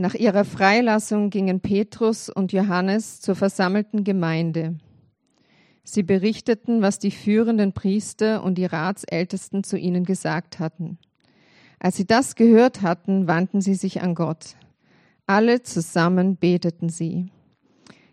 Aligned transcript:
Nach 0.00 0.14
ihrer 0.14 0.46
Freilassung 0.46 1.28
gingen 1.28 1.60
Petrus 1.60 2.30
und 2.30 2.54
Johannes 2.54 3.20
zur 3.20 3.34
versammelten 3.34 4.02
Gemeinde. 4.02 4.78
Sie 5.84 6.02
berichteten, 6.02 6.80
was 6.80 6.98
die 6.98 7.10
führenden 7.10 7.74
Priester 7.74 8.42
und 8.42 8.56
die 8.56 8.64
Ratsältesten 8.64 9.62
zu 9.62 9.76
ihnen 9.76 10.06
gesagt 10.06 10.58
hatten. 10.58 10.96
Als 11.78 11.98
sie 11.98 12.06
das 12.06 12.34
gehört 12.34 12.80
hatten, 12.80 13.28
wandten 13.28 13.60
sie 13.60 13.74
sich 13.74 14.00
an 14.00 14.14
Gott. 14.14 14.56
Alle 15.26 15.64
zusammen 15.64 16.38
beteten 16.38 16.88
sie. 16.88 17.26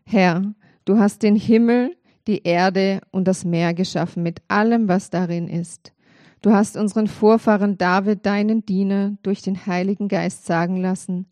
Herr, 0.05 0.41
du 0.83 0.99
hast 0.99 1.23
den 1.23 1.37
Himmel, 1.37 1.95
die 2.27 2.43
Erde 2.43 2.99
und 3.11 3.29
das 3.29 3.45
Meer 3.45 3.73
geschaffen 3.73 4.23
mit 4.23 4.41
allem, 4.49 4.89
was 4.89 5.09
darin 5.09 5.47
ist. 5.47 5.93
Du 6.41 6.51
hast 6.51 6.75
unseren 6.75 7.07
Vorfahren 7.07 7.77
David, 7.77 8.25
deinen 8.25 8.65
Diener, 8.65 9.15
durch 9.23 9.41
den 9.41 9.65
Heiligen 9.67 10.09
Geist 10.09 10.45
sagen 10.45 10.75
lassen, 10.75 11.27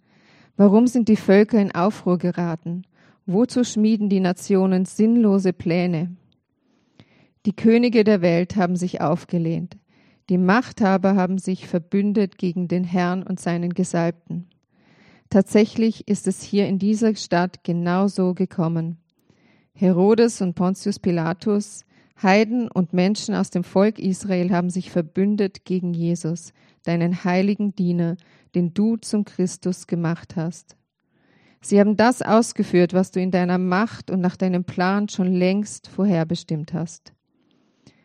warum 0.58 0.88
sind 0.88 1.10
die 1.10 1.16
Völker 1.16 1.60
in 1.60 1.74
Aufruhr 1.74 2.18
geraten? 2.18 2.84
Wozu 3.26 3.64
schmieden 3.64 4.10
die 4.10 4.20
Nationen 4.20 4.86
sinnlose 4.86 5.54
Pläne? 5.54 6.16
Die 7.46 7.56
Könige 7.56 8.04
der 8.04 8.22
Welt 8.22 8.56
haben 8.56 8.76
sich 8.76 9.02
aufgelehnt. 9.02 9.78
Die 10.30 10.38
Machthaber 10.38 11.16
haben 11.16 11.38
sich 11.38 11.68
verbündet 11.68 12.38
gegen 12.38 12.68
den 12.68 12.84
Herrn 12.84 13.24
und 13.24 13.40
seinen 13.40 13.74
Gesalbten. 13.74 14.48
Tatsächlich 15.30 16.08
ist 16.08 16.28
es 16.28 16.42
hier 16.42 16.68
in 16.68 16.80
dieser 16.80 17.16
Stadt 17.16 17.64
genau 17.64 18.08
so 18.08 18.34
gekommen. 18.34 18.98
Herodes 19.74 20.42
und 20.42 20.56
Pontius 20.56 21.00
Pilatus, 21.00 21.86
Heiden 22.22 22.72
und 22.72 22.94
Menschen 22.94 23.36
aus 23.36 23.50
dem 23.50 23.64
Volk 23.64 24.00
Israel 24.00 24.52
haben 24.52 24.70
sich 24.70 24.90
verbündet 24.90 25.66
gegen 25.66 25.94
Jesus, 25.94 26.54
deinen 26.84 27.26
heiligen 27.26 27.76
Diener, 27.76 28.16
den 28.56 28.74
du 28.74 28.98
zum 28.98 29.26
Christus 29.26 29.88
gemacht 29.88 30.36
hast. 30.36 30.76
Sie 31.62 31.80
haben 31.80 31.98
das 31.98 32.22
ausgeführt, 32.22 32.94
was 32.94 33.12
du 33.12 33.20
in 33.20 33.32
deiner 33.32 33.58
Macht 33.58 34.12
und 34.12 34.22
nach 34.22 34.38
deinem 34.38 34.64
Plan 34.64 35.10
schon 35.10 35.34
längst 35.34 35.88
vorherbestimmt 35.88 36.74
hast. 36.74 37.14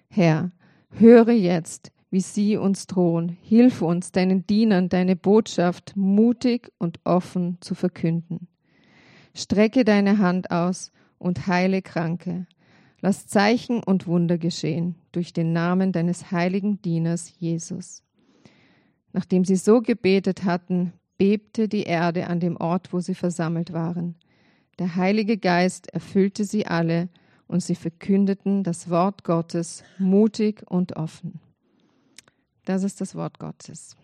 Herr, 0.09 0.51
höre 0.91 1.33
jetzt, 1.33 1.93
wie 2.11 2.21
sie 2.21 2.57
uns 2.57 2.87
drohen. 2.87 3.37
Hilf 3.43 3.83
uns, 3.83 4.13
deinen 4.13 4.47
Dienern 4.47 4.89
deine 4.89 5.15
Botschaft 5.15 5.93
mutig 5.95 6.73
und 6.79 7.01
offen 7.05 7.59
zu 7.61 7.75
verkünden. 7.75 8.49
Strecke 9.35 9.85
deine 9.85 10.19
Hand 10.19 10.51
aus 10.51 10.91
und 11.19 11.47
heile 11.47 11.83
Kranke. 11.83 12.47
Lass 13.01 13.27
Zeichen 13.27 13.83
und 13.83 14.07
Wunder 14.07 14.39
geschehen 14.39 14.97
durch 15.13 15.33
den 15.33 15.53
Namen 15.53 15.93
deines 15.93 16.33
heiligen 16.33 16.83
Dieners 16.83 17.33
Jesus. 17.39 18.03
Nachdem 19.13 19.45
sie 19.45 19.57
so 19.57 19.81
gebetet 19.81 20.45
hatten, 20.45 20.93
bebte 21.19 21.69
die 21.69 21.83
Erde 21.83 22.29
an 22.29 22.41
dem 22.41 22.57
Ort, 22.57 22.93
wo 22.93 23.01
sie 23.01 23.15
versammelt 23.15 23.73
waren. 23.73 24.17
Der 24.79 24.97
Heilige 24.97 25.37
Geist 25.37 25.93
erfüllte 25.93 26.45
sie 26.45 26.67
alle 26.67 27.09
und 27.47 27.63
sie 27.63 27.75
verkündeten 27.75 28.63
das 28.63 28.89
Wort 28.89 29.25
Gottes 29.25 29.83
mutig 29.99 30.63
und 30.71 30.97
offen. 30.97 31.41
Das 32.65 32.85
ist 32.85 33.01
das 33.01 33.15
Wort 33.15 33.39
Gottes. 33.39 33.97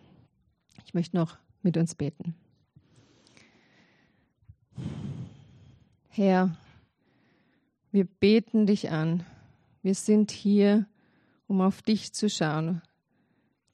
Ich 0.85 0.93
möchte 0.93 1.17
noch 1.17 1.39
mit 1.63 1.77
uns 1.77 1.95
beten. 1.95 2.35
Herr, 6.09 6.57
wir 7.93 8.05
beten 8.05 8.67
dich 8.67 8.91
an. 8.91 9.25
Wir 9.83 9.95
sind 9.95 10.31
hier, 10.31 10.87
um 11.47 11.61
auf 11.61 11.83
dich 11.83 12.13
zu 12.13 12.29
schauen, 12.29 12.83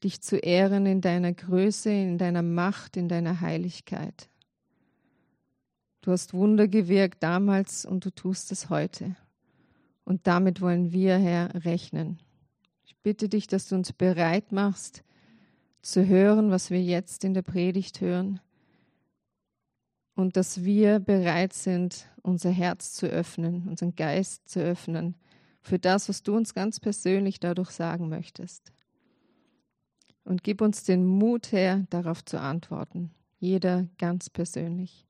dich 0.04 0.20
zu 0.20 0.36
ehren 0.36 0.86
in 0.86 1.00
deiner 1.00 1.32
Größe, 1.32 1.90
in 1.90 2.18
deiner 2.18 2.42
Macht, 2.42 2.96
in 2.96 3.08
deiner 3.08 3.40
Heiligkeit. 3.40 4.28
Du 6.02 6.10
hast 6.10 6.34
Wunder 6.34 6.66
gewirkt 6.66 7.22
damals 7.22 7.84
und 7.86 8.04
du 8.04 8.10
tust 8.10 8.50
es 8.50 8.70
heute. 8.70 9.16
Und 10.04 10.26
damit 10.26 10.60
wollen 10.60 10.92
wir, 10.92 11.16
Herr, 11.16 11.64
rechnen. 11.64 12.18
Ich 12.84 12.96
bitte 12.96 13.28
dich, 13.28 13.46
dass 13.46 13.68
du 13.68 13.76
uns 13.76 13.92
bereit 13.92 14.50
machst, 14.50 15.04
zu 15.80 16.06
hören, 16.06 16.50
was 16.50 16.70
wir 16.70 16.82
jetzt 16.82 17.24
in 17.24 17.34
der 17.34 17.42
Predigt 17.42 18.00
hören. 18.00 18.40
Und 20.14 20.36
dass 20.36 20.64
wir 20.64 20.98
bereit 20.98 21.52
sind, 21.52 22.06
unser 22.22 22.50
Herz 22.50 22.94
zu 22.94 23.06
öffnen, 23.06 23.68
unseren 23.68 23.94
Geist 23.94 24.48
zu 24.48 24.60
öffnen 24.60 25.16
für 25.60 25.78
das, 25.78 26.08
was 26.08 26.22
du 26.22 26.36
uns 26.36 26.54
ganz 26.54 26.80
persönlich 26.80 27.40
dadurch 27.40 27.70
sagen 27.70 28.08
möchtest. 28.08 28.72
Und 30.24 30.44
gib 30.44 30.60
uns 30.60 30.84
den 30.84 31.04
Mut 31.04 31.52
her, 31.52 31.84
darauf 31.90 32.24
zu 32.24 32.40
antworten, 32.40 33.10
jeder 33.38 33.86
ganz 33.98 34.30
persönlich. 34.30 35.06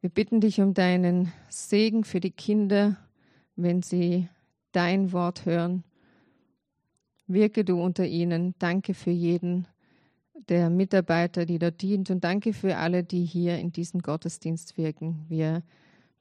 Wir 0.00 0.10
bitten 0.10 0.40
dich 0.40 0.60
um 0.60 0.74
deinen 0.74 1.32
Segen 1.48 2.04
für 2.04 2.20
die 2.20 2.30
Kinder, 2.30 2.96
wenn 3.54 3.82
sie 3.82 4.28
dein 4.72 5.12
Wort 5.12 5.46
hören. 5.46 5.84
Wirke 7.26 7.64
du 7.64 7.80
unter 7.80 8.06
ihnen. 8.06 8.54
Danke 8.58 8.94
für 8.94 9.10
jeden 9.10 9.68
der 10.48 10.70
Mitarbeiter, 10.70 11.46
die 11.46 11.58
dort 11.58 11.82
dient 11.82 12.10
und 12.10 12.24
danke 12.24 12.52
für 12.52 12.76
alle, 12.76 13.04
die 13.04 13.24
hier 13.24 13.58
in 13.58 13.72
diesem 13.72 14.00
Gottesdienst 14.00 14.76
wirken. 14.76 15.24
Wir 15.28 15.62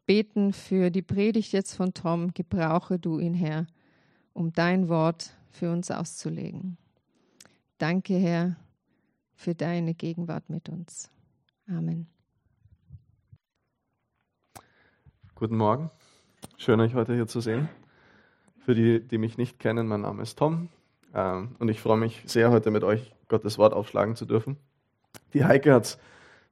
beten 0.06 0.54
für 0.54 0.92
die 0.92 1.02
Predigt 1.02 1.54
jetzt 1.54 1.76
von 1.76 1.94
Tom. 1.94 2.34
Gebrauche 2.34 3.00
du 3.00 3.20
ihn, 3.20 3.34
Herr, 3.34 3.68
um 4.34 4.54
dein 4.54 4.90
Wort 4.90 5.32
für 5.50 5.72
uns 5.72 5.92
auszulegen. 5.92 6.78
Danke, 7.82 8.14
Herr, 8.14 8.58
für 9.34 9.56
deine 9.56 9.96
Gegenwart 9.96 10.52
mit 10.52 10.70
uns. 10.70 11.10
Amen. 11.68 12.06
Guten 15.34 15.58
Morgen. 15.58 15.90
Schön, 16.58 16.80
euch 16.80 16.94
heute 16.94 17.16
hier 17.16 17.26
zu 17.26 17.42
sehen. 17.42 17.70
Für 18.60 18.76
die, 18.76 19.00
die 19.00 19.18
mich 19.18 19.40
nicht 19.40 19.58
kennen, 19.58 19.88
mein 19.88 20.02
Name 20.02 20.22
ist 20.22 20.38
Tom 20.38 20.70
ähm, 21.16 21.56
und 21.58 21.70
ich 21.70 21.82
freue 21.82 21.98
mich 21.98 22.22
sehr, 22.28 22.52
heute 22.52 22.70
mit 22.70 22.84
euch 22.84 23.16
Gottes 23.30 23.58
Wort 23.58 23.74
aufschlagen 23.74 24.16
zu 24.16 24.28
dürfen. 24.28 24.58
Die 25.34 25.44
Heike 25.44 25.74
hat 25.74 25.98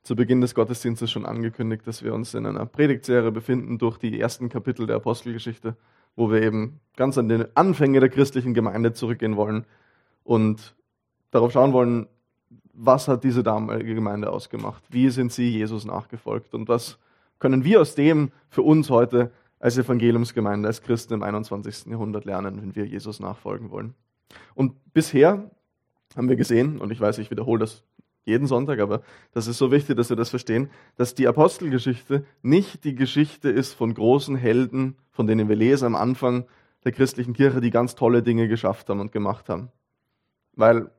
zu 0.01 0.16
Beginn 0.16 0.41
des 0.41 0.56
Gottesdienstes 0.56 1.12
schon 1.12 1.28
angekündigt, 1.28 1.85
dass 1.85 2.01
wir 2.01 2.16
uns 2.16 2.34
in 2.34 2.47
einer 2.47 2.66
Predigtserie 2.66 3.31
befinden 3.31 3.78
durch 3.78 4.00
die 4.00 4.19
ersten 4.19 4.50
Kapitel 4.50 4.88
der 4.88 4.95
Apostelgeschichte, 4.95 5.78
wo 6.16 6.31
wir 6.31 6.41
eben 6.41 6.79
ganz 6.95 7.19
an 7.19 7.29
den 7.29 7.56
Anfänge 7.56 8.00
der 8.00 8.09
christlichen 8.09 8.56
Gemeinde 8.56 8.94
zurückgehen 8.94 9.35
wollen 9.35 9.68
und 10.23 10.73
darauf 11.31 11.51
schauen 11.51 11.73
wollen, 11.73 12.07
was 12.73 13.07
hat 13.07 13.23
diese 13.23 13.44
damalige 13.44 13.95
Gemeinde 13.95 14.29
ausgemacht? 14.31 14.84
Wie 14.90 15.09
sind 15.09 15.31
sie 15.31 15.50
Jesus 15.50 15.85
nachgefolgt? 15.85 16.53
Und 16.53 16.69
was 16.69 16.97
können 17.38 17.63
wir 17.63 17.81
aus 17.81 17.95
dem 17.95 18.31
für 18.50 18.62
uns 18.62 18.90
heute 18.90 19.31
als 19.59 19.78
Evangeliumsgemeinde, 19.78 20.68
als 20.68 20.81
Christen 20.81 21.16
im 21.16 21.23
21. 21.23 21.88
Jahrhundert 21.88 22.25
lernen, 22.25 22.62
wenn 22.62 22.75
wir 22.75 22.85
Jesus 22.85 23.19
nachfolgen 23.19 23.72
wollen? 23.72 23.95
Und 24.56 24.94
bisher 24.94 25.51
haben 26.16 26.29
wir 26.29 26.38
gesehen, 26.38 26.79
und 26.79 26.91
ich 26.91 27.01
weiß, 27.01 27.18
ich 27.18 27.31
wiederhole 27.31 27.59
das 27.59 27.84
jeden 28.25 28.47
Sonntag, 28.47 28.79
aber 28.79 29.01
das 29.34 29.47
ist 29.47 29.57
so 29.57 29.72
wichtig, 29.72 29.97
dass 29.97 30.09
wir 30.09 30.16
das 30.16 30.29
verstehen, 30.29 30.69
dass 30.95 31.16
die 31.16 31.28
Apostelgeschichte 31.28 32.25
nicht 32.41 32.84
die 32.84 32.95
Geschichte 32.95 33.50
ist 33.50 33.73
von 33.73 33.94
großen 33.94 34.35
Helden, 34.35 34.97
von 35.12 35.28
denen 35.28 35.50
wir 35.50 35.56
lesen 35.56 35.85
am 35.85 35.95
Anfang 35.95 36.45
der 36.85 36.91
christlichen 36.91 37.34
Kirche, 37.34 37.59
die 37.59 37.72
ganz 37.72 37.95
tolle 37.95 38.23
Dinge 38.23 38.47
geschafft 38.47 38.89
haben 38.89 39.00
und 39.00 39.12
gemacht 39.12 39.50
haben. 39.50 39.69
Weil 40.56 40.91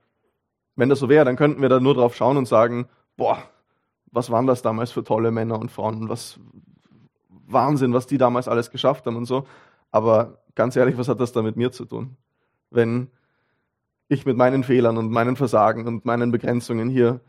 wenn 0.81 0.89
das 0.89 0.99
so 0.99 1.11
wäre, 1.11 1.27
dann 1.27 1.37
könnten 1.37 1.61
wir 1.61 1.69
da 1.69 1.79
nur 1.79 1.95
drauf 1.95 2.17
schauen 2.17 2.39
und 2.39 2.49
sagen, 2.49 2.89
boah, 3.19 3.43
was 4.11 4.31
waren 4.31 4.47
das 4.47 4.63
damals 4.63 4.91
für 4.91 5.05
tolle 5.05 5.31
Männer 5.31 5.59
und 5.59 5.71
Frauen, 5.71 6.09
was 6.09 6.41
Wahnsinn, 7.29 7.93
was 7.93 8.07
die 8.07 8.17
damals 8.17 8.49
alles 8.49 8.71
geschafft 8.71 9.05
haben 9.05 9.17
und 9.17 9.27
so. 9.27 9.47
Aber 9.91 10.39
ganz 10.55 10.77
ehrlich, 10.77 10.97
was 10.97 11.09
hat 11.09 11.21
das 11.21 11.33
da 11.33 11.43
mit 11.43 11.57
mir 11.57 11.71
zu 11.71 11.85
tun? 11.85 12.17
Wenn 12.71 13.09
ich 14.09 14.25
mit 14.25 14.39
meinen 14.39 14.65
Fehlern 14.65 14.97
und 14.97 15.11
meinen 15.11 15.37
Versagen 15.37 15.87
und 15.87 16.07
meinen 16.07 16.33
Begrenzungen 16.33 16.89
hier 16.89 17.21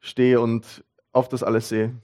stehe 0.00 0.40
und 0.40 0.82
auf 1.12 1.28
das 1.28 1.42
alles 1.42 1.68
sehe. 1.68 1.94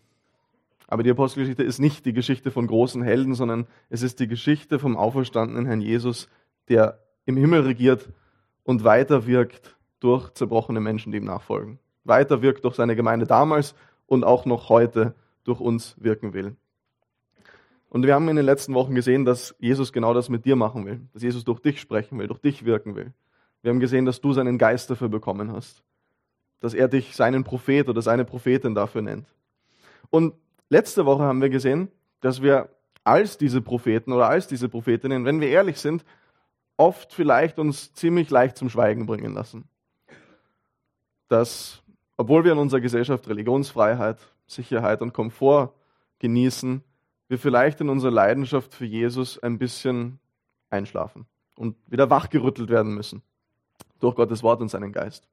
Aber 0.87 1.03
die 1.03 1.11
Apostelgeschichte 1.11 1.63
ist 1.63 1.79
nicht 1.79 2.05
die 2.05 2.13
Geschichte 2.13 2.51
von 2.51 2.67
großen 2.67 3.03
Helden, 3.03 3.35
sondern 3.35 3.67
es 3.89 4.03
ist 4.03 4.21
die 4.21 4.29
Geschichte 4.29 4.79
vom 4.79 4.99
auferstandenen 4.99 5.65
Herrn 5.65 5.81
Jesus, 5.81 6.29
der 6.69 6.99
im 7.25 7.39
Himmel 7.39 7.63
regiert 7.63 8.11
und 8.65 8.85
weiter 8.85 9.27
wirkt 9.27 9.77
durch 10.01 10.31
zerbrochene 10.31 10.81
Menschen, 10.81 11.13
die 11.13 11.19
ihm 11.19 11.25
nachfolgen. 11.25 11.79
Weiter 12.05 12.43
wirkt 12.43 12.65
durch 12.65 12.75
seine 12.75 12.97
Gemeinde 12.97 13.27
damals 13.27 13.75
und 14.07 14.25
auch 14.25 14.47
noch 14.47 14.69
heute 14.69 15.15
durch 15.45 15.61
uns 15.61 15.95
wirken 15.99 16.33
will. 16.33 16.57
Und 17.89 18.07
wir 18.07 18.15
haben 18.15 18.29
in 18.29 18.37
den 18.37 18.45
letzten 18.45 18.75
Wochen 18.75 18.95
gesehen, 18.95 19.25
dass 19.25 19.55
Jesus 19.59 19.93
genau 19.93 20.15
das 20.15 20.29
mit 20.29 20.45
dir 20.45 20.57
machen 20.57 20.87
will, 20.87 21.01
dass 21.13 21.23
Jesus 21.23 21.45
durch 21.45 21.61
dich 21.61 21.81
sprechen 21.81 22.19
will, 22.19 22.29
durch 22.29 22.41
dich 22.41 22.65
wirken 22.65 22.95
will. 22.97 23.13
Wir 23.63 23.71
haben 23.71 23.81
gesehen, 23.81 24.07
dass 24.07 24.21
du 24.21 24.33
seinen 24.33 24.59
Geist 24.59 24.89
dafür 24.91 25.09
bekommen 25.09 25.53
hast, 25.53 25.83
dass 26.61 26.73
er 26.73 26.89
dich 26.89 27.15
seinen 27.15 27.45
Prophet 27.45 27.89
oder 27.89 28.01
seine 28.01 28.25
Prophetin 28.25 28.75
dafür 28.75 29.03
nennt. 29.03 29.27
Und 30.09 30.35
letzte 30.69 31.05
Woche 31.05 31.25
haben 31.25 31.43
wir 31.43 31.51
gesehen, 31.51 31.89
dass 32.21 32.43
wir 32.43 32.71
als 33.05 33.39
diese 33.39 33.61
Propheten 33.61 34.13
oder 34.13 34.29
als 34.29 34.47
diese 34.47 34.69
Prophetinnen, 34.69 35.25
wenn 35.25 35.41
wir 35.41 35.49
ehrlich 35.49 35.79
sind, 35.79 36.05
oft 36.77 37.13
vielleicht 37.13 37.59
uns 37.59 37.93
ziemlich 37.93 38.31
leicht 38.31 38.57
zum 38.57 38.71
Schweigen 38.71 39.07
bringen 39.07 39.35
lassen 39.35 39.70
dass 41.31 41.83
obwohl 42.21 42.45
wir 42.45 42.53
in 42.53 42.59
unserer 42.59 42.83
Gesellschaft 42.83 43.27
Religionsfreiheit, 43.29 44.19
Sicherheit 44.47 45.01
und 45.01 45.15
Komfort 45.15 45.73
genießen, 46.19 46.85
wir 47.29 47.39
vielleicht 47.39 47.81
in 47.81 47.89
unserer 47.89 48.11
Leidenschaft 48.11 48.75
für 48.75 48.85
Jesus 48.85 49.39
ein 49.39 49.57
bisschen 49.57 50.19
einschlafen 50.69 51.25
und 51.57 51.77
wieder 51.87 52.11
wachgerüttelt 52.11 52.69
werden 52.69 52.95
müssen 52.95 53.23
durch 54.01 54.17
Gottes 54.17 54.43
Wort 54.43 54.61
und 54.61 54.69
seinen 54.69 54.93
Geist. 54.93 55.29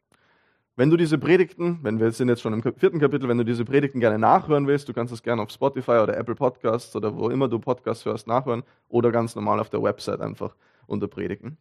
Wenn 0.77 0.89
du 0.89 0.95
diese 0.95 1.17
Predigten, 1.17 1.79
wenn 1.81 1.99
wir 1.99 2.09
sind 2.11 2.29
jetzt 2.29 2.41
schon 2.41 2.53
im 2.53 2.61
vierten 2.61 2.99
Kapitel, 2.99 3.27
wenn 3.27 3.39
du 3.39 3.43
diese 3.43 3.65
Predigten 3.65 3.99
gerne 3.99 4.17
nachhören 4.17 4.65
willst, 4.65 4.87
du 4.87 4.93
kannst 4.93 5.11
es 5.11 5.23
gerne 5.23 5.41
auf 5.41 5.49
Spotify 5.49 5.99
oder 6.03 6.15
Apple 6.15 6.35
Podcasts 6.35 6.95
oder 6.95 7.17
wo 7.17 7.29
immer 7.29 7.49
du 7.49 7.59
Podcasts 7.59 8.05
hörst 8.05 8.27
nachhören 8.27 8.63
oder 8.87 9.11
ganz 9.11 9.35
normal 9.35 9.59
auf 9.59 9.69
der 9.69 9.83
Website 9.83 10.21
einfach 10.21 10.55
unter 10.85 11.09
Predigten. 11.09 11.57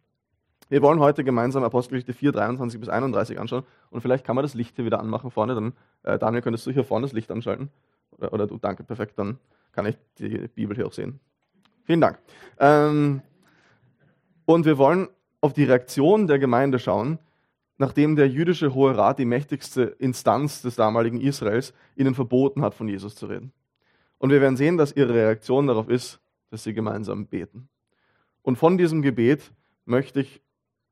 Wir 0.69 0.83
wollen 0.83 0.99
heute 0.99 1.23
gemeinsam 1.23 1.63
Apostelgeschichte 1.63 2.13
4, 2.13 2.33
23 2.33 2.81
bis 2.81 2.89
31 2.89 3.39
anschauen 3.39 3.65
und 3.91 4.01
vielleicht 4.01 4.25
kann 4.25 4.35
man 4.35 4.43
das 4.43 4.55
Licht 4.55 4.75
hier 4.77 4.85
wieder 4.85 4.99
anmachen 4.99 5.31
vorne, 5.31 5.55
dann 5.55 5.73
äh, 6.03 6.19
Daniel, 6.19 6.43
könntest 6.43 6.67
du 6.67 6.73
hier 6.73 6.85
vorne 6.85 7.07
das 7.07 7.13
Licht 7.13 7.31
anschalten? 7.31 7.71
Oder, 8.11 8.33
oder 8.33 8.47
du, 8.47 8.59
danke, 8.59 8.83
perfekt, 8.83 9.19
dann 9.19 9.39
kann 9.73 9.87
ich 9.87 9.97
die 10.19 10.49
Bibel 10.49 10.75
hier 10.75 10.87
auch 10.87 10.93
sehen. 10.93 11.21
Vielen 11.85 12.01
Dank. 12.01 12.19
Ähm, 12.59 13.23
und 14.45 14.65
wir 14.65 14.77
wollen 14.77 15.09
auf 15.41 15.53
die 15.53 15.65
Reaktion 15.65 16.27
der 16.27 16.41
Gemeinde 16.41 16.81
schauen, 16.81 17.19
nachdem 17.79 18.17
der 18.17 18.29
jüdische 18.29 18.75
Hohe 18.75 18.97
Rat, 18.97 19.19
die 19.21 19.25
mächtigste 19.25 19.83
Instanz 19.83 20.63
des 20.63 20.75
damaligen 20.75 21.21
Israels, 21.21 21.75
ihnen 21.95 22.15
verboten 22.15 22.63
hat, 22.63 22.75
von 22.75 22.89
Jesus 22.89 23.15
zu 23.15 23.27
reden. 23.27 23.53
Und 24.19 24.31
wir 24.31 24.41
werden 24.41 24.57
sehen, 24.57 24.79
dass 24.79 24.93
ihre 24.93 25.15
Reaktion 25.15 25.67
darauf 25.67 25.89
ist, 25.89 26.21
dass 26.51 26.65
sie 26.65 26.75
gemeinsam 26.75 27.27
beten. 27.27 27.69
Und 28.43 28.57
von 28.57 28.79
diesem 28.79 29.03
Gebet 29.03 29.53
möchte 29.85 30.21
ich, 30.21 30.41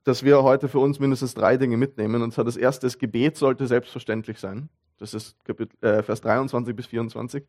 dass 0.04 0.22
wir 0.22 0.42
heute 0.42 0.68
für 0.68 0.78
uns 0.78 1.00
mindestens 1.00 1.34
drei 1.34 1.56
Dinge 1.56 1.76
mitnehmen. 1.76 2.22
Und 2.22 2.32
zwar 2.32 2.44
das 2.44 2.56
erste, 2.56 2.86
das 2.86 2.98
Gebet 2.98 3.36
sollte 3.36 3.66
selbstverständlich 3.66 4.38
sein. 4.38 4.68
Das 4.98 5.14
ist 5.14 5.36
Kapitel, 5.44 5.76
äh, 5.84 6.02
Vers 6.02 6.20
23 6.20 6.76
bis 6.76 6.86
24. 6.86 7.44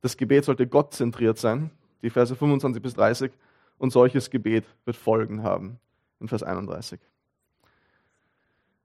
Das 0.00 0.16
Gebet 0.16 0.44
sollte 0.44 0.66
gottzentriert 0.66 1.38
sein. 1.38 1.70
Die 2.02 2.10
Verse 2.10 2.34
25 2.34 2.82
bis 2.82 2.94
30. 2.94 3.32
Und 3.78 3.92
solches 3.92 4.30
Gebet 4.30 4.64
wird 4.84 4.96
Folgen 4.96 5.42
haben. 5.42 5.78
In 6.20 6.28
Vers 6.28 6.42
31. 6.42 7.00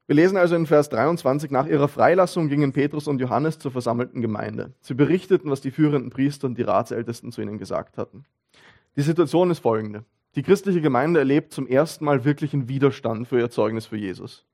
Wir 0.08 0.16
lesen 0.16 0.36
also 0.36 0.56
in 0.56 0.66
Vers 0.66 0.90
23, 0.90 1.52
nach 1.52 1.68
ihrer 1.68 1.88
Freilassung 1.88 2.50
gingen 2.50 2.74
Petrus 2.74 3.08
und 3.08 3.22
Johannes 3.22 3.60
zur 3.60 3.72
versammelten 3.72 4.22
Gemeinde. 4.22 4.74
Sie 4.82 4.94
berichteten, 4.94 5.50
was 5.50 5.62
die 5.62 5.72
führenden 5.72 6.10
Priester 6.10 6.48
und 6.48 6.58
die 6.58 6.64
Ratsältesten 6.64 7.32
zu 7.32 7.42
ihnen 7.42 7.58
gesagt 7.58 7.98
hatten. 7.98 8.26
Die 8.98 9.04
Situation 9.04 9.52
ist 9.52 9.60
folgende. 9.60 10.04
Die 10.36 10.44
christliche 10.44 10.82
Gemeinde 10.82 11.20
erlebt 11.20 11.52
zum 11.52 11.68
ersten 11.68 12.06
Mal 12.06 12.24
wirklichen 12.24 12.70
Widerstand 12.70 13.28
für 13.28 13.40
ihr 13.40 13.50
Zeugnis 13.50 13.86
für 13.86 13.98
Jesus. 13.98 14.46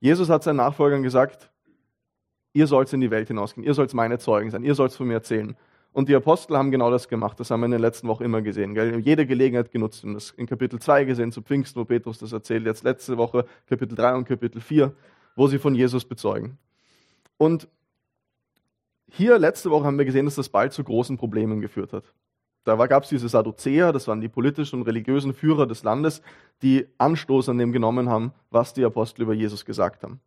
Jesus 0.00 0.28
hat 0.28 0.42
seinen 0.42 0.56
Nachfolgern 0.56 1.02
gesagt, 1.02 1.50
ihr 2.52 2.66
sollt 2.66 2.92
in 2.92 3.00
die 3.00 3.10
Welt 3.10 3.28
hinausgehen, 3.28 3.66
ihr 3.66 3.74
sollt 3.74 3.94
meine 3.94 4.18
Zeugen 4.18 4.50
sein, 4.50 4.64
ihr 4.64 4.74
sollt 4.74 4.92
von 4.92 5.08
mir 5.08 5.14
erzählen. 5.14 5.56
Und 5.92 6.08
die 6.08 6.14
Apostel 6.14 6.56
haben 6.56 6.70
genau 6.70 6.90
das 6.90 7.08
gemacht. 7.08 7.40
Das 7.40 7.50
haben 7.50 7.60
wir 7.60 7.66
in 7.66 7.72
den 7.72 7.80
letzten 7.80 8.08
Wochen 8.08 8.22
immer 8.22 8.42
gesehen. 8.42 8.74
Gell? 8.74 9.00
Jede 9.00 9.26
Gelegenheit 9.26 9.72
genutzt. 9.72 10.04
Und 10.04 10.14
das 10.14 10.30
in 10.30 10.46
Kapitel 10.46 10.78
2 10.78 11.04
gesehen, 11.04 11.32
zu 11.32 11.42
Pfingsten, 11.42 11.80
wo 11.80 11.84
Petrus 11.84 12.18
das 12.18 12.32
erzählt. 12.32 12.66
Jetzt 12.66 12.84
letzte 12.84 13.16
Woche 13.16 13.46
Kapitel 13.66 13.96
3 13.96 14.14
und 14.14 14.24
Kapitel 14.28 14.60
4, 14.60 14.92
wo 15.34 15.46
sie 15.48 15.58
von 15.58 15.74
Jesus 15.74 16.04
bezeugen. 16.04 16.58
Und 17.36 17.68
hier 19.10 19.38
letzte 19.38 19.70
Woche 19.70 19.86
haben 19.86 19.98
wir 19.98 20.04
gesehen, 20.04 20.26
dass 20.26 20.34
das 20.34 20.50
bald 20.50 20.72
zu 20.72 20.84
großen 20.84 21.16
Problemen 21.16 21.60
geführt 21.60 21.92
hat. 21.92 22.04
Da 22.64 22.74
gab 22.86 23.04
es 23.04 23.08
diese 23.08 23.28
Sadduzäer, 23.28 23.92
das 23.92 24.08
waren 24.08 24.20
die 24.20 24.28
politischen 24.28 24.80
und 24.80 24.86
religiösen 24.86 25.32
Führer 25.32 25.66
des 25.66 25.82
Landes, 25.84 26.22
die 26.62 26.86
Anstoß 26.98 27.48
an 27.48 27.58
dem 27.58 27.72
genommen 27.72 28.10
haben, 28.10 28.32
was 28.50 28.74
die 28.74 28.84
Apostel 28.84 29.22
über 29.22 29.32
Jesus 29.32 29.64
gesagt 29.64 30.02
haben. 30.02 30.20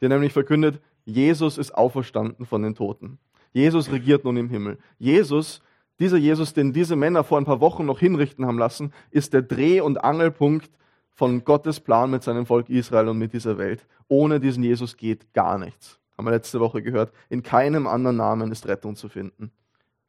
Die 0.00 0.04
haben 0.04 0.12
nämlich 0.12 0.32
verkündet, 0.32 0.80
Jesus 1.04 1.58
ist 1.58 1.72
auferstanden 1.72 2.46
von 2.46 2.62
den 2.62 2.74
Toten. 2.74 3.18
Jesus 3.52 3.90
regiert 3.90 4.24
nun 4.24 4.36
im 4.36 4.48
Himmel. 4.48 4.78
Jesus, 4.98 5.62
dieser 5.98 6.16
Jesus, 6.16 6.54
den 6.54 6.72
diese 6.72 6.96
Männer 6.96 7.24
vor 7.24 7.38
ein 7.38 7.44
paar 7.44 7.60
Wochen 7.60 7.84
noch 7.86 7.98
hinrichten 7.98 8.46
haben 8.46 8.58
lassen, 8.58 8.92
ist 9.10 9.32
der 9.32 9.42
Dreh- 9.42 9.80
und 9.80 10.02
Angelpunkt 10.02 10.70
von 11.10 11.44
Gottes 11.44 11.80
Plan 11.80 12.10
mit 12.10 12.22
seinem 12.22 12.46
Volk 12.46 12.70
Israel 12.70 13.08
und 13.08 13.18
mit 13.18 13.32
dieser 13.32 13.58
Welt. 13.58 13.86
Ohne 14.08 14.40
diesen 14.40 14.62
Jesus 14.62 14.96
geht 14.96 15.32
gar 15.34 15.58
nichts. 15.58 15.98
Haben 16.16 16.26
wir 16.26 16.32
letzte 16.32 16.60
Woche 16.60 16.82
gehört. 16.82 17.12
In 17.28 17.42
keinem 17.42 17.86
anderen 17.86 18.16
Namen 18.16 18.52
ist 18.52 18.66
Rettung 18.66 18.94
zu 18.96 19.08
finden, 19.08 19.50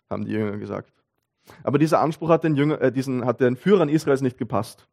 haben 0.10 0.26
die 0.26 0.32
Jünger 0.32 0.58
gesagt. 0.58 0.94
Aber 1.64 1.78
dieser 1.78 2.00
Anspruch 2.00 2.30
hat 2.30 2.44
den, 2.44 2.56
Jünger, 2.56 2.82
äh, 2.82 2.92
diesen, 2.92 3.26
hat 3.26 3.40
den 3.42 3.56
Führern 3.56 3.90
Israels 3.90 4.22
nicht 4.22 4.38
gepasst. 4.38 4.88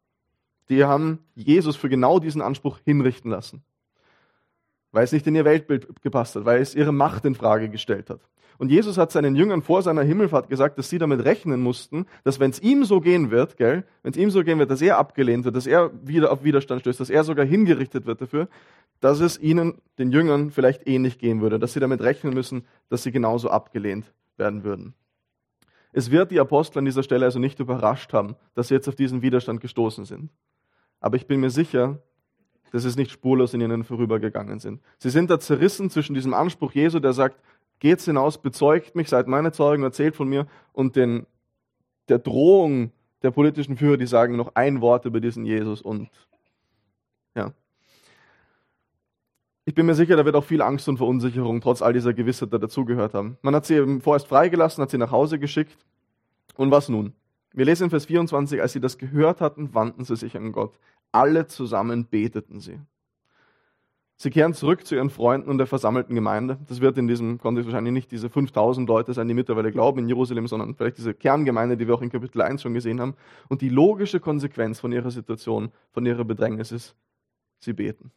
Die 0.69 0.83
haben 0.83 1.19
Jesus 1.35 1.75
für 1.75 1.89
genau 1.89 2.19
diesen 2.19 2.41
Anspruch 2.41 2.79
hinrichten 2.85 3.31
lassen. 3.31 3.63
Weil 4.91 5.03
es 5.03 5.11
nicht 5.11 5.27
in 5.27 5.35
ihr 5.35 5.45
Weltbild 5.45 6.01
gepasst 6.01 6.35
hat, 6.35 6.45
weil 6.45 6.61
es 6.61 6.75
ihre 6.75 6.91
Macht 6.91 7.25
in 7.25 7.35
Frage 7.35 7.69
gestellt 7.69 8.09
hat. 8.09 8.21
Und 8.59 8.71
Jesus 8.71 8.97
hat 8.97 9.09
seinen 9.11 9.37
Jüngern 9.37 9.61
vor 9.61 9.81
seiner 9.81 10.03
Himmelfahrt 10.03 10.49
gesagt, 10.49 10.77
dass 10.77 10.89
sie 10.89 10.97
damit 10.97 11.23
rechnen 11.23 11.61
mussten, 11.61 12.05
dass 12.25 12.41
wenn 12.41 12.51
es 12.51 12.59
ihm 12.59 12.83
so 12.83 12.99
gehen 12.99 13.31
wird, 13.31 13.55
gell, 13.55 13.85
wenn 14.03 14.11
es 14.11 14.17
ihm 14.17 14.31
so 14.31 14.43
gehen 14.43 14.59
wird, 14.59 14.69
dass 14.69 14.81
er 14.81 14.97
abgelehnt 14.97 15.45
wird, 15.45 15.55
dass 15.55 15.65
er 15.65 15.91
wieder 16.05 16.29
auf 16.29 16.43
Widerstand 16.43 16.81
stößt, 16.81 16.99
dass 16.99 17.09
er 17.09 17.23
sogar 17.23 17.45
hingerichtet 17.45 18.05
wird 18.05 18.19
dafür, 18.19 18.49
dass 18.99 19.21
es 19.21 19.39
ihnen, 19.39 19.75
den 19.97 20.11
Jüngern, 20.11 20.51
vielleicht 20.51 20.87
ähnlich 20.89 21.19
gehen 21.19 21.39
würde, 21.39 21.57
dass 21.57 21.71
sie 21.71 21.79
damit 21.79 22.01
rechnen 22.01 22.33
müssen, 22.33 22.65
dass 22.89 23.03
sie 23.03 23.13
genauso 23.13 23.49
abgelehnt 23.49 24.11
werden 24.35 24.65
würden. 24.65 24.93
Es 25.91 26.11
wird 26.11 26.31
die 26.31 26.39
Apostel 26.39 26.79
an 26.79 26.85
dieser 26.85 27.03
Stelle 27.03 27.25
also 27.25 27.39
nicht 27.39 27.59
überrascht 27.59 28.13
haben, 28.13 28.35
dass 28.53 28.67
sie 28.67 28.75
jetzt 28.75 28.87
auf 28.87 28.95
diesen 28.95 29.21
Widerstand 29.21 29.61
gestoßen 29.61 30.05
sind. 30.05 30.29
Aber 30.99 31.15
ich 31.15 31.27
bin 31.27 31.39
mir 31.39 31.49
sicher, 31.49 32.01
dass 32.71 32.83
es 32.83 32.95
nicht 32.95 33.11
spurlos 33.11 33.53
in 33.53 33.61
ihnen 33.61 33.83
vorübergegangen 33.83 34.59
sind. 34.59 34.81
Sie 34.97 35.09
sind 35.09 35.29
da 35.29 35.39
zerrissen 35.39 35.89
zwischen 35.89 36.13
diesem 36.13 36.33
Anspruch 36.33 36.73
Jesu, 36.73 36.99
der 36.99 37.13
sagt, 37.13 37.41
Geht 37.79 38.01
hinaus, 38.01 38.37
bezeugt 38.37 38.95
mich, 38.95 39.07
seid 39.07 39.27
meine 39.27 39.53
Zeugen, 39.53 39.83
erzählt 39.83 40.15
von 40.15 40.27
mir 40.27 40.47
und 40.73 40.97
den, 40.97 41.25
der 42.09 42.19
Drohung 42.19 42.91
der 43.23 43.31
politischen 43.31 43.77
Führer, 43.77 43.95
die 43.95 44.05
sagen 44.05 44.35
noch 44.35 44.55
ein 44.55 44.81
Wort 44.81 45.05
über 45.05 45.21
diesen 45.21 45.45
Jesus 45.45 45.81
und 45.81 46.09
ja. 47.35 47.53
Ich 49.69 49.75
bin 49.75 49.85
mir 49.85 49.93
sicher, 49.93 50.15
da 50.15 50.25
wird 50.25 50.35
auch 50.35 50.45
viel 50.45 50.63
Angst 50.63 50.89
und 50.89 50.97
Verunsicherung 50.97 51.61
trotz 51.61 51.83
all 51.83 51.93
dieser 51.93 52.11
Gewissheit 52.11 52.51
dazugehört 52.51 53.13
haben. 53.13 53.37
Man 53.43 53.53
hat 53.53 53.67
sie 53.67 53.75
eben 53.75 54.01
vorerst 54.01 54.25
freigelassen, 54.25 54.81
hat 54.81 54.89
sie 54.89 54.97
nach 54.97 55.11
Hause 55.11 55.37
geschickt. 55.37 55.77
Und 56.57 56.71
was 56.71 56.89
nun? 56.89 57.13
Wir 57.53 57.65
lesen 57.65 57.83
in 57.83 57.89
Vers 57.91 58.07
24, 58.07 58.63
als 58.63 58.73
sie 58.73 58.79
das 58.79 58.97
gehört 58.97 59.41
hatten, 59.41 59.75
wandten 59.75 60.05
sie 60.05 60.15
sich 60.15 60.35
an 60.35 60.53
Gott. 60.53 60.79
Alle 61.11 61.45
zusammen 61.45 62.07
beteten 62.07 62.59
sie. 62.59 62.79
Sie 64.15 64.31
kehren 64.31 64.55
zurück 64.55 64.87
zu 64.87 64.95
ihren 64.95 65.11
Freunden 65.11 65.51
und 65.51 65.59
der 65.59 65.67
versammelten 65.67 66.15
Gemeinde. 66.15 66.57
Das 66.67 66.81
wird 66.81 66.97
in 66.97 67.07
diesem 67.07 67.37
Kontext 67.37 67.67
wahrscheinlich 67.67 67.93
nicht 67.93 68.11
diese 68.11 68.27
5000 68.27 68.89
Leute 68.89 69.13
sein, 69.13 69.27
die 69.27 69.35
mittlerweile 69.35 69.71
glauben 69.71 69.99
in 69.99 70.07
Jerusalem, 70.07 70.47
sondern 70.47 70.73
vielleicht 70.73 70.97
diese 70.97 71.13
Kerngemeinde, 71.13 71.77
die 71.77 71.85
wir 71.85 71.93
auch 71.93 72.01
in 72.01 72.09
Kapitel 72.09 72.41
1 72.41 72.63
schon 72.63 72.73
gesehen 72.73 72.99
haben. 72.99 73.13
Und 73.49 73.61
die 73.61 73.69
logische 73.69 74.19
Konsequenz 74.19 74.79
von 74.79 74.91
ihrer 74.91 75.11
Situation, 75.11 75.71
von 75.91 76.07
ihrer 76.07 76.25
Bedrängnis 76.25 76.71
ist, 76.71 76.95
sie 77.59 77.73
beten. 77.73 78.11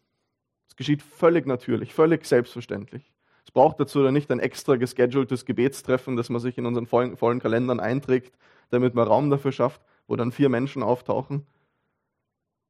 Es 0.73 0.77
geschieht 0.77 1.03
völlig 1.03 1.47
natürlich, 1.47 1.93
völlig 1.93 2.25
selbstverständlich. 2.25 3.13
Es 3.45 3.51
braucht 3.51 3.79
dazu 3.79 3.99
nicht 4.11 4.31
ein 4.31 4.41
extra 4.41 4.77
geschedultes 4.77 5.45
Gebetstreffen, 5.45 6.17
das 6.17 6.31
man 6.31 6.41
sich 6.41 6.57
in 6.57 6.65
unseren 6.65 6.87
vollen, 6.87 7.19
vollen 7.19 7.41
Kalendern 7.41 7.79
einträgt, 7.79 8.39
damit 8.71 8.95
man 8.95 9.07
Raum 9.07 9.29
dafür 9.29 9.53
schafft, 9.53 9.83
wo 10.07 10.17
dann 10.17 10.33
vier 10.33 10.49
Menschen 10.49 10.83
auftauchen, 10.83 11.47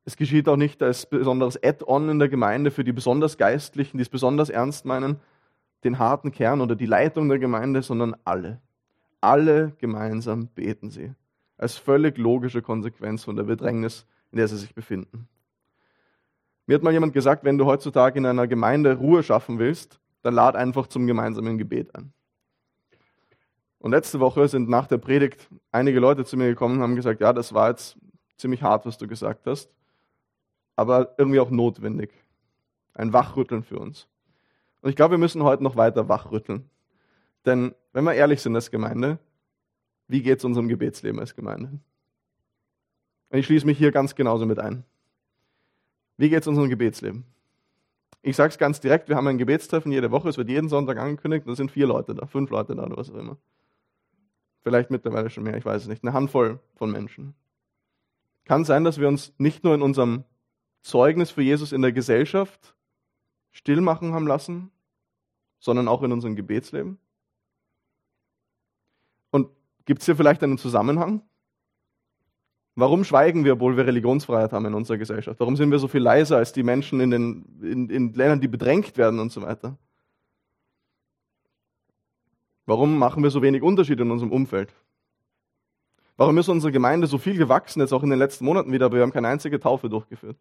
es 0.05 0.17
geschieht 0.17 0.49
auch 0.49 0.57
nicht 0.57 0.83
als 0.83 1.07
besonderes 1.07 1.63
Add-on 1.63 2.09
in 2.09 2.19
der 2.19 2.29
Gemeinde 2.29 2.73
für 2.73 2.83
die 2.83 2.93
besonders 2.93 3.39
Geistlichen, 3.39 3.99
die 3.99 4.03
es 4.03 4.09
besonders 4.09 4.51
ernst 4.51 4.85
meinen, 4.85 5.21
den 5.85 6.01
harten 6.01 6.33
Kern 6.33 6.61
oder 6.61 6.75
die 6.75 6.87
Leitung 6.87 7.29
der 7.29 7.39
Gemeinde, 7.39 7.83
sondern 7.83 8.17
alle. 8.25 8.61
Alle 9.21 9.75
gemeinsam 9.79 10.49
beten 10.49 10.91
sie. 10.91 11.15
Als 11.57 11.77
völlig 11.77 12.19
logische 12.19 12.63
Konsequenz 12.63 13.23
von 13.23 13.37
der 13.37 13.45
Bedrängnis, 13.45 14.05
in 14.33 14.39
der 14.39 14.49
sie 14.49 14.57
sich 14.57 14.75
befinden. 14.75 15.29
Mir 16.67 16.77
hat 16.77 16.83
mal 16.83 16.93
jemand 16.93 17.13
gesagt, 17.13 17.45
wenn 17.45 17.59
du 17.59 17.67
heutzutage 17.67 18.19
in 18.19 18.27
einer 18.27 18.47
Gemeinde 18.47 18.97
Ruhe 18.97 19.23
schaffen 19.23 19.59
willst, 19.59 20.01
dann 20.23 20.35
lad 20.35 20.55
einfach 20.55 20.87
zum 20.87 21.07
gemeinsamen 21.07 21.59
Gebet 21.59 21.95
ein. 21.95 22.13
Und 23.79 23.91
letzte 23.91 24.21
Woche 24.21 24.47
sind 24.47 24.69
nach 24.69 24.87
der 24.87 24.99
Predigt 24.99 25.49
einige 25.73 25.99
Leute 25.99 26.25
zu 26.25 26.37
mir 26.37 26.47
gekommen 26.47 26.77
und 26.77 26.83
haben 26.83 26.97
gesagt, 26.97 27.21
ja, 27.21 27.33
das 27.33 27.53
war 27.53 27.71
jetzt 27.71 27.99
ziemlich 28.37 28.63
hart, 28.63 28.87
was 28.87 28.97
du 28.97 29.09
gesagt 29.09 29.47
hast 29.47 29.73
aber 30.77 31.15
irgendwie 31.19 31.41
auch 31.41 31.51
notwendig. 31.51 32.13
Ein 32.95 33.13
Wachrütteln 33.13 33.63
für 33.63 33.79
uns. 33.79 34.09
Und 34.81 34.91
ich 34.91 34.97
glaube, 34.97 35.13
wir 35.13 35.19
müssen 35.19 35.43
heute 35.43 35.63
noch 35.63 35.77
weiter 35.77 36.09
wachrütteln. 36.09 36.69
Denn 37.47 37.75
wenn 37.93 38.05
wir 38.05 38.15
ehrlich 38.15 38.43
sind 38.43 38.55
als 38.55 38.71
Gemeinde, 38.71 39.19
wie 40.09 40.23
geht 40.23 40.39
es 40.39 40.45
unserem 40.45 40.69
Gebetsleben 40.69 41.21
als 41.21 41.35
Gemeinde? 41.35 41.79
Und 43.31 43.39
ich 43.39 43.47
schließe 43.47 43.65
mich 43.67 43.79
hier 43.79 43.93
ganz 43.93 44.15
genauso 44.15 44.45
mit 44.45 44.59
ein. 44.59 44.85
Wie 46.17 46.29
geht 46.29 46.43
es 46.43 46.47
unserem 46.47 46.69
Gebetsleben? 46.69 47.25
Ich 48.23 48.37
sage 48.37 48.51
es 48.51 48.59
ganz 48.59 48.81
direkt, 48.81 49.09
wir 49.09 49.17
haben 49.17 49.27
ein 49.27 49.39
Gebetstreffen 49.39 49.91
jede 49.91 50.11
Woche, 50.11 50.29
es 50.29 50.37
wird 50.37 50.49
jeden 50.49 50.69
Sonntag 50.69 50.99
angekündigt, 50.99 51.47
da 51.47 51.57
sind 51.57 51.73
vier 51.73 51.87
Leute 51.87 52.15
da, 52.15 52.27
fünf 52.27 52.51
Leute 52.51 52.77
da 52.77 52.85
oder 52.85 52.97
was 52.97 53.11
auch 53.11 53.17
immer. 53.17 53.37
Vielleicht 54.63 54.91
mittlerweile 54.91 55.29
schon 55.29 55.43
mehr, 55.43 55.57
ich 55.57 55.65
weiß 55.65 55.83
es 55.83 55.89
nicht. 55.89 56.05
Eine 56.05 56.13
Handvoll 56.13 56.61
von 56.77 56.93
Menschen. 56.93 57.35
Kann 58.45 58.65
sein, 58.65 58.85
dass 58.85 58.99
wir 58.99 59.09
uns 59.09 59.33
nicht 59.39 59.65
nur 59.65 59.75
in 59.75 59.83
unserem 59.83 60.25
Zeugnis 60.83 61.33
für 61.33 61.43
Jesus 61.43 61.73
in 61.73 61.83
der 61.83 61.93
Gesellschaft 61.93 62.77
still 63.51 63.81
machen 63.81 64.15
haben 64.15 64.27
lassen, 64.27 64.71
sondern 65.59 65.89
auch 65.89 66.03
in 66.03 66.13
unserem 66.13 66.37
Gebetsleben? 66.37 66.99
Und 69.31 69.49
gibt 69.85 70.01
es 70.01 70.07
hier 70.07 70.17
vielleicht 70.17 70.43
einen 70.45 70.59
Zusammenhang? 70.59 71.23
Warum 72.75 73.05
schweigen 73.05 73.45
wir, 73.45 73.55
obwohl 73.55 73.77
wir 73.77 73.87
Religionsfreiheit 73.87 74.53
haben 74.53 74.65
in 74.65 74.75
unserer 74.75 74.97
Gesellschaft? 74.97 75.39
Warum 75.41 75.57
sind 75.57 75.71
wir 75.71 75.79
so 75.79 75.89
viel 75.89 76.01
leiser 76.01 76.39
als 76.39 76.53
die 76.53 76.63
Menschen 76.63 77.01
in, 77.01 77.11
den, 77.11 77.45
in, 77.61 77.91
in 77.91 78.15
Ländern, 78.15 78.41
die 78.41 78.49
bedrängt 78.49 78.97
werden 78.97 79.21
und 79.21 79.31
so 79.31 79.43
weiter? 79.43 79.77
Warum 82.65 82.99
machen 82.99 83.23
wir 83.23 83.31
so 83.31 83.43
wenig 83.43 83.63
Unterschied 83.63 84.01
in 84.01 84.11
unserem 84.11 84.33
Umfeld? 84.33 84.73
Warum 86.17 86.39
ist 86.39 86.49
unsere 86.49 86.73
Gemeinde 86.73 87.07
so 87.07 87.19
viel 87.19 87.37
gewachsen, 87.37 87.81
jetzt 87.81 87.93
auch 87.93 88.03
in 88.03 88.11
den 88.11 88.19
letzten 88.19 88.45
Monaten 88.45 88.73
wieder, 88.73 88.87
aber 88.87 88.97
wir 88.97 89.03
haben 89.03 89.13
keine 89.13 89.29
einzige 89.29 89.61
Taufe 89.61 89.91
durchgeführt? 89.91 90.39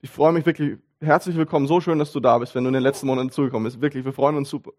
Ich 0.00 0.10
freue 0.10 0.32
mich 0.32 0.44
wirklich, 0.44 0.78
herzlich 1.00 1.36
willkommen, 1.36 1.66
so 1.66 1.80
schön, 1.80 1.98
dass 1.98 2.12
du 2.12 2.20
da 2.20 2.38
bist, 2.38 2.54
wenn 2.54 2.64
du 2.64 2.68
in 2.68 2.74
den 2.74 2.82
letzten 2.82 3.06
Monaten 3.06 3.30
zugekommen 3.30 3.64
bist. 3.64 3.80
Wirklich, 3.80 4.04
wir 4.04 4.12
freuen 4.12 4.36
uns 4.36 4.50
super, 4.50 4.72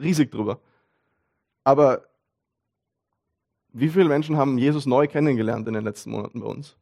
riesig 0.00 0.30
drüber. 0.30 0.60
Aber 1.64 2.07
wie 3.72 3.88
viele 3.88 4.08
Menschen 4.08 4.36
haben 4.36 4.58
Jesus 4.58 4.86
neu 4.86 5.06
kennengelernt 5.06 5.66
in 5.68 5.74
den 5.74 5.84
letzten 5.84 6.10
Monaten 6.10 6.40
bei 6.40 6.46
uns? 6.46 6.76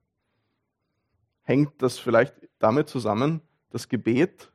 Hängt 1.42 1.80
das 1.82 1.98
vielleicht 1.98 2.34
damit 2.58 2.88
zusammen, 2.88 3.40
dass 3.70 3.88
Gebet 3.88 4.50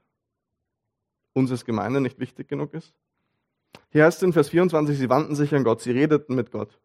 uns 1.33 1.51
als 1.51 1.65
Gemeinde 1.65 2.01
nicht 2.01 2.19
wichtig 2.19 2.47
genug 2.47 2.73
ist? 2.73 2.93
Hier 3.89 4.05
heißt 4.05 4.17
es 4.17 4.23
in 4.23 4.33
Vers 4.33 4.49
24, 4.49 4.97
sie 4.97 5.09
wandten 5.09 5.35
sich 5.35 5.53
an 5.53 5.63
Gott, 5.63 5.81
sie 5.81 5.91
redeten 5.91 6.35
mit 6.35 6.51
Gott. 6.51 6.79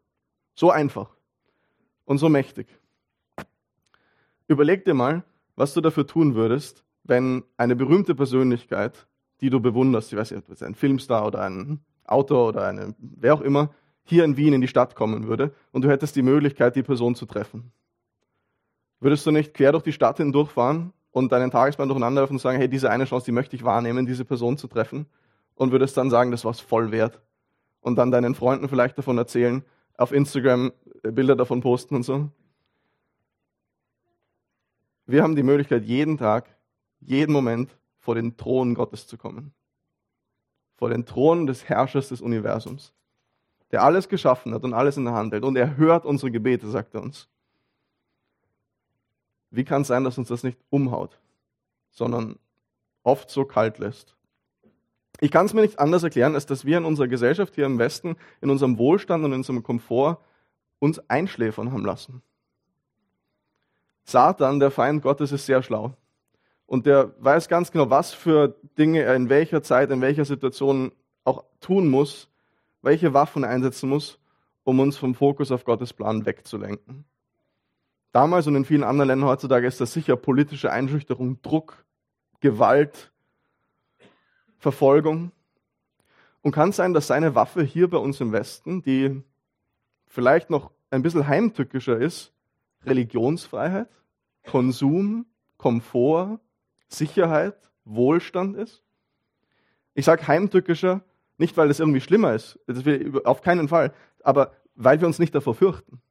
So 0.55 0.71
einfach 0.71 1.09
und 2.05 2.17
so 2.17 2.29
mächtig. 2.29 2.67
Überleg 4.47 4.85
dir 4.85 4.93
mal, 4.93 5.23
was 5.55 5.73
du 5.73 5.81
dafür 5.81 6.07
tun 6.07 6.35
würdest, 6.35 6.83
wenn 7.03 7.43
eine 7.57 7.75
berühmte 7.75 8.15
Persönlichkeit, 8.15 9.07
die 9.41 9.49
du 9.49 9.59
bewunderst, 9.59 10.11
ich 10.11 10.17
weiß 10.17 10.31
nicht, 10.31 10.63
ein 10.63 10.75
Filmstar 10.75 11.25
oder 11.27 11.41
ein 11.41 11.79
Autor 12.05 12.49
oder 12.49 12.67
eine, 12.67 12.95
wer 12.97 13.33
auch 13.33 13.41
immer, 13.41 13.73
hier 14.09 14.23
in 14.23 14.37
Wien 14.37 14.53
in 14.53 14.61
die 14.61 14.67
Stadt 14.67 14.95
kommen 14.95 15.27
würde 15.27 15.53
und 15.71 15.83
du 15.83 15.89
hättest 15.89 16.15
die 16.15 16.21
Möglichkeit, 16.21 16.75
die 16.75 16.83
Person 16.83 17.15
zu 17.15 17.25
treffen. 17.25 17.71
Würdest 18.99 19.25
du 19.25 19.31
nicht 19.31 19.53
quer 19.53 19.71
durch 19.71 19.83
die 19.83 19.91
Stadt 19.91 20.17
hindurchfahren 20.17 20.93
und 21.11 21.31
deinen 21.31 21.51
Tagesplan 21.51 21.87
durcheinander 21.87 22.29
und 22.29 22.39
sagen, 22.39 22.57
hey, 22.57 22.67
diese 22.67 22.89
eine 22.89 23.05
Chance, 23.05 23.25
die 23.25 23.31
möchte 23.31 23.55
ich 23.55 23.63
wahrnehmen, 23.63 24.05
diese 24.05 24.25
Person 24.25 24.57
zu 24.57 24.67
treffen? 24.67 25.05
Und 25.55 25.71
würdest 25.71 25.97
dann 25.97 26.09
sagen, 26.09 26.31
das 26.31 26.45
war 26.45 26.51
es 26.51 26.59
voll 26.59 26.91
wert. 26.91 27.19
Und 27.81 27.95
dann 27.95 28.11
deinen 28.11 28.35
Freunden 28.35 28.69
vielleicht 28.69 28.97
davon 28.97 29.17
erzählen, 29.17 29.63
auf 29.97 30.11
Instagram 30.11 30.71
äh, 31.03 31.11
Bilder 31.11 31.35
davon 31.35 31.61
posten 31.61 31.95
und 31.95 32.03
so. 32.03 32.29
Wir 35.05 35.23
haben 35.23 35.35
die 35.35 35.43
Möglichkeit, 35.43 35.85
jeden 35.85 36.17
Tag, 36.17 36.45
jeden 36.99 37.31
Moment 37.31 37.75
vor 37.97 38.15
den 38.15 38.37
Thron 38.37 38.75
Gottes 38.75 39.07
zu 39.07 39.17
kommen. 39.17 39.53
Vor 40.75 40.89
den 40.89 41.05
Thron 41.05 41.47
des 41.47 41.67
Herrschers 41.67 42.09
des 42.09 42.21
Universums 42.21 42.93
der 43.71 43.83
alles 43.83 44.09
geschaffen 44.09 44.53
hat 44.53 44.63
und 44.63 44.73
alles 44.73 44.97
in 44.97 45.05
der 45.05 45.13
Hand 45.13 45.33
hält. 45.33 45.43
Und 45.43 45.55
er 45.55 45.77
hört 45.77 46.05
unsere 46.05 46.31
Gebete, 46.31 46.69
sagt 46.69 46.93
er 46.95 47.01
uns. 47.01 47.27
Wie 49.49 49.63
kann 49.63 49.81
es 49.81 49.87
sein, 49.87 50.03
dass 50.03 50.17
uns 50.17 50.27
das 50.27 50.43
nicht 50.43 50.57
umhaut, 50.69 51.19
sondern 51.91 52.37
oft 53.03 53.29
so 53.29 53.45
kalt 53.45 53.79
lässt? 53.79 54.15
Ich 55.19 55.31
kann 55.31 55.45
es 55.45 55.53
mir 55.53 55.61
nicht 55.61 55.79
anders 55.79 56.03
erklären, 56.03 56.35
als 56.35 56.45
dass 56.45 56.65
wir 56.65 56.77
in 56.77 56.85
unserer 56.85 57.07
Gesellschaft 57.07 57.55
hier 57.55 57.65
im 57.65 57.79
Westen, 57.79 58.17
in 58.41 58.49
unserem 58.49 58.77
Wohlstand 58.77 59.23
und 59.23 59.31
in 59.31 59.39
unserem 59.39 59.63
Komfort 59.63 60.17
uns 60.79 60.99
einschläfern 61.09 61.71
haben 61.71 61.85
lassen. 61.85 62.21
Satan, 64.03 64.59
der 64.59 64.71
Feind 64.71 65.01
Gottes, 65.01 65.31
ist 65.31 65.45
sehr 65.45 65.63
schlau. 65.63 65.93
Und 66.65 66.85
der 66.85 67.13
weiß 67.19 67.47
ganz 67.47 67.71
genau, 67.71 67.89
was 67.89 68.13
für 68.13 68.55
Dinge 68.77 69.01
er 69.01 69.15
in 69.15 69.29
welcher 69.29 69.63
Zeit, 69.63 69.89
in 69.89 70.01
welcher 70.01 70.25
Situation 70.25 70.91
auch 71.23 71.43
tun 71.61 71.89
muss, 71.89 72.29
welche 72.81 73.13
Waffen 73.13 73.43
einsetzen 73.43 73.89
muss, 73.89 74.19
um 74.63 74.79
uns 74.79 74.97
vom 74.97 75.15
Fokus 75.15 75.51
auf 75.51 75.65
Gottes 75.65 75.93
Plan 75.93 76.25
wegzulenken. 76.25 77.05
Damals 78.11 78.47
und 78.47 78.55
in 78.55 78.65
vielen 78.65 78.83
anderen 78.83 79.09
Ländern 79.09 79.29
heutzutage 79.29 79.67
ist 79.67 79.79
das 79.79 79.93
sicher 79.93 80.15
politische 80.15 80.71
Einschüchterung, 80.71 81.41
Druck, 81.41 81.85
Gewalt, 82.39 83.11
Verfolgung. 84.57 85.31
Und 86.41 86.51
kann 86.51 86.71
sein, 86.71 86.93
dass 86.93 87.07
seine 87.07 87.35
Waffe 87.35 87.63
hier 87.63 87.89
bei 87.89 87.97
uns 87.97 88.21
im 88.21 88.31
Westen, 88.31 88.81
die 88.81 89.21
vielleicht 90.05 90.49
noch 90.49 90.71
ein 90.89 91.01
bisschen 91.01 91.27
heimtückischer 91.27 91.97
ist, 91.97 92.33
Religionsfreiheit, 92.85 93.89
Konsum, 94.45 95.25
Komfort, 95.57 96.39
Sicherheit, 96.87 97.55
Wohlstand 97.85 98.55
ist. 98.55 98.81
Ich 99.93 100.05
sage 100.05 100.27
heimtückischer, 100.27 101.01
nicht, 101.37 101.55
weil 101.57 101.69
es 101.69 101.79
irgendwie 101.79 102.01
schlimmer 102.01 102.33
ist, 102.33 102.59
das 102.65 102.83
auf 103.25 103.41
keinen 103.41 103.67
Fall, 103.67 103.93
aber 104.23 104.53
weil 104.75 104.99
wir 104.99 105.07
uns 105.07 105.19
nicht 105.19 105.35
davor 105.35 105.55
fürchten. 105.55 106.01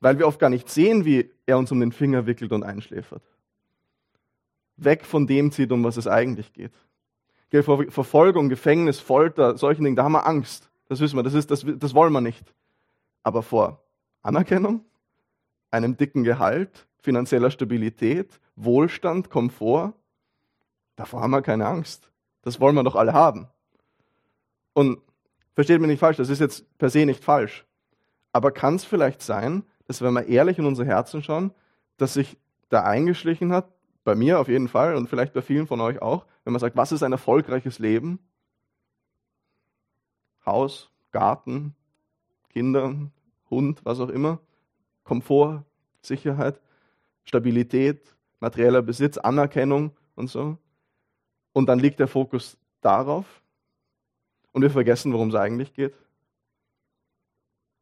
Weil 0.00 0.18
wir 0.18 0.26
oft 0.26 0.38
gar 0.38 0.50
nicht 0.50 0.68
sehen, 0.68 1.04
wie 1.04 1.30
er 1.46 1.58
uns 1.58 1.72
um 1.72 1.80
den 1.80 1.92
Finger 1.92 2.26
wickelt 2.26 2.52
und 2.52 2.62
einschläfert. 2.62 3.22
Weg 4.76 5.06
von 5.06 5.26
dem 5.26 5.52
zieht, 5.52 5.72
um 5.72 5.84
was 5.84 5.96
es 5.96 6.06
eigentlich 6.06 6.52
geht. 6.52 6.72
Verfolgung, 7.50 8.48
Gefängnis, 8.48 8.98
Folter, 8.98 9.56
solchen 9.56 9.84
Dingen, 9.84 9.96
da 9.96 10.04
haben 10.04 10.12
wir 10.12 10.26
Angst. 10.26 10.70
Das 10.88 11.00
wissen 11.00 11.16
wir, 11.16 11.22
das, 11.22 11.34
ist, 11.34 11.50
das, 11.50 11.64
das 11.66 11.94
wollen 11.94 12.12
wir 12.12 12.20
nicht. 12.20 12.54
Aber 13.22 13.42
vor 13.42 13.82
Anerkennung, 14.22 14.84
einem 15.70 15.96
dicken 15.96 16.24
Gehalt, 16.24 16.86
finanzieller 17.00 17.50
Stabilität, 17.50 18.40
Wohlstand, 18.56 19.30
Komfort, 19.30 19.94
davor 20.96 21.22
haben 21.22 21.30
wir 21.30 21.42
keine 21.42 21.66
Angst. 21.66 22.10
Das 22.42 22.60
wollen 22.60 22.74
wir 22.74 22.84
doch 22.84 22.96
alle 22.96 23.12
haben. 23.12 23.48
Und 24.76 24.98
versteht 25.54 25.80
mich 25.80 25.88
nicht 25.88 26.00
falsch, 26.00 26.18
das 26.18 26.28
ist 26.28 26.38
jetzt 26.38 26.66
per 26.76 26.90
se 26.90 27.06
nicht 27.06 27.24
falsch. 27.24 27.64
Aber 28.30 28.50
kann 28.50 28.74
es 28.74 28.84
vielleicht 28.84 29.22
sein, 29.22 29.62
dass 29.86 30.02
wenn 30.02 30.12
wir 30.12 30.26
ehrlich 30.26 30.58
in 30.58 30.66
unsere 30.66 30.86
Herzen 30.86 31.22
schauen, 31.22 31.54
dass 31.96 32.12
sich 32.12 32.36
da 32.68 32.82
eingeschlichen 32.84 33.52
hat, 33.52 33.72
bei 34.04 34.14
mir 34.14 34.38
auf 34.38 34.48
jeden 34.48 34.68
Fall 34.68 34.94
und 34.94 35.08
vielleicht 35.08 35.32
bei 35.32 35.40
vielen 35.40 35.66
von 35.66 35.80
euch 35.80 36.02
auch, 36.02 36.26
wenn 36.44 36.52
man 36.52 36.60
sagt, 36.60 36.76
was 36.76 36.92
ist 36.92 37.02
ein 37.02 37.12
erfolgreiches 37.12 37.78
Leben? 37.78 38.18
Haus, 40.44 40.90
Garten, 41.10 41.74
Kinder, 42.50 42.94
Hund, 43.48 43.80
was 43.82 43.98
auch 43.98 44.10
immer, 44.10 44.40
Komfort, 45.04 45.64
Sicherheit, 46.02 46.60
Stabilität, 47.24 48.14
materieller 48.40 48.82
Besitz, 48.82 49.16
Anerkennung 49.16 49.96
und 50.16 50.28
so. 50.28 50.58
Und 51.54 51.66
dann 51.66 51.78
liegt 51.78 51.98
der 51.98 52.08
Fokus 52.08 52.58
darauf 52.82 53.24
und 54.56 54.62
wir 54.62 54.70
vergessen, 54.70 55.12
worum 55.12 55.28
es 55.28 55.34
eigentlich 55.34 55.74
geht. 55.74 55.92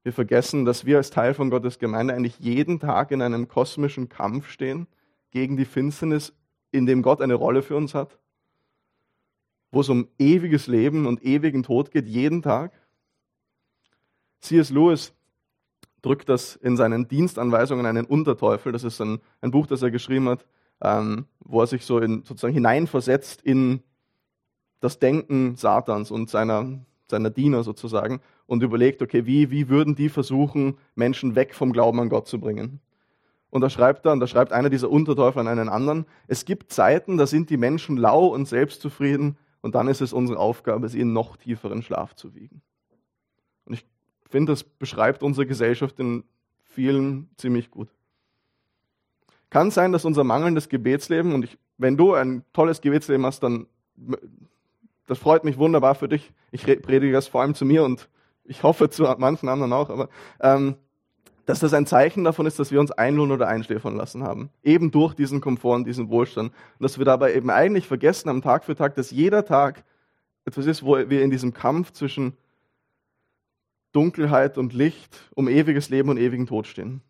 Wir 0.02 0.12
vergessen, 0.12 0.64
dass 0.64 0.84
wir 0.84 0.96
als 0.96 1.10
Teil 1.10 1.32
von 1.32 1.48
Gottes 1.48 1.78
Gemeinde 1.78 2.14
eigentlich 2.14 2.40
jeden 2.40 2.80
Tag 2.80 3.12
in 3.12 3.22
einem 3.22 3.46
kosmischen 3.46 4.08
Kampf 4.08 4.48
stehen 4.48 4.88
gegen 5.30 5.56
die 5.56 5.66
Finsternis, 5.66 6.32
in 6.72 6.84
dem 6.84 7.02
Gott 7.02 7.20
eine 7.20 7.34
Rolle 7.34 7.62
für 7.62 7.76
uns 7.76 7.94
hat, 7.94 8.18
wo 9.70 9.82
es 9.82 9.88
um 9.88 10.08
ewiges 10.18 10.66
Leben 10.66 11.06
und 11.06 11.24
ewigen 11.24 11.62
Tod 11.62 11.92
geht, 11.92 12.08
jeden 12.08 12.42
Tag. 12.42 12.72
C.S. 14.40 14.70
Lewis 14.70 15.14
drückt 16.02 16.28
das 16.28 16.56
in 16.56 16.76
seinen 16.76 17.06
Dienstanweisungen 17.06 17.86
einen 17.86 18.04
Unterteufel. 18.04 18.72
Das 18.72 18.82
ist 18.82 19.00
ein, 19.00 19.20
ein 19.42 19.52
Buch, 19.52 19.68
das 19.68 19.80
er 19.80 19.92
geschrieben 19.92 20.28
hat, 20.28 20.44
ähm, 20.82 21.26
wo 21.38 21.60
er 21.60 21.68
sich 21.68 21.84
so 21.84 22.00
in, 22.00 22.24
sozusagen 22.24 22.52
hineinversetzt 22.52 23.42
in 23.42 23.84
das 24.84 24.98
Denken 24.98 25.56
Satans 25.56 26.10
und 26.10 26.28
seiner, 26.28 26.78
seiner 27.08 27.30
Diener 27.30 27.62
sozusagen 27.62 28.20
und 28.46 28.62
überlegt, 28.62 29.00
okay, 29.00 29.24
wie, 29.24 29.50
wie 29.50 29.70
würden 29.70 29.94
die 29.94 30.10
versuchen, 30.10 30.76
Menschen 30.94 31.34
weg 31.34 31.54
vom 31.54 31.72
Glauben 31.72 31.98
an 32.00 32.10
Gott 32.10 32.28
zu 32.28 32.38
bringen? 32.38 32.80
Und 33.48 33.62
da 33.62 33.70
schreibt 33.70 34.04
er, 34.04 34.14
da 34.16 34.26
schreibt 34.26 34.52
einer 34.52 34.68
dieser 34.68 34.90
Unterteufel 34.90 35.40
an 35.40 35.48
einen 35.48 35.68
anderen, 35.68 36.04
es 36.26 36.44
gibt 36.44 36.70
Zeiten, 36.70 37.16
da 37.16 37.26
sind 37.26 37.48
die 37.48 37.56
Menschen 37.56 37.96
lau 37.96 38.26
und 38.26 38.46
selbstzufrieden 38.46 39.38
und 39.62 39.74
dann 39.74 39.88
ist 39.88 40.02
es 40.02 40.12
unsere 40.12 40.38
Aufgabe, 40.38 40.88
sie 40.88 41.00
in 41.00 41.14
noch 41.14 41.36
tieferen 41.38 41.82
Schlaf 41.82 42.14
zu 42.14 42.34
wiegen. 42.34 42.60
Und 43.64 43.74
ich 43.74 43.86
finde, 44.28 44.52
das 44.52 44.64
beschreibt 44.64 45.22
unsere 45.22 45.46
Gesellschaft 45.46 45.98
in 45.98 46.24
vielen 46.64 47.30
ziemlich 47.38 47.70
gut. 47.70 47.88
Kann 49.48 49.70
sein, 49.70 49.92
dass 49.92 50.04
unser 50.04 50.24
mangelndes 50.24 50.68
Gebetsleben, 50.68 51.32
und 51.32 51.44
ich, 51.44 51.56
wenn 51.78 51.96
du 51.96 52.12
ein 52.12 52.44
tolles 52.52 52.80
Gebetsleben 52.80 53.24
hast, 53.24 53.42
dann 53.44 53.66
das 55.06 55.18
freut 55.18 55.44
mich 55.44 55.58
wunderbar 55.58 55.94
für 55.94 56.08
dich. 56.08 56.32
Ich 56.50 56.64
predige 56.64 57.12
das 57.12 57.28
vor 57.28 57.42
allem 57.42 57.54
zu 57.54 57.64
mir 57.64 57.84
und 57.84 58.08
ich 58.44 58.62
hoffe 58.62 58.90
zu 58.90 59.04
manchen 59.18 59.48
anderen 59.48 59.72
auch, 59.72 59.90
aber 59.90 60.08
ähm, 60.40 60.76
dass 61.46 61.60
das 61.60 61.74
ein 61.74 61.86
Zeichen 61.86 62.24
davon 62.24 62.46
ist, 62.46 62.58
dass 62.58 62.70
wir 62.70 62.80
uns 62.80 62.90
einlohnen 62.90 63.32
oder 63.32 63.48
einschläfern 63.48 63.96
lassen 63.96 64.22
haben. 64.22 64.50
Eben 64.62 64.90
durch 64.90 65.14
diesen 65.14 65.40
Komfort 65.40 65.76
und 65.76 65.86
diesen 65.86 66.08
Wohlstand. 66.08 66.52
Und 66.78 66.82
dass 66.82 66.96
wir 66.96 67.04
dabei 67.04 67.34
eben 67.34 67.50
eigentlich 67.50 67.86
vergessen 67.86 68.30
haben, 68.30 68.40
Tag 68.40 68.64
für 68.64 68.74
Tag, 68.74 68.94
dass 68.94 69.10
jeder 69.10 69.44
Tag 69.44 69.84
etwas 70.46 70.66
ist, 70.66 70.84
wo 70.84 70.96
wir 70.96 71.22
in 71.22 71.30
diesem 71.30 71.52
Kampf 71.52 71.92
zwischen 71.92 72.36
Dunkelheit 73.92 74.58
und 74.58 74.72
Licht 74.72 75.30
um 75.34 75.48
ewiges 75.48 75.90
Leben 75.90 76.08
und 76.08 76.16
ewigen 76.16 76.46
Tod 76.46 76.66
stehen. 76.66 77.02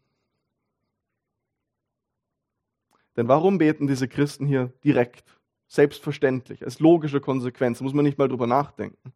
Denn 3.16 3.28
warum 3.28 3.58
beten 3.58 3.86
diese 3.86 4.08
Christen 4.08 4.46
hier 4.46 4.72
direkt 4.82 5.24
selbstverständlich, 5.66 6.64
als 6.64 6.80
logische 6.80 7.20
Konsequenz, 7.20 7.80
muss 7.80 7.94
man 7.94 8.04
nicht 8.04 8.18
mal 8.18 8.28
drüber 8.28 8.46
nachdenken. 8.46 9.12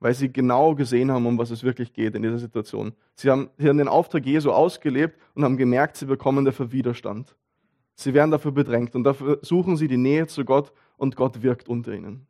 Weil 0.00 0.14
sie 0.14 0.32
genau 0.32 0.74
gesehen 0.74 1.10
haben, 1.10 1.26
um 1.26 1.38
was 1.38 1.50
es 1.50 1.62
wirklich 1.62 1.92
geht 1.92 2.14
in 2.14 2.22
dieser 2.22 2.38
Situation. 2.38 2.94
Sie 3.14 3.30
haben, 3.30 3.50
sie 3.56 3.68
haben 3.68 3.78
den 3.78 3.88
Auftrag 3.88 4.26
Jesu 4.26 4.50
ausgelebt 4.50 5.18
und 5.34 5.44
haben 5.44 5.56
gemerkt, 5.56 5.96
sie 5.96 6.06
bekommen 6.06 6.44
dafür 6.44 6.72
Widerstand. 6.72 7.36
Sie 7.94 8.12
werden 8.12 8.30
dafür 8.30 8.52
bedrängt 8.52 8.94
und 8.94 9.04
dafür 9.04 9.38
suchen 9.42 9.76
sie 9.76 9.88
die 9.88 9.96
Nähe 9.96 10.26
zu 10.26 10.44
Gott 10.44 10.72
und 10.96 11.16
Gott 11.16 11.42
wirkt 11.42 11.68
unter 11.68 11.92
ihnen. 11.92 12.26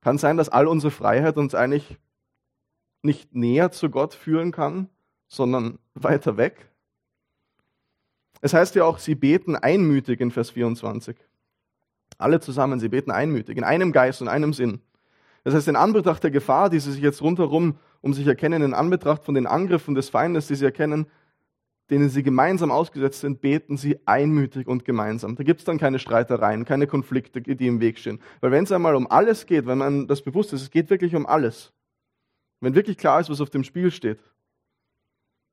Kann 0.00 0.18
sein, 0.18 0.36
dass 0.36 0.48
all 0.48 0.66
unsere 0.66 0.90
Freiheit 0.90 1.36
uns 1.36 1.54
eigentlich 1.54 1.98
nicht 3.02 3.34
näher 3.34 3.70
zu 3.70 3.90
Gott 3.90 4.14
führen 4.14 4.52
kann, 4.52 4.88
sondern 5.26 5.78
weiter 5.94 6.36
weg. 6.36 6.70
Es 8.40 8.54
heißt 8.54 8.74
ja 8.74 8.84
auch, 8.84 8.98
sie 8.98 9.14
beten 9.14 9.56
einmütig 9.56 10.20
in 10.20 10.30
Vers 10.30 10.50
24. 10.50 11.16
Alle 12.18 12.40
zusammen, 12.40 12.80
sie 12.80 12.88
beten 12.88 13.10
einmütig, 13.10 13.56
in 13.56 13.64
einem 13.64 13.92
Geist 13.92 14.22
und 14.22 14.28
einem 14.28 14.52
Sinn. 14.52 14.80
Das 15.44 15.54
heißt, 15.54 15.68
in 15.68 15.76
Anbetracht 15.76 16.22
der 16.22 16.30
Gefahr, 16.30 16.68
die 16.70 16.80
sie 16.80 16.92
sich 16.92 17.02
jetzt 17.02 17.22
rundherum 17.22 17.78
um 18.00 18.12
sich 18.12 18.26
erkennen, 18.26 18.62
in 18.62 18.74
Anbetracht 18.74 19.24
von 19.24 19.34
den 19.34 19.46
Angriffen 19.46 19.94
des 19.94 20.08
Feindes, 20.08 20.46
die 20.46 20.54
sie 20.54 20.64
erkennen, 20.64 21.06
denen 21.90 22.10
sie 22.10 22.22
gemeinsam 22.22 22.70
ausgesetzt 22.70 23.20
sind, 23.20 23.40
beten 23.40 23.76
sie 23.76 23.98
einmütig 24.04 24.66
und 24.66 24.84
gemeinsam. 24.84 25.36
Da 25.36 25.42
gibt 25.42 25.60
es 25.60 25.64
dann 25.64 25.78
keine 25.78 25.98
Streitereien, 25.98 26.64
keine 26.64 26.86
Konflikte, 26.86 27.40
die 27.40 27.66
im 27.66 27.80
Weg 27.80 27.98
stehen. 27.98 28.20
Weil 28.40 28.50
wenn 28.50 28.64
es 28.64 28.72
einmal 28.72 28.94
um 28.94 29.10
alles 29.10 29.46
geht, 29.46 29.66
wenn 29.66 29.78
man 29.78 30.06
das 30.06 30.22
bewusst 30.22 30.52
ist, 30.52 30.62
es 30.62 30.70
geht 30.70 30.90
wirklich 30.90 31.14
um 31.14 31.26
alles. 31.26 31.72
Wenn 32.60 32.74
wirklich 32.74 32.98
klar 32.98 33.20
ist, 33.20 33.30
was 33.30 33.40
auf 33.40 33.50
dem 33.50 33.64
Spiel 33.64 33.90
steht, 33.90 34.20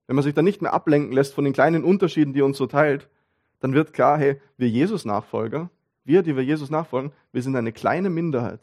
wenn 0.07 0.15
man 0.15 0.23
sich 0.23 0.33
dann 0.33 0.45
nicht 0.45 0.61
mehr 0.61 0.73
ablenken 0.73 1.11
lässt 1.11 1.33
von 1.33 1.43
den 1.43 1.53
kleinen 1.53 1.83
Unterschieden, 1.83 2.33
die 2.33 2.41
uns 2.41 2.57
so 2.57 2.67
teilt, 2.67 3.09
dann 3.59 3.73
wird 3.73 3.93
klar, 3.93 4.17
hey, 4.17 4.39
wir 4.57 4.69
Jesus-Nachfolger, 4.69 5.69
wir, 6.03 6.21
die 6.21 6.35
wir 6.35 6.43
Jesus 6.43 6.69
nachfolgen, 6.69 7.11
wir 7.31 7.41
sind 7.41 7.55
eine 7.55 7.71
kleine 7.71 8.09
Minderheit. 8.09 8.61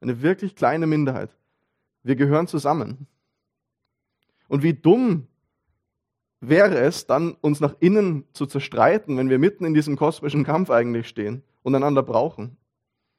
Eine 0.00 0.22
wirklich 0.22 0.56
kleine 0.56 0.86
Minderheit. 0.86 1.36
Wir 2.02 2.16
gehören 2.16 2.46
zusammen. 2.46 3.06
Und 4.48 4.62
wie 4.62 4.72
dumm 4.72 5.26
wäre 6.40 6.78
es 6.78 7.06
dann, 7.06 7.32
uns 7.40 7.60
nach 7.60 7.74
innen 7.80 8.24
zu 8.32 8.46
zerstreiten, 8.46 9.16
wenn 9.16 9.28
wir 9.28 9.38
mitten 9.38 9.64
in 9.64 9.74
diesem 9.74 9.96
kosmischen 9.96 10.44
Kampf 10.44 10.70
eigentlich 10.70 11.08
stehen 11.08 11.42
und 11.62 11.74
einander 11.74 12.02
brauchen. 12.02 12.56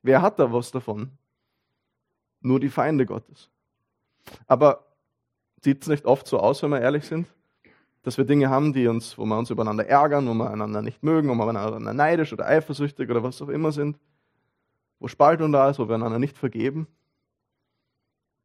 Wer 0.02 0.22
hat 0.22 0.40
da 0.40 0.52
was 0.54 0.72
davon? 0.72 1.12
Nur 2.42 2.60
die 2.60 2.70
Feinde 2.70 3.06
Gottes. 3.06 3.50
Aber 4.48 4.87
sieht 5.68 5.82
es 5.82 5.90
nicht 5.90 6.06
oft 6.06 6.26
so 6.28 6.40
aus, 6.40 6.64
wenn 6.64 6.70
wir 6.70 6.80
ehrlich 6.80 7.04
sind? 7.04 7.28
Dass 8.04 8.18
wir 8.18 8.24
Dinge 8.24 8.50
haben, 8.50 8.72
die 8.72 8.88
uns, 8.88 9.18
wo 9.18 9.26
wir 9.26 9.38
uns 9.38 9.50
übereinander 9.50 9.86
ärgern, 9.86 10.26
wo 10.26 10.34
wir 10.34 10.50
einander 10.50 10.82
nicht 10.82 11.04
mögen, 11.04 11.28
wo 11.28 11.36
wir 11.36 11.46
einander 11.46 11.94
neidisch 11.94 12.32
oder 12.32 12.48
eifersüchtig 12.48 13.10
oder 13.10 13.22
was 13.22 13.42
auch 13.42 13.50
immer 13.50 13.74
sind, 13.74 14.00
wo 15.00 15.10
Spaltung 15.10 15.52
da 15.52 15.70
ist, 15.70 15.78
wo 15.78 15.90
wir 15.90 15.96
einander 15.96 16.20
nicht 16.20 16.38
vergeben, 16.38 16.88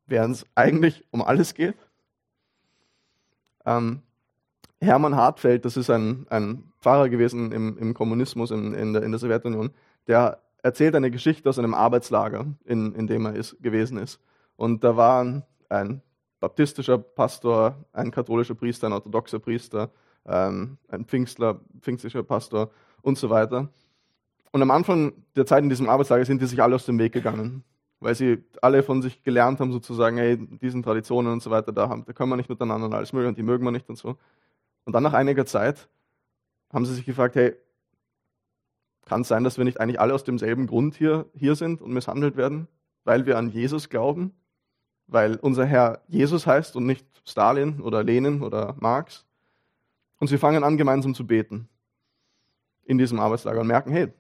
während 0.07 0.35
es 0.35 0.47
eigentlich 0.57 1.05
um 1.13 1.23
alles 1.23 1.55
geht. 1.55 1.77
Ähm, 3.65 4.03
Hermann 4.81 5.15
Hartfeld, 5.15 5.65
das 5.65 5.77
ist 5.77 5.91
ein, 5.91 6.27
ein 6.29 6.73
Pfarrer 6.81 7.09
gewesen 7.09 7.53
im, 7.53 7.79
im 7.79 7.95
Kommunismus 7.95 8.51
in, 8.51 8.75
in, 8.75 8.95
der, 8.95 9.05
in, 9.05 9.13
der, 9.13 9.21
Sowjetunion, 9.21 9.71
der 10.09 10.43
erzählt 10.65 10.97
eine 10.97 11.13
Geschichte 11.13 11.49
aus 11.49 11.61
einem 11.61 11.75
Arbeitslager, 11.75 12.47
in, 12.65 12.93
in 12.97 13.07
dem 13.07 13.27
er 13.27 13.37
ist, 13.37 13.63
gewesen 13.63 13.97
ist. 13.99 14.19
Und 14.57 14.83
da 14.83 14.97
war 14.97 15.45
ein 15.69 16.03
baptistischer 16.43 16.99
Pastor, 16.99 17.77
ein 17.93 18.11
katholischer 18.11 18.57
Priester, 18.57 18.89
ein 18.89 18.93
orthodoxer 18.93 19.39
Priester, 19.39 19.91
ähm, 20.27 20.77
ein 20.89 21.05
Pfingstler, 21.05 21.61
pfingstlicher 21.81 22.25
Pastor 22.25 22.71
und 23.01 23.17
so 23.17 23.31
weiter. 23.31 23.69
Und 24.51 24.61
am 24.61 24.73
Anfang 24.73 25.13
der 25.37 25.47
Zeit 25.47 25.63
in 25.63 25.71
diesem 25.71 25.89
Arbeitslager 25.89 26.25
sind 26.25 26.43
die 26.43 26.47
sich 26.47 26.61
alle 26.61 26.75
aus 26.75 26.85
dem 26.85 26.99
Weg 26.99 27.13
gegangen, 27.13 27.63
weil 28.01 28.17
sie 28.17 28.43
alle 28.61 28.83
von 28.83 29.03
sich 29.03 29.23
gelernt 29.23 29.61
haben, 29.61 29.71
sozusagen, 29.71 30.19
hey, 30.19 30.37
diesen 30.37 30.83
Traditionen 30.83 31.33
und 31.33 31.43
so 31.45 31.51
weiter, 31.53 31.71
da, 31.71 31.89
haben, 31.89 32.05
da 32.05 32.13
können 32.13 32.31
wir 32.31 32.37
nicht 32.37 32.51
miteinander 32.51 32.87
und 32.87 32.95
alles 32.95 33.13
mögen 33.13 33.29
und 33.29 33.39
die 33.39 33.45
mögen 33.45 33.65
wir 33.65 33.71
nicht 33.71 33.89
und 33.89 33.97
so. 33.97 34.19
Und 34.85 34.95
dann 34.95 35.05
nach 35.05 35.15
einiger 35.15 35.47
Zeit 35.47 35.89
haben 36.73 36.85
sie 36.85 36.95
sich 36.95 37.07
gefragt, 37.07 37.37
hey, 37.37 37.55
kann 39.07 39.21
es 39.21 39.29
sein, 39.29 39.45
dass 39.45 39.59
wir 39.59 39.65
nicht 39.65 39.79
eigentlich 39.79 40.01
alle 40.01 40.13
aus 40.13 40.25
demselben 40.25 40.67
Grund 40.67 40.97
hier, 40.97 41.27
hier 41.35 41.55
sind 41.55 41.81
und 41.81 41.93
misshandelt 41.93 42.37
werden? 42.37 42.67
Weil 43.05 43.27
wir 43.27 43.39
an 43.39 43.49
Jesus 43.49 43.89
glauben? 43.89 44.33
Weil 45.07 45.37
unser 45.37 45.67
Herr 45.67 46.01
Jesus 46.09 46.47
heißt 46.47 46.77
und 46.77 46.87
nicht 46.87 47.07
Stalin 47.25 47.81
oder 47.81 48.03
Lenin 48.03 48.43
oder 48.43 48.75
Marx? 48.81 49.27
Und 50.19 50.29
sie 50.29 50.39
fangen 50.39 50.65
an, 50.65 50.77
gemeinsam 50.77 51.15
zu 51.15 51.27
beten 51.27 51.69
in 52.85 52.99
diesem 52.99 53.21
Arbeitslager 53.21 53.61
und 53.61 53.67
merken, 53.67 53.91
hey, 53.93 54.13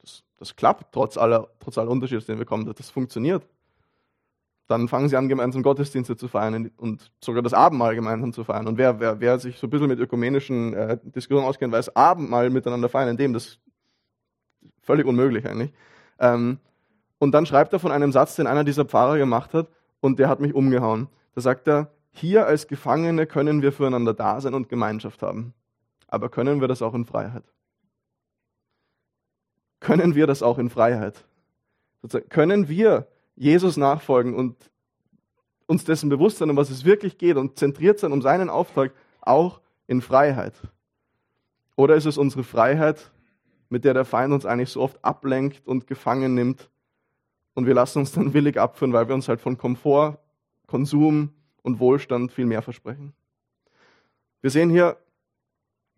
das, 0.00 0.24
das 0.38 0.56
klappt 0.56 0.92
trotz 0.92 1.16
aller, 1.16 1.48
trotz 1.60 1.78
aller 1.78 1.90
Unterschiede, 1.90 2.24
denen 2.24 2.38
wir 2.38 2.46
kommen, 2.46 2.72
das 2.76 2.90
funktioniert. 2.90 3.46
Dann 4.66 4.86
fangen 4.86 5.08
sie 5.08 5.16
an, 5.16 5.28
gemeinsam 5.28 5.62
Gottesdienste 5.62 6.16
zu 6.16 6.28
feiern 6.28 6.70
und 6.76 7.10
sogar 7.20 7.42
das 7.42 7.54
Abendmahl 7.54 7.96
gemeinsam 7.96 8.32
zu 8.32 8.44
feiern. 8.44 8.68
Und 8.68 8.78
wer, 8.78 9.00
wer, 9.00 9.20
wer 9.20 9.38
sich 9.40 9.58
so 9.58 9.66
ein 9.66 9.70
bisschen 9.70 9.88
mit 9.88 9.98
ökumenischen 9.98 10.74
äh, 10.74 10.98
Diskussionen 11.02 11.44
auskennt, 11.44 11.72
weiß, 11.72 11.96
Abendmahl 11.96 12.50
miteinander 12.50 12.88
feiern, 12.88 13.08
in 13.08 13.16
dem 13.16 13.32
das 13.32 13.58
völlig 14.80 15.06
unmöglich 15.06 15.46
eigentlich. 15.48 15.72
Ähm, 16.20 16.58
und 17.18 17.32
dann 17.32 17.46
schreibt 17.46 17.72
er 17.72 17.80
von 17.80 17.92
einem 17.92 18.12
Satz, 18.12 18.36
den 18.36 18.46
einer 18.46 18.64
dieser 18.64 18.84
Pfarrer 18.84 19.18
gemacht 19.18 19.54
hat, 19.54 19.68
und 20.00 20.18
der 20.18 20.28
hat 20.28 20.40
mich 20.40 20.54
umgehauen. 20.54 21.08
Da 21.34 21.40
sagt 21.40 21.68
er, 21.68 21.90
hier 22.12 22.46
als 22.46 22.66
Gefangene 22.66 23.26
können 23.26 23.62
wir 23.62 23.72
füreinander 23.72 24.14
da 24.14 24.40
sein 24.40 24.54
und 24.54 24.68
Gemeinschaft 24.68 25.22
haben. 25.22 25.54
Aber 26.08 26.28
können 26.28 26.60
wir 26.60 26.68
das 26.68 26.82
auch 26.82 26.94
in 26.94 27.04
Freiheit? 27.04 27.44
Können 29.78 30.14
wir 30.14 30.26
das 30.26 30.42
auch 30.42 30.58
in 30.58 30.70
Freiheit? 30.70 31.24
Können 32.28 32.68
wir 32.68 33.06
Jesus 33.36 33.76
nachfolgen 33.76 34.34
und 34.34 34.70
uns 35.66 35.84
dessen 35.84 36.08
bewusst 36.08 36.38
sein, 36.38 36.50
um 36.50 36.56
was 36.56 36.70
es 36.70 36.84
wirklich 36.84 37.16
geht 37.16 37.36
und 37.36 37.58
zentriert 37.58 37.98
sein 37.98 38.12
um 38.12 38.22
seinen 38.22 38.50
Auftrag 38.50 38.92
auch 39.20 39.60
in 39.86 40.02
Freiheit? 40.02 40.54
Oder 41.76 41.94
ist 41.94 42.06
es 42.06 42.18
unsere 42.18 42.42
Freiheit, 42.42 43.12
mit 43.68 43.84
der 43.84 43.94
der 43.94 44.04
Feind 44.04 44.34
uns 44.34 44.44
eigentlich 44.44 44.70
so 44.70 44.82
oft 44.82 45.02
ablenkt 45.04 45.66
und 45.66 45.86
gefangen 45.86 46.34
nimmt 46.34 46.69
und 47.60 47.66
wir 47.66 47.74
lassen 47.74 47.98
uns 47.98 48.12
dann 48.12 48.32
willig 48.34 48.58
abführen, 48.58 48.94
weil 48.94 49.06
wir 49.06 49.14
uns 49.14 49.28
halt 49.28 49.42
von 49.42 49.58
Komfort, 49.58 50.18
Konsum 50.66 51.34
und 51.60 51.78
Wohlstand 51.78 52.32
viel 52.32 52.46
mehr 52.46 52.62
versprechen? 52.62 53.12
Wir 54.40 54.48
sehen 54.48 54.70
hier, 54.70 54.96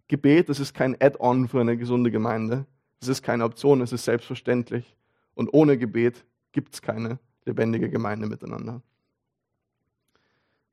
Gebet, 0.09 0.49
das 0.49 0.59
ist 0.59 0.75
kein 0.75 1.01
Add-on 1.01 1.47
für 1.47 1.61
eine 1.61 1.77
gesunde 1.77 2.11
Gemeinde. 2.11 2.67
Es 3.01 3.07
ist 3.07 3.23
keine 3.23 3.45
Option, 3.45 3.81
es 3.81 3.93
ist 3.93 4.05
selbstverständlich. 4.05 4.97
Und 5.35 5.55
ohne 5.55 5.79
Gebet 5.79 6.25
gibt 6.51 6.75
es 6.75 6.83
keine 6.83 7.21
lebendige 7.45 7.89
Gemeinde 7.89 8.27
miteinander. 8.27 8.83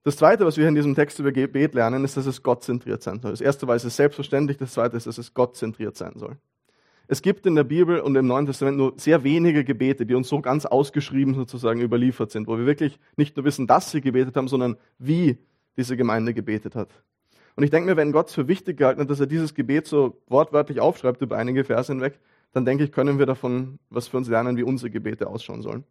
Das 0.02 0.18
Zweite, 0.18 0.44
was 0.44 0.58
wir 0.58 0.68
in 0.68 0.74
diesem 0.74 0.96
Text 0.96 1.20
über 1.20 1.32
Gebet 1.32 1.76
lernen, 1.76 2.04
ist, 2.04 2.18
dass 2.18 2.26
es 2.26 2.42
gottzentriert 2.42 3.04
sein 3.04 3.20
soll. 3.22 3.30
Das 3.30 3.42
erste 3.42 3.68
war, 3.68 3.76
es 3.76 3.86
ist 3.86 3.96
selbstverständlich, 3.96 4.58
das 4.58 4.74
zweite 4.74 4.98
ist, 4.98 5.06
dass 5.06 5.20
es 5.20 5.36
gottzentriert 5.36 5.96
sein 5.96 6.14
soll. 6.16 6.38
Es 7.12 7.24
gibt 7.24 7.48
in 7.48 7.56
der 7.56 7.64
Bibel 7.64 8.02
und 8.02 8.16
im 8.16 8.28
Neuen 8.28 8.46
Testament 8.46 8.78
nur 8.78 8.94
sehr 8.98 9.24
wenige 9.24 9.64
Gebete, 9.64 10.06
die 10.06 10.14
uns 10.14 10.30
so 10.30 10.42
ganz 10.42 10.68
ausgeschrieben 10.68 11.34
sozusagen 11.34 11.82
überliefert 11.82 12.30
sind, 12.30 12.46
wo 12.46 12.56
wir 12.56 12.68
wirklich 12.68 13.00
nicht 13.18 13.36
nur 13.36 13.46
wissen, 13.46 13.66
dass 13.66 13.90
sie 13.90 14.00
gebetet 14.00 14.38
haben, 14.38 14.48
sondern 14.48 14.78
wie 15.00 15.40
diese 15.76 15.98
Gemeinde 15.98 16.36
gebetet 16.36 16.76
hat. 16.76 16.90
Und 17.56 17.64
ich 17.64 17.72
denke 17.72 17.90
mir, 17.90 17.98
wenn 17.98 18.12
Gott 18.12 18.30
für 18.30 18.48
wichtig 18.48 18.78
gehalten 18.78 19.02
hat, 19.02 19.10
dass 19.10 19.20
er 19.20 19.26
dieses 19.26 19.56
Gebet 19.56 19.88
so 19.88 20.22
wortwörtlich 20.28 20.82
aufschreibt 20.82 21.20
über 21.24 21.36
einige 21.36 21.64
Verse 21.64 21.92
hinweg, 21.92 22.20
dann 22.54 22.64
denke 22.64 22.84
ich, 22.84 22.92
können 22.92 23.18
wir 23.18 23.26
davon 23.26 23.80
was 23.90 24.08
für 24.08 24.18
uns 24.18 24.30
lernen, 24.30 24.56
wie 24.56 24.64
unsere 24.64 24.92
Gebete 24.92 25.26
ausschauen 25.26 25.64
sollen. 25.64 25.86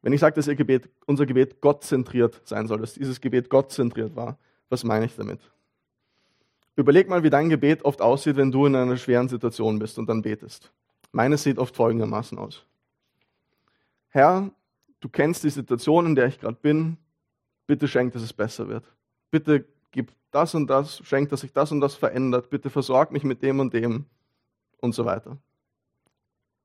Wenn 0.00 0.12
ich 0.12 0.20
sage, 0.20 0.36
dass 0.36 0.46
ihr 0.46 0.54
Gebet, 0.54 0.88
unser 1.06 1.26
Gebet 1.26 1.60
gottzentriert 1.60 2.40
sein 2.44 2.68
soll, 2.68 2.78
dass 2.78 2.94
dieses 2.94 3.20
Gebet 3.20 3.50
gottzentriert 3.50 4.14
war, 4.14 4.38
was 4.68 4.84
meine 4.84 5.06
ich 5.06 5.16
damit? 5.16 5.40
Überleg 6.76 7.08
mal, 7.08 7.22
wie 7.22 7.30
dein 7.30 7.48
Gebet 7.48 7.84
oft 7.84 8.02
aussieht, 8.02 8.36
wenn 8.36 8.52
du 8.52 8.66
in 8.66 8.76
einer 8.76 8.98
schweren 8.98 9.28
Situation 9.28 9.78
bist 9.78 9.98
und 9.98 10.08
dann 10.08 10.20
betest. 10.20 10.70
Meines 11.10 11.42
sieht 11.42 11.58
oft 11.58 11.74
folgendermaßen 11.74 12.38
aus. 12.38 12.66
Herr, 14.08 14.50
du 15.00 15.08
kennst 15.08 15.42
die 15.44 15.50
Situation, 15.50 16.04
in 16.04 16.14
der 16.14 16.26
ich 16.26 16.38
gerade 16.38 16.58
bin. 16.60 16.98
Bitte 17.66 17.88
schenk, 17.88 18.12
dass 18.12 18.22
es 18.22 18.32
besser 18.32 18.68
wird. 18.68 18.84
Bitte 19.30 19.64
gib 19.90 20.12
das 20.30 20.54
und 20.54 20.66
das, 20.68 21.00
schenk, 21.04 21.30
dass 21.30 21.40
sich 21.40 21.52
das 21.52 21.72
und 21.72 21.80
das 21.80 21.94
verändert. 21.94 22.50
Bitte 22.50 22.68
versorg 22.68 23.10
mich 23.10 23.24
mit 23.24 23.42
dem 23.42 23.58
und 23.58 23.72
dem 23.72 24.04
und 24.78 24.94
so 24.94 25.06
weiter. 25.06 25.38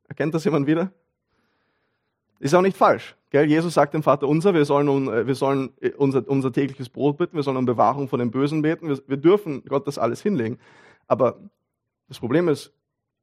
Erkennt 0.09 0.33
das 0.33 0.43
jemand 0.43 0.67
wieder? 0.67 0.91
Ist 2.39 2.53
auch 2.53 2.61
nicht 2.61 2.75
falsch. 2.75 3.15
Gell? 3.31 3.45
Jesus 3.45 3.73
sagt 3.73 3.93
dem 3.93 4.03
Vater 4.03 4.27
unser, 4.27 4.53
wir 4.53 4.65
sollen, 4.65 5.07
äh, 5.07 5.25
wir 5.25 5.35
sollen 5.35 5.71
äh, 5.79 5.91
unser, 5.91 6.27
unser 6.29 6.51
tägliches 6.51 6.89
Brot 6.89 7.17
bitten, 7.17 7.35
wir 7.35 7.43
sollen 7.43 7.57
um 7.57 7.65
Bewahrung 7.65 8.07
von 8.07 8.19
dem 8.19 8.29
Bösen 8.29 8.61
beten, 8.61 8.87
wir, 8.87 8.99
wir 9.07 9.17
dürfen 9.17 9.63
Gott 9.65 9.87
das 9.87 9.97
alles 9.97 10.21
hinlegen. 10.21 10.59
Aber 11.07 11.39
das 12.07 12.19
Problem 12.19 12.47
ist, 12.49 12.71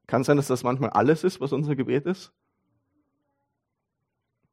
kann 0.07 0.25
sein, 0.25 0.39
dass 0.39 0.49
das 0.49 0.65
manchmal 0.65 0.91
alles 0.91 1.23
ist, 1.23 1.41
was 1.41 1.53
unser 1.53 1.77
Gebet 1.77 2.07
ist? 2.07 2.33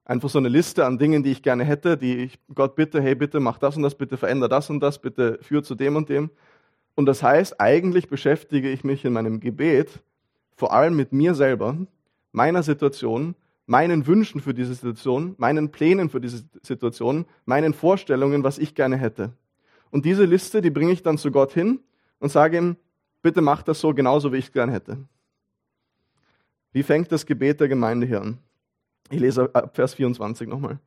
Einfach 0.03 0.29
so 0.29 0.37
eine 0.37 0.49
Liste 0.49 0.85
an 0.85 0.99
Dingen, 0.99 1.23
die 1.23 1.31
ich 1.31 1.41
gerne 1.41 1.63
hätte, 1.63 1.97
die 1.97 2.17
ich 2.17 2.39
Gott 2.53 2.75
bitte, 2.75 3.01
hey, 3.01 3.15
bitte 3.15 3.39
mach 3.39 3.57
das 3.57 3.77
und 3.77 3.83
das, 3.83 3.95
bitte 3.95 4.17
veränder 4.17 4.49
das 4.49 4.69
und 4.69 4.81
das, 4.81 4.99
bitte 4.99 5.39
führ 5.41 5.63
zu 5.63 5.73
dem 5.73 5.95
und 5.95 6.09
dem. 6.09 6.29
Und 6.95 7.05
das 7.07 7.23
heißt, 7.23 7.59
eigentlich 7.59 8.09
beschäftige 8.09 8.69
ich 8.69 8.83
mich 8.83 9.03
in 9.05 9.13
meinem 9.13 9.39
Gebet 9.39 10.03
vor 10.55 10.73
allem 10.73 10.95
mit 10.95 11.11
mir 11.11 11.33
selber, 11.33 11.77
meiner 12.31 12.61
Situation, 12.61 13.35
meinen 13.65 14.05
Wünschen 14.07 14.41
für 14.41 14.53
diese 14.53 14.73
Situation, 14.73 15.35
meinen 15.37 15.71
Plänen 15.71 16.09
für 16.09 16.21
diese 16.21 16.43
Situation, 16.61 17.25
meinen 17.45 17.73
Vorstellungen, 17.73 18.43
was 18.43 18.57
ich 18.57 18.75
gerne 18.75 18.97
hätte. 18.97 19.33
Und 19.91 20.05
diese 20.05 20.25
Liste, 20.25 20.61
die 20.61 20.69
bringe 20.69 20.91
ich 20.91 21.03
dann 21.03 21.17
zu 21.17 21.31
Gott 21.31 21.53
hin 21.53 21.79
und 22.19 22.31
sage 22.31 22.57
ihm, 22.57 22.77
bitte 23.21 23.41
mach 23.41 23.63
das 23.63 23.79
so 23.79 23.93
genauso, 23.93 24.33
wie 24.33 24.37
ich 24.37 24.45
es 24.45 24.51
gern 24.51 24.69
hätte. 24.69 24.97
Wie 26.71 26.83
fängt 26.83 27.11
das 27.11 27.25
Gebet 27.25 27.59
der 27.59 27.67
Gemeinde 27.67 28.05
hier 28.05 28.21
an? 28.21 28.37
Ich 29.09 29.19
lese 29.19 29.49
ab 29.53 29.75
Vers 29.75 29.93
24 29.93 30.47
nochmal. 30.47 30.79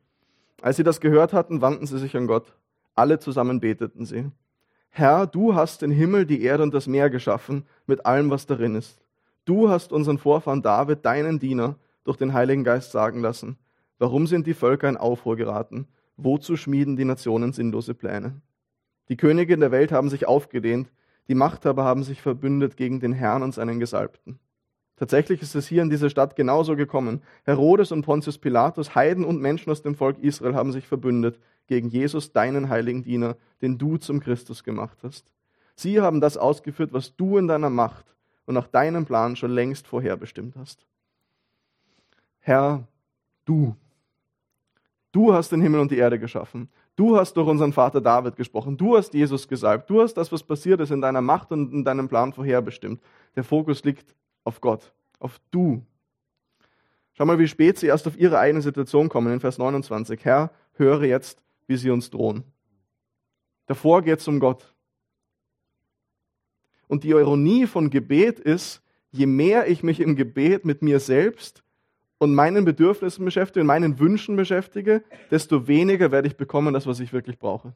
Als 0.61 0.77
sie 0.77 0.83
das 0.83 0.99
gehört 0.99 1.33
hatten, 1.33 1.61
wandten 1.61 1.87
sie 1.87 1.97
sich 1.97 2.15
an 2.15 2.27
Gott. 2.27 2.53
Alle 2.95 3.19
zusammen 3.19 3.59
beteten 3.59 4.05
sie. 4.05 4.29
Herr, 4.89 5.27
du 5.27 5.55
hast 5.55 5.81
den 5.81 5.91
Himmel, 5.91 6.25
die 6.25 6.41
Erde 6.41 6.63
und 6.63 6.73
das 6.73 6.87
Meer 6.87 7.09
geschaffen, 7.09 7.65
mit 7.85 8.05
allem, 8.05 8.29
was 8.29 8.45
darin 8.45 8.75
ist. 8.75 8.99
Du 9.45 9.69
hast 9.69 9.91
unseren 9.91 10.17
Vorfahren 10.17 10.61
David, 10.61 11.05
deinen 11.05 11.39
Diener, 11.39 11.75
durch 12.03 12.17
den 12.17 12.33
Heiligen 12.33 12.63
Geist 12.63 12.91
sagen 12.91 13.21
lassen. 13.21 13.57
Warum 13.97 14.27
sind 14.27 14.47
die 14.47 14.53
Völker 14.53 14.87
in 14.87 14.97
Aufruhr 14.97 15.35
geraten? 15.35 15.87
Wozu 16.17 16.55
schmieden 16.55 16.95
die 16.95 17.05
Nationen 17.05 17.53
sinnlose 17.53 17.93
Pläne? 17.93 18.41
Die 19.09 19.17
Könige 19.17 19.57
der 19.57 19.71
Welt 19.71 19.91
haben 19.91 20.09
sich 20.09 20.27
aufgedehnt, 20.27 20.91
die 21.27 21.35
Machthaber 21.35 21.83
haben 21.83 22.03
sich 22.03 22.21
verbündet 22.21 22.77
gegen 22.77 22.99
den 22.99 23.13
Herrn 23.13 23.43
und 23.43 23.53
seinen 23.53 23.79
Gesalbten. 23.79 24.39
Tatsächlich 24.95 25.41
ist 25.41 25.55
es 25.55 25.67
hier 25.67 25.81
in 25.81 25.89
dieser 25.89 26.09
Stadt 26.09 26.35
genauso 26.35 26.75
gekommen. 26.75 27.21
Herodes 27.45 27.91
und 27.93 28.01
Pontius 28.01 28.37
Pilatus, 28.37 28.95
Heiden 28.95 29.23
und 29.23 29.39
Menschen 29.39 29.71
aus 29.71 29.81
dem 29.81 29.95
Volk 29.95 30.19
Israel 30.19 30.55
haben 30.55 30.73
sich 30.73 30.87
verbündet 30.87 31.39
gegen 31.67 31.87
Jesus, 31.87 32.33
deinen 32.33 32.67
heiligen 32.67 33.03
Diener, 33.03 33.37
den 33.61 33.77
du 33.77 33.97
zum 33.97 34.19
Christus 34.19 34.63
gemacht 34.63 34.97
hast. 35.03 35.31
Sie 35.75 36.01
haben 36.01 36.19
das 36.19 36.35
ausgeführt, 36.35 36.91
was 36.91 37.15
du 37.15 37.37
in 37.37 37.47
deiner 37.47 37.69
Macht 37.69 38.13
und 38.45 38.55
nach 38.55 38.67
deinem 38.67 39.05
Plan 39.05 39.37
schon 39.37 39.51
längst 39.51 39.87
vorherbestimmt 39.87 40.57
hast. 40.57 40.85
Herr, 42.39 42.87
du, 43.45 43.75
du 45.11 45.33
hast 45.33 45.51
den 45.51 45.61
Himmel 45.61 45.81
und 45.81 45.91
die 45.91 45.97
Erde 45.97 46.19
geschaffen. 46.19 46.69
Du 46.95 47.15
hast 47.15 47.33
durch 47.37 47.47
unseren 47.47 47.71
Vater 47.71 48.01
David 48.01 48.35
gesprochen. 48.35 48.75
Du 48.75 48.97
hast 48.97 49.13
Jesus 49.13 49.47
gesalbt. 49.47 49.89
Du 49.89 50.01
hast 50.01 50.15
das, 50.15 50.31
was 50.31 50.43
passiert 50.43 50.81
ist, 50.81 50.91
in 50.91 50.99
deiner 50.99 51.21
Macht 51.21 51.51
und 51.51 51.71
in 51.71 51.85
deinem 51.85 52.09
Plan 52.09 52.33
vorherbestimmt. 52.33 53.01
Der 53.35 53.45
Fokus 53.45 53.83
liegt 53.83 54.13
auf 54.43 54.59
Gott, 54.59 54.91
auf 55.19 55.39
du. 55.51 55.85
Schau 57.13 57.25
mal, 57.25 57.39
wie 57.39 57.47
spät 57.47 57.77
sie 57.77 57.87
erst 57.87 58.07
auf 58.07 58.17
ihre 58.17 58.39
eigene 58.39 58.61
Situation 58.61 59.09
kommen 59.09 59.31
in 59.31 59.39
Vers 59.39 59.57
29. 59.57 60.23
Herr, 60.25 60.51
höre 60.73 61.03
jetzt, 61.03 61.41
wie 61.67 61.77
sie 61.77 61.89
uns 61.89 62.09
drohen. 62.09 62.43
Davor 63.65 64.01
geht 64.01 64.19
es 64.19 64.27
um 64.27 64.39
Gott. 64.39 64.73
Und 66.87 67.03
die 67.03 67.09
Ironie 67.09 67.67
von 67.67 67.91
Gebet 67.91 68.39
ist, 68.39 68.81
je 69.11 69.25
mehr 69.25 69.67
ich 69.67 69.83
mich 69.83 69.99
im 69.99 70.15
Gebet 70.15 70.65
mit 70.65 70.81
mir 70.81 70.99
selbst 70.99 71.63
und 72.19 72.35
meinen 72.35 72.65
Bedürfnissen 72.65 73.25
beschäftige 73.25 73.61
und 73.61 73.67
meinen 73.67 73.97
Wünschen 73.97 74.35
beschäftige, 74.35 75.03
desto 75.31 75.67
weniger 75.67 76.11
werde 76.11 76.27
ich 76.27 76.37
bekommen, 76.37 76.73
das, 76.73 76.85
was 76.85 76.99
ich 76.99 77.11
wirklich 77.11 77.39
brauche. 77.39 77.73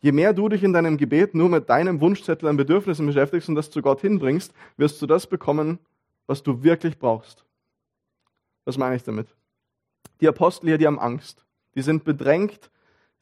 Je 0.00 0.12
mehr 0.12 0.34
du 0.34 0.48
dich 0.48 0.62
in 0.62 0.72
deinem 0.72 0.98
Gebet 0.98 1.34
nur 1.34 1.48
mit 1.48 1.70
deinem 1.70 2.00
Wunschzettel 2.00 2.48
an 2.48 2.56
Bedürfnissen 2.56 3.06
beschäftigst 3.06 3.48
und 3.48 3.54
das 3.54 3.70
zu 3.70 3.80
Gott 3.80 4.02
hinbringst, 4.02 4.52
wirst 4.76 5.00
du 5.00 5.06
das 5.06 5.26
bekommen, 5.26 5.78
was 6.26 6.42
du 6.42 6.62
wirklich 6.62 6.98
brauchst. 6.98 7.44
Was 8.64 8.76
meine 8.76 8.96
ich 8.96 9.04
damit? 9.04 9.28
Die 10.20 10.28
Apostel 10.28 10.68
hier, 10.68 10.78
die 10.78 10.86
haben 10.86 10.98
Angst. 10.98 11.46
Die 11.76 11.82
sind 11.82 12.04
bedrängt, 12.04 12.70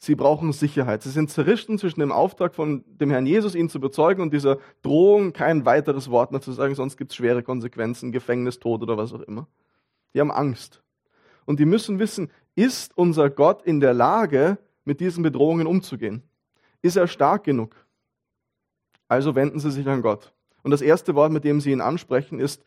sie 0.04 0.14
brauchen 0.14 0.52
Sicherheit. 0.52 1.02
Sie 1.02 1.10
sind 1.10 1.30
zerrissen 1.30 1.78
zwischen 1.78 2.00
dem 2.00 2.12
Auftrag 2.12 2.54
von 2.54 2.84
dem 2.86 3.10
Herrn 3.10 3.26
Jesus, 3.26 3.54
ihn 3.54 3.68
zu 3.68 3.78
überzeugen, 3.78 4.22
und 4.22 4.32
dieser 4.32 4.58
Drohung, 4.82 5.32
kein 5.32 5.64
weiteres 5.64 6.10
Wort 6.10 6.32
mehr 6.32 6.40
zu 6.40 6.52
sagen, 6.52 6.74
sonst 6.74 6.96
gibt 6.96 7.10
es 7.10 7.16
schwere 7.16 7.42
Konsequenzen, 7.42 8.12
Gefängnis, 8.12 8.58
Tod 8.58 8.82
oder 8.82 8.96
was 8.96 9.12
auch 9.12 9.20
immer. 9.20 9.46
Die 10.14 10.20
haben 10.20 10.30
Angst. 10.30 10.82
Und 11.46 11.60
die 11.60 11.66
müssen 11.66 11.98
wissen, 11.98 12.30
ist 12.54 12.96
unser 12.96 13.30
Gott 13.30 13.62
in 13.62 13.80
der 13.80 13.94
Lage, 13.94 14.58
mit 14.84 15.00
diesen 15.00 15.22
Bedrohungen 15.22 15.66
umzugehen? 15.66 16.22
Ist 16.82 16.96
er 16.96 17.06
stark 17.06 17.44
genug? 17.44 17.74
Also 19.08 19.34
wenden 19.34 19.58
sie 19.58 19.70
sich 19.70 19.86
an 19.88 20.02
Gott. 20.02 20.32
Und 20.62 20.70
das 20.70 20.82
erste 20.82 21.14
Wort, 21.14 21.32
mit 21.32 21.44
dem 21.44 21.60
sie 21.60 21.72
ihn 21.72 21.80
ansprechen, 21.80 22.38
ist 22.38 22.64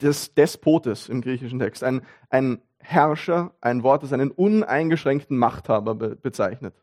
des 0.00 0.34
Despotes 0.34 1.08
im 1.08 1.20
griechischen 1.20 1.58
Text. 1.58 1.82
Ein, 1.82 2.02
ein 2.28 2.60
Herrscher, 2.78 3.54
ein 3.60 3.82
Wort, 3.82 4.02
das 4.02 4.12
einen 4.12 4.30
uneingeschränkten 4.30 5.36
Machthaber 5.36 5.94
be 5.94 6.16
bezeichnet. 6.16 6.74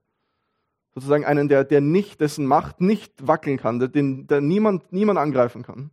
Sozusagen 0.93 1.25
einen, 1.25 1.47
der, 1.47 1.63
der 1.63 1.81
nicht, 1.81 2.21
dessen 2.21 2.45
Macht 2.45 2.81
nicht 2.81 3.27
wackeln 3.27 3.57
kann, 3.57 3.79
den, 3.79 4.27
der 4.27 4.41
niemand, 4.41 4.91
niemand 4.91 5.17
angreifen 5.17 5.63
kann. 5.63 5.89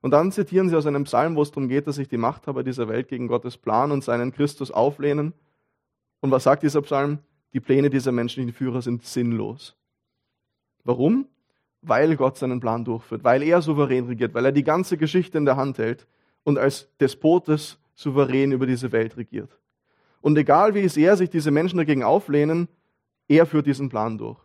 Und 0.00 0.10
dann 0.12 0.32
zitieren 0.32 0.68
sie 0.68 0.76
aus 0.76 0.86
einem 0.86 1.04
Psalm, 1.04 1.36
wo 1.36 1.42
es 1.42 1.50
darum 1.50 1.68
geht, 1.68 1.86
dass 1.86 1.96
sich 1.96 2.08
die 2.08 2.16
Machthaber 2.16 2.62
dieser 2.62 2.88
Welt 2.88 3.08
gegen 3.08 3.28
Gottes 3.28 3.56
Plan 3.56 3.90
und 3.90 4.04
seinen 4.04 4.32
Christus 4.32 4.70
auflehnen. 4.70 5.34
Und 6.20 6.30
was 6.30 6.44
sagt 6.44 6.62
dieser 6.62 6.82
Psalm? 6.82 7.18
die 7.54 7.60
Pläne 7.60 7.88
dieser 7.88 8.12
menschlichen 8.12 8.52
Führer 8.52 8.82
sind 8.82 9.04
sinnlos. 9.04 9.76
Warum? 10.82 11.28
Weil 11.80 12.16
Gott 12.16 12.36
seinen 12.36 12.60
Plan 12.60 12.84
durchführt, 12.84 13.24
weil 13.24 13.42
er 13.42 13.62
souverän 13.62 14.06
regiert, 14.06 14.34
weil 14.34 14.44
er 14.44 14.52
die 14.52 14.64
ganze 14.64 14.98
Geschichte 14.98 15.38
in 15.38 15.44
der 15.44 15.56
Hand 15.56 15.78
hält 15.78 16.06
und 16.42 16.58
als 16.58 16.90
Despotes 16.98 17.78
souverän 17.94 18.52
über 18.52 18.66
diese 18.66 18.92
Welt 18.92 19.16
regiert. 19.16 19.58
Und 20.20 20.38
egal 20.38 20.74
wie 20.74 20.88
sehr 20.88 21.16
sich 21.16 21.30
diese 21.30 21.50
Menschen 21.50 21.76
dagegen 21.76 22.02
auflehnen, 22.02 22.68
er 23.28 23.46
führt 23.46 23.66
diesen 23.66 23.88
Plan 23.88 24.18
durch. 24.18 24.40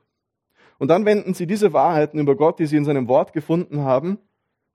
Und 0.78 0.88
dann 0.90 1.06
wenden 1.06 1.34
sie 1.34 1.48
diese 1.48 1.74
Wahrheiten 1.74 2.20
über 2.20 2.36
Gott, 2.36 2.60
die 2.60 2.66
sie 2.66 2.78
in 2.78 2.86
seinem 2.86 3.08
Wort 3.08 3.34
gefunden 3.34 3.82
haben, 3.82 4.18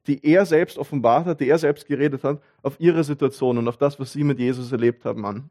die 0.07 0.25
er 0.25 0.45
selbst 0.45 0.77
offenbart 0.77 1.27
hat, 1.27 1.41
die 1.41 1.49
er 1.49 1.59
selbst 1.59 1.87
geredet 1.87 2.25
hat, 2.25 2.43
auf 2.63 2.79
ihre 2.79 3.05
Situation 3.05 3.57
und 3.57 3.69
auf 3.69 3.79
das, 3.79 3.99
was 3.99 4.13
sie 4.13 4.25
mit 4.25 4.39
Jesus 4.39 4.71
erlebt 4.71 5.05
haben, 5.05 5.25
an. 5.25 5.49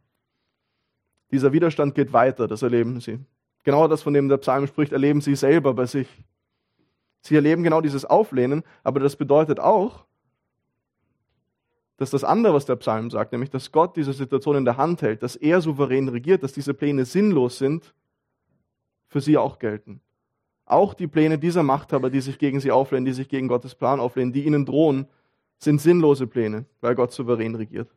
Dieser 1.31 1.51
Widerstand 1.51 1.95
geht 1.95 2.13
weiter, 2.13 2.47
das 2.47 2.61
erleben 2.61 2.99
sie. 2.99 3.19
Genau 3.63 3.87
das, 3.87 4.03
von 4.03 4.13
dem 4.13 4.29
der 4.29 4.37
Psalm 4.37 4.67
spricht, 4.67 4.91
erleben 4.91 5.21
sie 5.21 5.35
selber 5.35 5.73
bei 5.73 5.87
sich. 5.87 6.07
Sie 7.21 7.35
erleben 7.35 7.63
genau 7.63 7.81
dieses 7.81 8.05
Auflehnen, 8.05 8.63
aber 8.83 8.99
das 8.99 9.15
bedeutet 9.15 9.59
auch, 9.59 10.05
dass 11.97 12.09
das 12.09 12.23
andere, 12.23 12.53
was 12.53 12.65
der 12.65 12.75
Psalm 12.77 13.09
sagt, 13.09 13.31
nämlich, 13.31 13.49
dass 13.49 13.71
Gott 13.71 13.95
diese 13.95 14.13
Situation 14.13 14.55
in 14.55 14.65
der 14.65 14.77
Hand 14.77 15.01
hält, 15.01 15.21
dass 15.23 15.35
er 15.35 15.61
souverän 15.61 16.09
regiert, 16.09 16.43
dass 16.43 16.53
diese 16.53 16.73
Pläne 16.73 17.05
sinnlos 17.05 17.57
sind, 17.57 17.93
für 19.07 19.21
sie 19.21 19.37
auch 19.37 19.59
gelten. 19.59 20.01
Auch 20.65 20.93
die 20.93 21.07
Pläne 21.07 21.37
dieser 21.37 21.61
Machthaber, 21.61 22.09
die 22.09 22.21
sich 22.21 22.39
gegen 22.39 22.59
sie 22.59 22.71
auflehnen, 22.71 23.05
die 23.05 23.13
sich 23.13 23.29
gegen 23.29 23.47
Gottes 23.47 23.75
Plan 23.75 23.99
auflehnen, 23.99 24.33
die 24.33 24.45
ihnen 24.45 24.65
drohen, 24.65 25.07
sind 25.59 25.79
sinnlose 25.81 26.25
Pläne, 26.25 26.65
weil 26.81 26.95
Gott 26.95 27.11
souverän 27.11 27.55
regiert. 27.55 27.89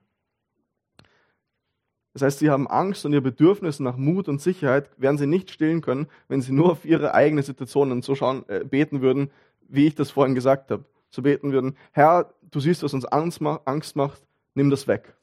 Das 2.13 2.23
heißt, 2.23 2.39
sie 2.39 2.51
haben 2.51 2.67
Angst 2.67 3.05
und 3.05 3.13
ihr 3.13 3.21
Bedürfnis 3.21 3.79
nach 3.79 3.97
Mut 3.97 4.29
und 4.29 4.41
Sicherheit 4.41 4.91
werden 4.97 5.19
sie 5.19 5.27
nicht 5.27 5.51
stillen 5.51 5.83
können, 5.83 6.07
wenn 6.29 6.41
sie 6.41 6.53
nur 6.53 6.73
auf 6.73 6.85
ihre 6.85 7.13
eigene 7.13 7.43
Situation 7.43 7.93
und 7.93 8.05
so 8.05 8.15
schauen, 8.15 8.45
äh, 8.49 8.65
beten 8.65 9.03
würden, 9.03 9.31
wie 9.69 9.87
ich 9.87 9.95
das 9.95 10.11
vorhin 10.11 10.35
gesagt 10.35 10.71
habe. 10.71 10.85
So 11.11 11.23
beten 11.23 11.53
würden, 11.53 11.77
Herr, 11.93 12.33
du 12.51 12.61
siehst, 12.61 12.83
was 12.83 12.95
uns 12.95 13.05
Angst 13.05 13.41
macht, 13.41 14.23
nimm 14.55 14.71
das 14.71 14.87
weg. 14.87 15.15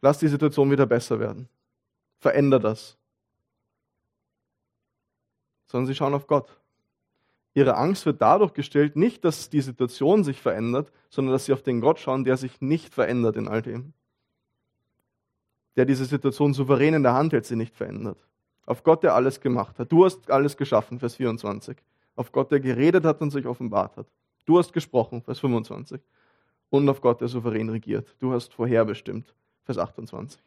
Lass 0.00 0.18
die 0.18 0.28
Situation 0.28 0.70
wieder 0.70 0.86
besser 0.86 1.18
werden. 1.18 1.48
Veränder 2.18 2.58
das. 2.58 2.96
Sondern 5.66 5.86
sie 5.86 5.94
schauen 5.94 6.14
auf 6.14 6.26
Gott. 6.26 6.48
Ihre 7.54 7.76
Angst 7.76 8.04
wird 8.06 8.20
dadurch 8.20 8.52
gestillt, 8.52 8.96
nicht, 8.96 9.24
dass 9.24 9.48
die 9.48 9.62
Situation 9.62 10.22
sich 10.22 10.40
verändert, 10.40 10.92
sondern 11.08 11.32
dass 11.32 11.46
sie 11.46 11.52
auf 11.52 11.62
den 11.62 11.80
Gott 11.80 11.98
schauen, 11.98 12.24
der 12.24 12.36
sich 12.36 12.60
nicht 12.60 12.94
verändert 12.94 13.36
in 13.36 13.48
all 13.48 13.62
dem 13.62 13.94
der 15.76 15.84
diese 15.84 16.06
Situation 16.06 16.54
souverän 16.54 16.94
in 16.94 17.02
der 17.02 17.14
Hand 17.14 17.32
hält, 17.32 17.44
sie 17.44 17.56
nicht 17.56 17.76
verändert. 17.76 18.18
Auf 18.64 18.82
Gott, 18.82 19.02
der 19.02 19.14
alles 19.14 19.40
gemacht 19.40 19.78
hat. 19.78 19.92
Du 19.92 20.04
hast 20.04 20.30
alles 20.30 20.56
geschaffen, 20.56 20.98
Vers 20.98 21.16
24. 21.16 21.76
Auf 22.16 22.32
Gott, 22.32 22.50
der 22.50 22.60
geredet 22.60 23.04
hat 23.04 23.20
und 23.20 23.30
sich 23.30 23.46
offenbart 23.46 23.96
hat. 23.96 24.06
Du 24.46 24.58
hast 24.58 24.72
gesprochen, 24.72 25.22
Vers 25.22 25.40
25. 25.40 26.00
Und 26.70 26.88
auf 26.88 27.00
Gott, 27.00 27.20
der 27.20 27.28
souverän 27.28 27.68
regiert. 27.68 28.16
Du 28.18 28.32
hast 28.32 28.54
vorherbestimmt, 28.54 29.34
Vers 29.64 29.78
28. 29.78 30.40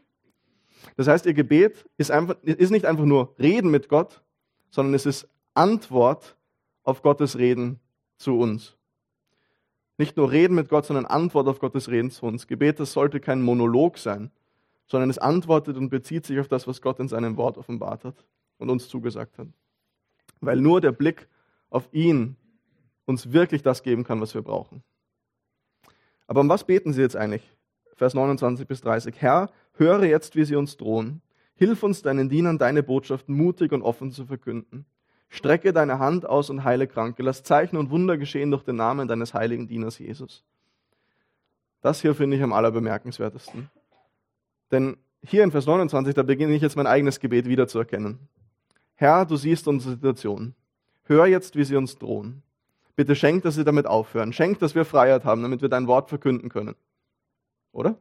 Das 0.96 1.08
heißt, 1.08 1.26
ihr 1.26 1.34
Gebet 1.34 1.86
ist, 1.98 2.10
einfach, 2.10 2.36
ist 2.44 2.72
nicht 2.72 2.86
einfach 2.86 3.06
nur 3.06 3.36
Reden 3.38 3.70
mit 3.70 3.90
Gott, 3.90 4.22
sondern 4.70 4.94
es 4.94 5.06
ist 5.06 5.28
Antwort 5.54 6.38
auf 6.84 7.02
Gottes 7.02 7.38
Reden 7.38 7.80
zu 8.18 8.38
uns. 8.38 8.76
Nicht 9.98 10.16
nur 10.16 10.32
Reden 10.32 10.56
mit 10.56 10.70
Gott, 10.70 10.86
sondern 10.86 11.06
Antwort 11.06 11.48
auf 11.48 11.60
Gottes 11.60 11.90
Reden 11.90 12.12
zu 12.12 12.26
uns. 12.26 12.48
Gebet, 12.48 12.80
das 12.80 12.94
sollte 12.94 13.20
kein 13.20 13.42
Monolog 13.42 13.98
sein, 13.98 14.32
sondern 14.88 15.10
es 15.10 15.18
antwortet 15.18 15.76
und 15.76 15.90
bezieht 15.90 16.26
sich 16.26 16.40
auf 16.40 16.48
das, 16.48 16.68
was 16.68 16.82
Gott 16.82 17.00
in 17.00 17.10
seinem 17.10 17.36
Wort 17.36 17.58
offenbart 17.58 18.06
hat 18.06 18.26
und 18.58 18.70
uns 18.70 18.88
zugesagt 18.88 19.38
hat. 19.38 19.48
Weil 20.40 20.62
nur 20.62 20.80
der 20.80 20.94
Blick 20.94 21.28
auf 21.70 21.90
ihn 21.92 22.38
uns 23.10 23.34
wirklich 23.34 23.64
das 23.64 23.84
geben 23.84 24.04
kann, 24.04 24.22
was 24.22 24.34
wir 24.34 24.42
brauchen. 24.42 24.84
Aber 26.28 26.42
um 26.42 26.50
was 26.50 26.64
beten 26.64 26.94
sie 26.94 27.02
jetzt 27.02 27.16
eigentlich? 27.16 27.42
Vers 27.96 28.14
29 28.14 28.68
bis 28.68 28.82
30. 28.82 29.16
Herr, 29.20 29.50
höre 29.74 30.04
jetzt, 30.06 30.36
wie 30.36 30.46
sie 30.46 30.56
uns 30.56 30.78
drohen. 30.78 31.22
Hilf 31.56 31.84
uns, 31.84 32.02
deinen 32.02 32.30
Dienern 32.30 32.58
deine 32.58 32.84
Botschaft 32.84 33.28
mutig 33.28 33.74
und 33.74 33.82
offen 33.82 34.12
zu 34.12 34.26
verkünden. 34.26 34.86
Strecke 35.28 35.74
deine 35.74 36.00
Hand 36.00 36.26
aus 36.26 36.50
und 36.50 36.64
heile 36.64 36.88
Kranke. 36.88 37.24
Lass 37.24 37.44
Zeichen 37.44 37.76
und 37.76 37.90
Wunder 37.90 38.18
geschehen 38.18 38.52
durch 38.52 38.64
den 38.64 38.78
Namen 38.78 39.08
deines 39.08 39.34
heiligen 39.34 39.68
Dieners 39.68 40.00
Jesus. 40.00 40.46
Das 41.82 42.02
hier 42.02 42.16
finde 42.16 42.38
ich 42.38 42.44
am 42.44 42.54
allerbemerkenswertesten. 42.54 43.70
Denn 44.72 44.98
hier 45.22 45.44
in 45.44 45.52
Vers 45.52 45.66
29, 45.66 46.14
da 46.14 46.24
beginne 46.24 46.54
ich 46.54 46.62
jetzt 46.62 46.78
mein 46.78 46.88
eigenes 46.88 47.20
Gebet 47.20 47.48
wiederzuerkennen. 47.48 48.20
Herr, 48.96 49.26
du 49.26 49.36
siehst 49.36 49.68
unsere 49.68 49.96
Situation. 49.96 50.56
Hör 51.04 51.26
jetzt, 51.26 51.56
wie 51.56 51.64
sie 51.64 51.76
uns 51.76 51.98
drohen. 51.98 52.44
Bitte 52.96 53.16
schenk, 53.16 53.44
dass 53.44 53.56
sie 53.56 53.64
damit 53.64 53.86
aufhören. 53.86 54.34
Schenk, 54.34 54.60
dass 54.60 54.76
wir 54.76 54.86
Freiheit 54.86 55.26
haben, 55.26 55.42
damit 55.42 55.62
wir 55.62 55.70
dein 55.70 55.88
Wort 55.88 56.10
verkünden 56.10 56.50
können. 56.50 56.76
Oder? 57.72 57.98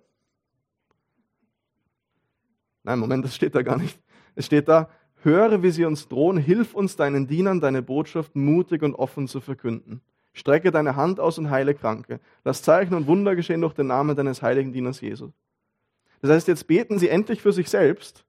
Nein, 2.83 2.99
Moment, 2.99 3.25
das 3.25 3.35
steht 3.35 3.55
da 3.55 3.63
gar 3.63 3.77
nicht. 3.77 4.01
Es 4.35 4.47
steht 4.47 4.69
da, 4.69 4.89
höre, 5.23 5.63
wie 5.63 5.71
sie 5.71 5.85
uns 5.85 6.09
drohen, 6.09 6.39
hilf 6.39 6.75
uns 6.75 6.97
deinen 6.97 7.27
Dienern, 7.27 7.61
deine 7.61 7.83
Botschaft 7.83 8.37
mutig 8.37 8.83
und 8.83 8.95
offen 8.95 9.29
zu 9.29 9.41
verkünden. 9.41 10.01
Strecke 10.33 10.71
deine 10.71 10.97
Hand 10.97 11.21
aus 11.21 11.39
und 11.39 11.51
heile 11.51 11.75
Kranke. 11.75 12.21
Lass 12.45 12.63
Zeichen 12.63 12.95
und 12.95 13.07
Wunder 13.07 13.35
geschehen 13.35 13.61
durch 13.61 13.75
den 13.75 13.89
Namen 13.89 14.17
deines 14.17 14.43
heiligen 14.43 14.73
Dieners 14.73 15.01
Jesus. 15.01 15.33
Das 16.21 16.31
heißt, 16.31 16.49
jetzt 16.49 16.67
beten 16.67 16.99
sie 16.99 17.09
endlich 17.09 17.43
für 17.43 17.53
sich 17.53 17.69
selbst, 17.69 18.25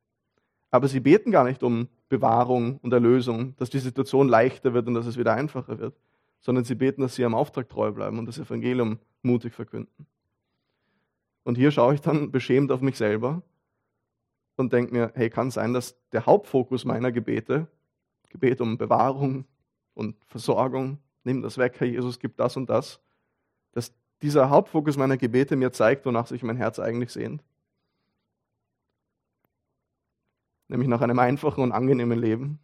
aber 0.71 0.87
sie 0.87 0.99
beten 0.99 1.31
gar 1.31 1.43
nicht 1.43 1.63
um 1.63 1.87
Bewahrung 2.07 2.79
und 2.81 2.91
Erlösung, 2.91 3.55
dass 3.57 3.69
die 3.69 3.79
Situation 3.79 4.27
leichter 4.27 4.73
wird 4.73 4.87
und 4.87 4.95
dass 4.95 5.05
es 5.05 5.17
wieder 5.17 5.33
einfacher 5.33 5.79
wird, 5.79 5.95
sondern 6.41 6.63
sie 6.63 6.75
beten, 6.75 7.01
dass 7.01 7.15
sie 7.15 7.25
am 7.25 7.35
Auftrag 7.35 7.69
treu 7.69 7.91
bleiben 7.91 8.19
und 8.19 8.25
das 8.25 8.39
Evangelium 8.39 8.99
mutig 9.21 9.53
verkünden. 9.53 10.07
Und 11.43 11.55
hier 11.55 11.71
schaue 11.71 11.95
ich 11.95 12.01
dann 12.01 12.31
beschämt 12.31 12.71
auf 12.71 12.81
mich 12.81 12.97
selber 12.97 13.41
und 14.55 14.73
denke 14.73 14.93
mir, 14.93 15.11
hey, 15.15 15.29
kann 15.29 15.51
sein, 15.51 15.73
dass 15.73 15.95
der 16.11 16.25
Hauptfokus 16.25 16.85
meiner 16.85 17.11
Gebete, 17.11 17.67
Gebet 18.29 18.61
um 18.61 18.77
Bewahrung 18.77 19.45
und 19.93 20.15
Versorgung, 20.25 20.99
nimm 21.23 21.41
das 21.41 21.57
weg, 21.57 21.79
Herr 21.79 21.87
Jesus, 21.87 22.19
gib 22.19 22.37
das 22.37 22.55
und 22.57 22.69
das, 22.69 22.99
dass 23.71 23.93
dieser 24.21 24.49
Hauptfokus 24.49 24.97
meiner 24.97 25.17
Gebete 25.17 25.55
mir 25.55 25.71
zeigt, 25.71 26.05
wonach 26.05 26.27
sich 26.27 26.43
mein 26.43 26.57
Herz 26.57 26.79
eigentlich 26.79 27.11
sehnt. 27.11 27.43
Nämlich 30.67 30.87
nach 30.87 31.01
einem 31.01 31.19
einfachen 31.19 31.63
und 31.63 31.71
angenehmen 31.71 32.19
Leben, 32.19 32.59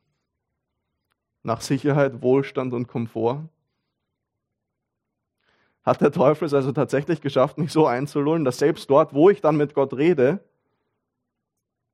nach 1.44 1.62
Sicherheit, 1.62 2.22
Wohlstand 2.22 2.74
und 2.74 2.88
Komfort, 2.88 3.48
hat 5.86 6.02
der 6.02 6.12
Teufel 6.12 6.46
es 6.46 6.54
also 6.54 6.72
tatsächlich 6.72 7.22
geschafft, 7.22 7.58
mich 7.58 7.72
so 7.72 7.86
einzulullen, 7.86 8.44
dass 8.44 8.58
selbst 8.58 8.90
dort, 8.90 9.14
wo 9.14 9.30
ich 9.30 9.40
dann 9.40 9.56
mit 9.56 9.76
Gott 9.76 9.94
rede, 9.94 10.44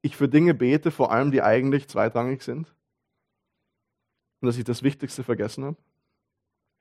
ich 0.02 0.16
für 0.16 0.30
Dinge 0.30 0.54
bete, 0.54 0.92
vor 0.92 1.12
allem 1.12 1.32
die 1.32 1.42
eigentlich 1.42 1.88
zweitrangig 1.88 2.42
sind. 2.42 2.74
Und 4.40 4.48
dass 4.48 4.58
ich 4.58 4.64
das 4.64 4.82
Wichtigste 4.82 5.24
vergessen 5.24 5.66
habe. 5.66 5.78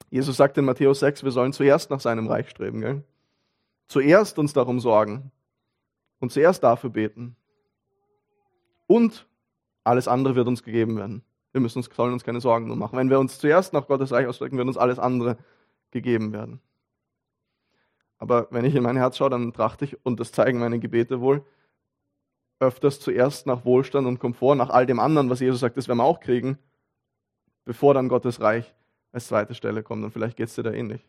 Jesus 0.08 0.36
sagt 0.36 0.56
in 0.56 0.64
Matthäus 0.64 1.00
6, 1.00 1.24
wir 1.24 1.30
sollen 1.30 1.52
zuerst 1.52 1.90
nach 1.90 2.00
seinem 2.00 2.26
Reich 2.26 2.48
streben. 2.48 2.80
Gell? 2.80 3.04
Zuerst 3.88 4.38
uns 4.38 4.52
darum 4.52 4.80
sorgen 4.80 5.30
und 6.20 6.32
zuerst 6.32 6.62
dafür 6.62 6.90
beten. 6.90 7.36
Und 8.86 9.26
alles 9.84 10.08
andere 10.08 10.36
wird 10.36 10.48
uns 10.48 10.62
gegeben 10.62 10.96
werden. 10.96 11.22
Wir 11.52 11.60
müssen 11.60 11.78
uns, 11.78 11.90
sollen 11.94 12.12
uns 12.12 12.24
keine 12.24 12.40
Sorgen 12.40 12.68
nur 12.68 12.76
machen. 12.76 12.96
Wenn 12.98 13.10
wir 13.10 13.18
uns 13.18 13.38
zuerst 13.38 13.72
nach 13.72 13.88
Gottes 13.88 14.12
Reich 14.12 14.26
ausstrecken, 14.26 14.56
wird 14.56 14.68
uns 14.68 14.78
alles 14.78 14.98
andere 14.98 15.36
gegeben 15.90 16.32
werden. 16.32 16.60
Aber 18.20 18.46
wenn 18.50 18.66
ich 18.66 18.74
in 18.74 18.82
mein 18.82 18.96
Herz 18.96 19.16
schaue, 19.16 19.30
dann 19.30 19.52
trachte 19.52 19.86
ich, 19.86 20.04
und 20.04 20.20
das 20.20 20.30
zeigen 20.30 20.60
meine 20.60 20.78
Gebete 20.78 21.20
wohl, 21.20 21.44
öfters 22.60 23.00
zuerst 23.00 23.46
nach 23.46 23.64
Wohlstand 23.64 24.06
und 24.06 24.20
Komfort, 24.20 24.54
nach 24.56 24.68
all 24.68 24.84
dem 24.84 25.00
anderen, 25.00 25.30
was 25.30 25.40
Jesus 25.40 25.60
sagt, 25.60 25.78
das 25.78 25.88
werden 25.88 25.98
wir 25.98 26.04
auch 26.04 26.20
kriegen, 26.20 26.58
bevor 27.64 27.94
dann 27.94 28.08
Gottes 28.08 28.40
Reich 28.40 28.74
als 29.10 29.26
zweite 29.26 29.54
Stelle 29.54 29.82
kommt. 29.82 30.04
Und 30.04 30.12
vielleicht 30.12 30.36
geht 30.36 30.48
es 30.48 30.54
dir 30.54 30.62
da 30.62 30.70
ähnlich. 30.70 31.04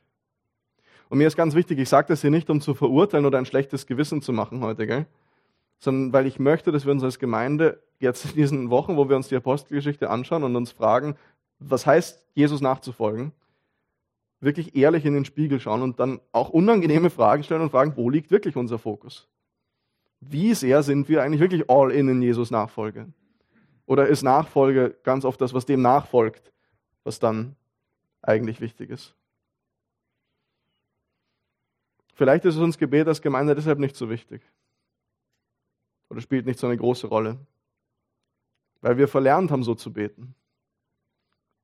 Und 1.09 1.17
mir 1.17 1.27
ist 1.27 1.35
ganz 1.35 1.53
wichtig, 1.53 1.77
ich 1.79 1.89
sage 1.89 2.07
das 2.07 2.21
hier 2.21 2.31
nicht, 2.31 2.49
um 2.49 2.61
zu 2.61 2.73
verurteilen 2.73 3.25
oder 3.25 3.37
ein 3.37 3.45
schlechtes 3.45 3.85
Gewissen 3.85 4.21
zu 4.21 4.31
machen 4.31 4.63
heute, 4.63 4.87
gell? 4.87 5.05
sondern 5.79 6.13
weil 6.13 6.27
ich 6.27 6.39
möchte, 6.39 6.71
dass 6.71 6.85
wir 6.85 6.93
uns 6.93 7.03
als 7.03 7.19
Gemeinde 7.19 7.83
jetzt 7.99 8.23
in 8.25 8.35
diesen 8.35 8.69
Wochen, 8.69 8.95
wo 8.95 9.09
wir 9.09 9.17
uns 9.17 9.27
die 9.27 9.35
Apostelgeschichte 9.35 10.09
anschauen 10.09 10.43
und 10.43 10.55
uns 10.55 10.71
fragen, 10.71 11.17
was 11.59 11.85
heißt 11.85 12.25
Jesus 12.33 12.61
nachzufolgen, 12.61 13.33
wirklich 14.41 14.75
ehrlich 14.75 15.05
in 15.05 15.13
den 15.13 15.23
Spiegel 15.23 15.59
schauen 15.59 15.81
und 15.81 15.99
dann 15.99 16.19
auch 16.31 16.49
unangenehme 16.49 17.09
Fragen 17.09 17.43
stellen 17.43 17.61
und 17.61 17.69
fragen, 17.69 17.95
wo 17.95 18.09
liegt 18.09 18.31
wirklich 18.31 18.55
unser 18.55 18.79
Fokus? 18.79 19.29
Wie 20.19 20.53
sehr 20.53 20.83
sind 20.83 21.07
wir 21.07 21.23
eigentlich 21.23 21.39
wirklich 21.39 21.69
all 21.69 21.91
in 21.91 22.09
in 22.09 22.21
Jesus 22.21 22.51
Nachfolge? 22.51 23.13
Oder 23.85 24.07
ist 24.07 24.23
Nachfolge 24.23 24.97
ganz 25.03 25.25
oft 25.25 25.39
das, 25.41 25.53
was 25.53 25.65
dem 25.65 25.81
nachfolgt, 25.81 26.51
was 27.03 27.19
dann 27.19 27.55
eigentlich 28.21 28.61
wichtig 28.61 28.89
ist? 28.89 29.15
Vielleicht 32.13 32.45
ist 32.45 32.57
uns 32.57 32.77
Gebet 32.77 33.07
als 33.07 33.21
Gemeinde 33.21 33.55
deshalb 33.55 33.79
nicht 33.79 33.95
so 33.95 34.09
wichtig. 34.09 34.41
Oder 36.09 36.21
spielt 36.21 36.45
nicht 36.45 36.59
so 36.59 36.67
eine 36.67 36.77
große 36.77 37.07
Rolle. 37.07 37.39
Weil 38.81 38.97
wir 38.97 39.07
verlernt 39.07 39.49
haben, 39.51 39.63
so 39.63 39.75
zu 39.75 39.93
beten 39.93 40.35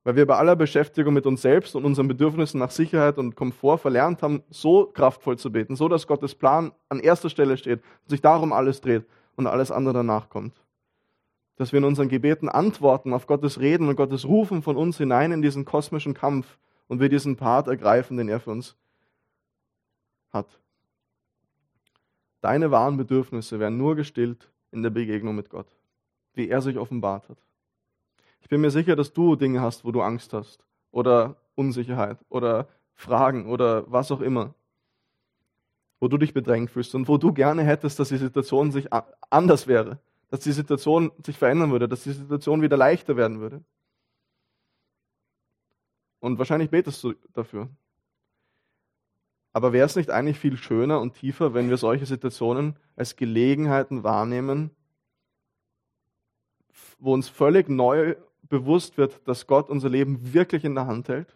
weil 0.08 0.15
wir 0.15 0.26
bei 0.26 0.38
aller 0.38 0.56
Beschäftigung 0.56 1.13
mit 1.13 1.26
uns 1.26 1.41
selbst 1.41 1.76
und 1.76 1.84
unseren 1.84 2.08
Bedürfnissen 2.08 2.62
nach 2.62 2.72
Sicherheit 2.72 3.17
und 3.17 3.36
Komfort 3.36 3.80
verlernt 3.80 4.24
haben, 4.24 4.41
so 4.50 4.86
kraftvoll 4.86 5.38
zu 5.38 5.52
beten, 5.52 5.76
so 5.76 5.89
dass 5.89 6.08
Gottes 6.08 6.34
Plan 6.34 6.72
an 6.88 7.02
erster 7.02 7.30
Stelle 7.30 7.58
steht 7.58 7.82
und 7.82 8.10
sich 8.12 8.22
darum 8.22 8.54
alles 8.54 8.80
dreht 8.80 9.06
und 9.36 9.48
alles 9.48 9.70
andere 9.70 9.93
danach 9.93 10.30
kommt. 10.30 10.63
Dass 11.58 11.74
wir 11.74 11.80
in 11.80 11.84
unseren 11.84 12.08
Gebeten 12.08 12.48
antworten 12.48 13.12
auf 13.12 13.28
Gottes 13.28 13.60
Reden 13.60 13.89
und 13.89 13.98
Gottes 13.98 14.24
Rufen 14.24 14.62
von 14.62 14.78
uns 14.78 14.98
hinein 14.98 15.34
in 15.34 15.41
diesen 15.41 15.65
kosmischen 15.65 16.13
Kampf 16.13 16.58
und 16.88 17.02
wir 17.02 17.10
diesen 17.10 17.36
Part 17.36 17.67
ergreifen, 17.67 18.15
den 18.15 18.30
er 18.30 18.39
für 18.39 18.52
uns 18.52 18.78
hat. 20.32 20.48
Deine 22.39 22.72
wahren 22.72 22.96
Bedürfnisse 22.96 23.60
werden 23.60 23.78
nur 23.78 23.98
gestillt 23.98 24.50
in 24.72 24.84
der 24.84 24.89
Begegnung 24.89 25.36
mit 25.36 25.50
Gott, 25.50 25.67
wie 26.34 26.48
er 26.48 26.62
sich 26.62 26.78
offenbart 26.78 27.28
hat. 27.28 27.46
Ich 28.47 28.49
bin 28.49 28.62
mir 28.62 28.71
sicher, 28.71 28.95
dass 28.95 29.12
du 29.12 29.36
Dinge 29.36 29.60
hast, 29.60 29.83
wo 29.83 29.91
du 29.91 30.01
Angst 30.01 30.31
hast 30.31 30.63
oder 30.91 31.36
Unsicherheit 31.55 32.17
oder 32.29 32.69
Fragen 32.95 33.51
oder 33.51 33.83
was 33.91 34.10
auch 34.10 34.21
immer, 34.21 34.55
wo 35.99 36.07
du 36.07 36.17
dich 36.17 36.33
bedrängt 36.33 36.71
fühlst 36.71 36.95
und 36.95 37.10
wo 37.10 37.17
du 37.17 37.33
gerne 37.33 37.65
hättest, 37.65 37.99
dass 37.99 38.07
die 38.07 38.15
Situation 38.15 38.71
sich 38.71 38.88
anders 39.29 39.67
wäre, 39.67 39.99
dass 40.29 40.39
die 40.39 40.53
Situation 40.53 41.12
sich 41.25 41.38
verändern 41.38 41.73
würde, 41.73 41.89
dass 41.89 42.03
die 42.03 42.13
Situation 42.13 42.62
wieder 42.62 42.77
leichter 42.77 43.17
werden 43.17 43.41
würde. 43.41 43.65
Und 46.21 46.38
wahrscheinlich 46.38 46.69
betest 46.69 47.03
du 47.03 47.15
dafür. 47.33 47.67
Aber 49.51 49.73
wäre 49.73 49.88
es 49.88 49.97
nicht 49.97 50.10
eigentlich 50.10 50.39
viel 50.39 50.55
schöner 50.55 51.01
und 51.01 51.15
tiefer, 51.15 51.53
wenn 51.53 51.69
wir 51.69 51.75
solche 51.75 52.05
Situationen 52.05 52.77
als 52.95 53.17
Gelegenheiten 53.17 54.05
wahrnehmen, 54.05 54.71
wo 56.97 57.13
uns 57.13 57.27
völlig 57.27 57.67
neu 57.67 58.15
bewusst 58.49 58.97
wird, 58.97 59.27
dass 59.27 59.47
Gott 59.47 59.69
unser 59.69 59.89
Leben 59.89 60.33
wirklich 60.33 60.63
in 60.63 60.75
der 60.75 60.88
Hand 60.88 61.10
hält, 61.10 61.36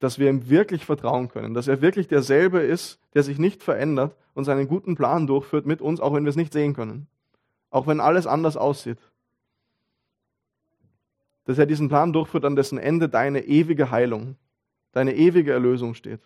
dass 0.00 0.18
wir 0.18 0.30
ihm 0.30 0.48
wirklich 0.48 0.84
vertrauen 0.84 1.28
können, 1.28 1.54
dass 1.54 1.68
er 1.68 1.80
wirklich 1.82 2.08
derselbe 2.08 2.60
ist, 2.60 3.00
der 3.14 3.22
sich 3.22 3.38
nicht 3.38 3.62
verändert 3.62 4.14
und 4.34 4.44
seinen 4.44 4.68
guten 4.68 4.94
Plan 4.94 5.26
durchführt 5.26 5.66
mit 5.66 5.80
uns, 5.80 6.00
auch 6.00 6.14
wenn 6.14 6.24
wir 6.24 6.30
es 6.30 6.36
nicht 6.36 6.52
sehen 6.52 6.74
können, 6.74 7.08
auch 7.70 7.86
wenn 7.86 8.00
alles 8.00 8.26
anders 8.26 8.56
aussieht. 8.56 8.98
Dass 11.44 11.58
er 11.58 11.66
diesen 11.66 11.88
Plan 11.88 12.12
durchführt, 12.12 12.44
an 12.44 12.56
dessen 12.56 12.78
Ende 12.78 13.08
deine 13.08 13.44
ewige 13.44 13.90
Heilung, 13.90 14.36
deine 14.92 15.16
ewige 15.16 15.52
Erlösung 15.52 15.94
steht, 15.94 16.20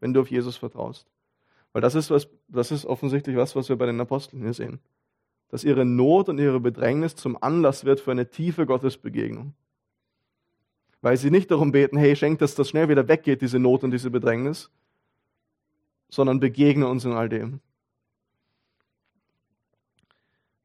wenn 0.00 0.14
du 0.14 0.20
auf 0.20 0.30
Jesus 0.30 0.56
vertraust. 0.56 1.06
Weil 1.72 1.82
das 1.82 1.94
ist, 1.96 2.10
was, 2.10 2.28
das 2.48 2.70
ist 2.70 2.86
offensichtlich 2.86 3.36
was, 3.36 3.56
was 3.56 3.68
wir 3.68 3.76
bei 3.76 3.86
den 3.86 4.00
Aposteln 4.00 4.42
hier 4.42 4.54
sehen 4.54 4.80
dass 5.48 5.64
ihre 5.64 5.84
Not 5.84 6.28
und 6.28 6.38
ihre 6.38 6.60
Bedrängnis 6.60 7.16
zum 7.16 7.40
Anlass 7.42 7.84
wird 7.84 8.00
für 8.00 8.10
eine 8.10 8.28
tiefe 8.28 8.66
Gottesbegegnung. 8.66 9.54
Weil 11.00 11.16
sie 11.16 11.30
nicht 11.30 11.50
darum 11.50 11.70
beten, 11.70 11.96
hey, 11.98 12.16
schenk, 12.16 12.38
dass 12.38 12.54
das 12.54 12.68
schnell 12.68 12.88
wieder 12.88 13.08
weggeht, 13.08 13.42
diese 13.42 13.58
Not 13.58 13.84
und 13.84 13.90
diese 13.90 14.10
Bedrängnis, 14.10 14.70
sondern 16.08 16.40
begegne 16.40 16.88
uns 16.88 17.04
in 17.04 17.12
all 17.12 17.28
dem. 17.28 17.60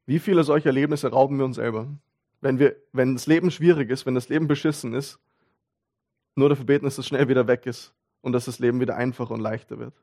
Wie 0.06 0.18
viele 0.18 0.42
solcher 0.42 0.66
Erlebnisse 0.66 1.10
rauben 1.10 1.38
wir 1.38 1.44
uns 1.44 1.56
selber? 1.56 1.86
Wenn, 2.40 2.58
wir, 2.58 2.76
wenn 2.92 3.14
das 3.14 3.26
Leben 3.26 3.50
schwierig 3.50 3.90
ist, 3.90 4.06
wenn 4.06 4.14
das 4.14 4.28
Leben 4.28 4.48
beschissen 4.48 4.94
ist, 4.94 5.20
nur 6.34 6.48
dafür 6.48 6.64
beten, 6.64 6.84
dass 6.84 6.98
es 6.98 7.06
schnell 7.06 7.28
wieder 7.28 7.46
weg 7.46 7.66
ist 7.66 7.92
und 8.22 8.32
dass 8.32 8.46
das 8.46 8.58
Leben 8.58 8.80
wieder 8.80 8.96
einfacher 8.96 9.32
und 9.32 9.40
leichter 9.40 9.78
wird. 9.78 9.94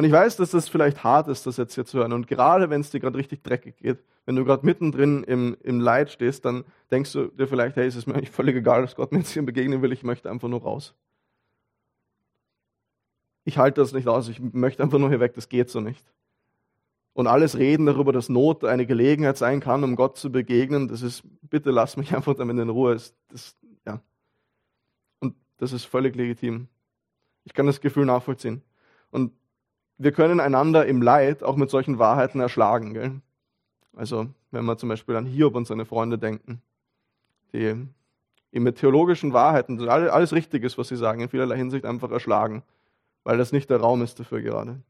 Und 0.00 0.06
ich 0.06 0.12
weiß, 0.12 0.38
dass 0.38 0.52
das 0.52 0.66
vielleicht 0.66 1.04
hart 1.04 1.28
ist, 1.28 1.46
das 1.46 1.58
jetzt 1.58 1.74
hier 1.74 1.84
zu 1.84 1.98
hören. 1.98 2.14
Und 2.14 2.26
gerade 2.26 2.70
wenn 2.70 2.80
es 2.80 2.88
dir 2.88 3.00
gerade 3.00 3.18
richtig 3.18 3.42
dreckig 3.42 3.76
geht, 3.76 3.98
wenn 4.24 4.34
du 4.34 4.46
gerade 4.46 4.64
mittendrin 4.64 5.24
im, 5.24 5.58
im 5.62 5.78
Leid 5.78 6.10
stehst, 6.10 6.46
dann 6.46 6.64
denkst 6.90 7.12
du 7.12 7.26
dir 7.26 7.46
vielleicht, 7.46 7.76
hey, 7.76 7.86
es 7.86 7.96
ist 7.96 8.06
mir 8.06 8.14
eigentlich 8.14 8.30
völlig 8.30 8.56
egal, 8.56 8.80
dass 8.80 8.96
Gott 8.96 9.12
mir 9.12 9.18
jetzt 9.18 9.32
hier 9.32 9.44
begegnen 9.44 9.82
will, 9.82 9.92
ich 9.92 10.02
möchte 10.02 10.30
einfach 10.30 10.48
nur 10.48 10.62
raus. 10.62 10.94
Ich 13.44 13.58
halte 13.58 13.82
das 13.82 13.92
nicht 13.92 14.08
aus, 14.08 14.30
ich 14.30 14.40
möchte 14.40 14.82
einfach 14.82 14.98
nur 14.98 15.10
hier 15.10 15.20
weg, 15.20 15.34
das 15.34 15.50
geht 15.50 15.68
so 15.68 15.80
nicht. 15.80 16.02
und 17.12 17.26
alles 17.26 17.58
reden 17.58 17.84
darüber, 17.84 18.10
dass 18.10 18.30
Not 18.30 18.64
eine 18.64 18.86
Gelegenheit 18.86 19.36
sein 19.36 19.60
kann, 19.60 19.84
um 19.84 19.96
Gott 19.96 20.16
zu 20.16 20.32
begegnen, 20.32 20.88
das 20.88 21.02
ist, 21.02 21.24
bitte 21.42 21.72
lass 21.72 21.98
mich 21.98 22.16
einfach 22.16 22.32
damit 22.36 22.56
in 22.56 22.70
Ruhe. 22.70 22.98
Das, 23.28 23.54
ja. 23.86 24.00
Und 25.18 25.36
das 25.58 25.74
ist 25.74 25.84
völlig 25.84 26.16
legitim. 26.16 26.68
Ich 27.44 27.52
kann 27.52 27.66
das 27.66 27.82
Gefühl 27.82 28.06
nachvollziehen. 28.06 28.62
Und 29.10 29.32
wir 30.00 30.12
können 30.12 30.40
einander 30.40 30.86
im 30.86 31.02
Leid 31.02 31.42
auch 31.42 31.56
mit 31.56 31.68
solchen 31.68 31.98
Wahrheiten 31.98 32.40
erschlagen. 32.40 32.94
Gell? 32.94 33.20
Also, 33.94 34.28
wenn 34.50 34.64
wir 34.64 34.78
zum 34.78 34.88
Beispiel 34.88 35.14
an 35.14 35.26
Hiob 35.26 35.54
und 35.54 35.66
seine 35.66 35.84
Freunde 35.84 36.16
denken, 36.16 36.62
die 37.52 37.74
ihn 38.52 38.62
mit 38.62 38.78
theologischen 38.78 39.34
Wahrheiten, 39.34 39.86
alles 39.88 40.32
richtig 40.32 40.64
ist, 40.64 40.78
was 40.78 40.88
sie 40.88 40.96
sagen, 40.96 41.20
in 41.20 41.28
vielerlei 41.28 41.58
Hinsicht 41.58 41.84
einfach 41.84 42.10
erschlagen, 42.10 42.62
weil 43.24 43.36
das 43.36 43.52
nicht 43.52 43.68
der 43.68 43.76
Raum 43.76 44.00
ist 44.00 44.18
dafür 44.18 44.40
gerade. 44.40 44.80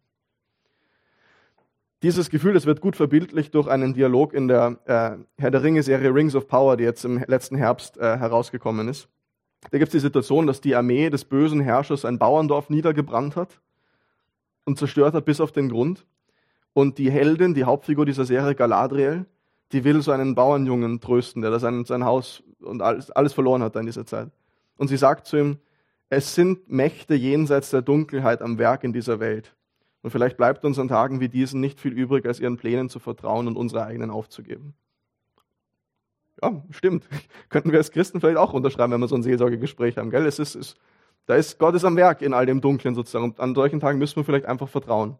Dieses 2.04 2.30
Gefühl, 2.30 2.54
das 2.54 2.64
wird 2.64 2.80
gut 2.80 2.94
verbildlicht 2.94 3.52
durch 3.56 3.66
einen 3.66 3.94
Dialog 3.94 4.32
in 4.32 4.46
der 4.46 4.78
äh, 4.84 5.42
Herr 5.42 5.50
der 5.50 5.64
Ringe-Serie 5.64 6.14
Rings 6.14 6.36
of 6.36 6.46
Power, 6.46 6.76
die 6.76 6.84
jetzt 6.84 7.04
im 7.04 7.18
letzten 7.26 7.56
Herbst 7.56 7.98
äh, 7.98 8.16
herausgekommen 8.16 8.86
ist. 8.86 9.08
Da 9.72 9.78
gibt 9.78 9.88
es 9.88 9.92
die 9.92 10.06
Situation, 10.06 10.46
dass 10.46 10.60
die 10.60 10.76
Armee 10.76 11.10
des 11.10 11.24
bösen 11.24 11.60
Herrschers 11.60 12.04
ein 12.04 12.18
Bauerndorf 12.18 12.70
niedergebrannt 12.70 13.34
hat 13.34 13.60
und 14.64 14.78
zerstört 14.78 15.14
hat 15.14 15.24
bis 15.24 15.40
auf 15.40 15.52
den 15.52 15.68
Grund. 15.68 16.06
Und 16.72 16.98
die 16.98 17.10
Heldin, 17.10 17.54
die 17.54 17.64
Hauptfigur 17.64 18.06
dieser 18.06 18.24
Serie, 18.24 18.54
Galadriel, 18.54 19.26
die 19.72 19.84
will 19.84 20.02
so 20.02 20.12
einen 20.12 20.34
Bauernjungen 20.34 21.00
trösten, 21.00 21.42
der 21.42 21.50
da 21.50 21.58
sein, 21.58 21.84
sein 21.84 22.04
Haus 22.04 22.42
und 22.60 22.82
alles, 22.82 23.10
alles 23.10 23.32
verloren 23.32 23.62
hat 23.62 23.76
in 23.76 23.86
dieser 23.86 24.06
Zeit. 24.06 24.30
Und 24.76 24.88
sie 24.88 24.96
sagt 24.96 25.26
zu 25.26 25.36
ihm, 25.36 25.58
es 26.08 26.34
sind 26.34 26.68
Mächte 26.68 27.14
jenseits 27.14 27.70
der 27.70 27.82
Dunkelheit 27.82 28.42
am 28.42 28.58
Werk 28.58 28.82
in 28.84 28.92
dieser 28.92 29.20
Welt. 29.20 29.54
Und 30.02 30.10
vielleicht 30.10 30.36
bleibt 30.36 30.64
uns 30.64 30.78
an 30.78 30.88
Tagen 30.88 31.20
wie 31.20 31.28
diesen 31.28 31.60
nicht 31.60 31.78
viel 31.78 31.92
übrig, 31.92 32.26
als 32.26 32.40
ihren 32.40 32.56
Plänen 32.56 32.88
zu 32.88 32.98
vertrauen 32.98 33.46
und 33.46 33.56
unsere 33.56 33.84
eigenen 33.84 34.10
aufzugeben. 34.10 34.74
Ja, 36.42 36.62
stimmt. 36.70 37.06
Könnten 37.48 37.70
wir 37.70 37.78
als 37.78 37.90
Christen 37.90 38.20
vielleicht 38.20 38.38
auch 38.38 38.52
unterschreiben, 38.52 38.92
wenn 38.92 39.00
wir 39.00 39.08
so 39.08 39.14
ein 39.14 39.22
Seelsorgegespräch 39.22 39.98
haben. 39.98 40.10
Gell? 40.10 40.26
Es 40.26 40.38
ist, 40.38 40.54
es, 40.54 40.74
da 41.26 41.34
ist 41.36 41.58
Gott 41.58 41.74
ist 41.74 41.84
am 41.84 41.96
Werk 41.96 42.22
in 42.22 42.34
all 42.34 42.46
dem 42.46 42.60
Dunklen 42.60 42.94
sozusagen. 42.94 43.24
Und 43.24 43.40
an 43.40 43.54
solchen 43.54 43.80
Tagen 43.80 43.98
müssen 43.98 44.16
wir 44.16 44.24
vielleicht 44.24 44.46
einfach 44.46 44.68
vertrauen. 44.68 45.18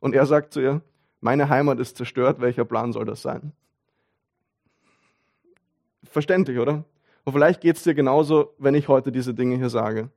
Und 0.00 0.14
er 0.14 0.26
sagt 0.26 0.52
zu 0.52 0.60
ihr, 0.60 0.82
meine 1.20 1.48
Heimat 1.48 1.80
ist 1.80 1.96
zerstört, 1.96 2.40
welcher 2.40 2.64
Plan 2.64 2.92
soll 2.92 3.04
das 3.04 3.22
sein? 3.22 3.52
Verständlich, 6.04 6.58
oder? 6.58 6.84
Und 7.24 7.32
vielleicht 7.32 7.60
geht 7.60 7.76
es 7.76 7.82
dir 7.82 7.94
genauso, 7.94 8.54
wenn 8.58 8.74
ich 8.74 8.88
heute 8.88 9.10
diese 9.10 9.34
Dinge 9.34 9.56
hier 9.56 9.70
sage 9.70 10.10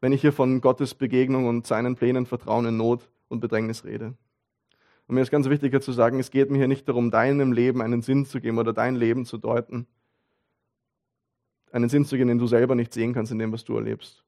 wenn 0.00 0.12
ich 0.12 0.20
hier 0.20 0.32
von 0.32 0.60
Gottes 0.60 0.94
Begegnung 0.94 1.46
und 1.46 1.66
seinen 1.66 1.96
Plänen 1.96 2.26
Vertrauen 2.26 2.66
in 2.66 2.76
Not 2.76 3.08
und 3.28 3.40
Bedrängnis 3.40 3.84
rede. 3.84 4.14
Und 5.08 5.14
mir 5.14 5.22
ist 5.22 5.30
ganz 5.30 5.48
wichtig 5.48 5.80
zu 5.82 5.92
sagen, 5.92 6.18
es 6.18 6.30
geht 6.30 6.50
mir 6.50 6.58
hier 6.58 6.68
nicht 6.68 6.88
darum, 6.88 7.10
deinem 7.10 7.52
Leben 7.52 7.80
einen 7.80 8.02
Sinn 8.02 8.26
zu 8.26 8.40
geben 8.40 8.58
oder 8.58 8.72
dein 8.72 8.96
Leben 8.96 9.24
zu 9.24 9.38
deuten. 9.38 9.86
Einen 11.72 11.88
Sinn 11.88 12.04
zu 12.04 12.16
geben, 12.16 12.28
den 12.28 12.38
du 12.38 12.46
selber 12.46 12.74
nicht 12.74 12.92
sehen 12.92 13.12
kannst 13.12 13.32
in 13.32 13.38
dem, 13.38 13.52
was 13.52 13.64
du 13.64 13.76
erlebst. 13.76 14.24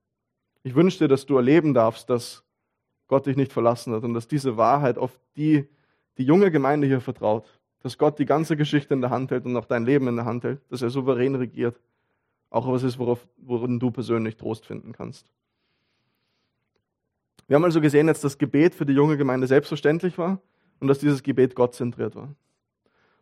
Ich 0.63 0.75
wünsche 0.75 0.99
dir, 0.99 1.09
dass 1.09 1.27
du 1.27 1.37
erleben 1.37 1.73
darfst, 1.73 2.11
dass 2.11 2.45
Gott 3.07 3.27
dich 3.27 3.37
nicht 3.37 3.53
verlassen 3.53 3.95
hat 3.95 4.05
und 4.05 4.15
dass 4.15 4.29
diese 4.29 4.57
Wahrheit 4.57 4.99
auf 4.99 5.19
die, 5.37 5.67
die 6.19 6.25
junge 6.25 6.51
Gemeinde 6.51 6.87
hier 6.87 7.01
vertraut. 7.01 7.47
Dass 7.81 7.97
Gott 7.97 8.19
die 8.19 8.27
ganze 8.27 8.57
Geschichte 8.57 8.93
in 8.93 9.01
der 9.01 9.11
Hand 9.11 9.31
hält 9.31 9.45
und 9.45 9.57
auch 9.57 9.65
dein 9.65 9.85
Leben 9.85 10.09
in 10.09 10.17
der 10.17 10.25
Hand 10.25 10.45
hält. 10.45 10.61
Dass 10.69 10.83
er 10.83 10.91
souverän 10.91 11.37
regiert. 11.37 11.81
Auch 12.51 12.67
was 12.67 12.83
ist, 12.83 12.99
worauf, 12.99 13.27
worin 13.37 13.79
du 13.79 13.91
persönlich 13.91 14.37
Trost 14.37 14.67
finden 14.67 14.93
kannst. 14.93 15.31
Wir 17.47 17.55
haben 17.55 17.65
also 17.65 17.81
gesehen 17.81 18.07
dass 18.09 18.39
Gebet 18.39 18.75
für 18.75 18.85
die 18.85 18.93
junge 18.93 19.17
Gemeinde 19.17 19.47
selbstverständlich 19.47 20.19
war 20.19 20.41
und 20.81 20.89
dass 20.89 20.99
dieses 20.99 21.23
Gebet 21.23 21.55
gottzentriert 21.55 22.15
war. 22.15 22.35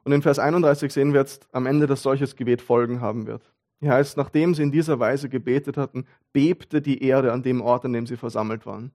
Und 0.05 0.13
in 0.13 0.23
Vers 0.23 0.39
31 0.39 0.93
sehen 0.93 1.13
wir 1.13 1.21
jetzt 1.21 1.49
am 1.53 1.67
Ende, 1.67 1.87
dass 1.87 2.03
solches 2.03 2.37
Gebet 2.37 2.61
Folgen 2.61 3.01
haben 3.01 3.27
wird. 3.27 3.43
Hier 3.81 3.93
heißt, 3.93 4.17
nachdem 4.17 4.55
sie 4.55 4.63
in 4.63 4.73
dieser 4.73 4.99
Weise 4.99 5.29
gebetet 5.29 5.77
hatten, 5.77 6.07
bebte 6.33 6.81
die 6.81 7.03
Erde 7.03 7.33
an 7.33 7.43
dem 7.43 7.61
Ort, 7.61 7.85
an 7.85 7.93
dem 7.93 8.07
sie 8.07 8.17
versammelt 8.17 8.65
waren. 8.65 8.93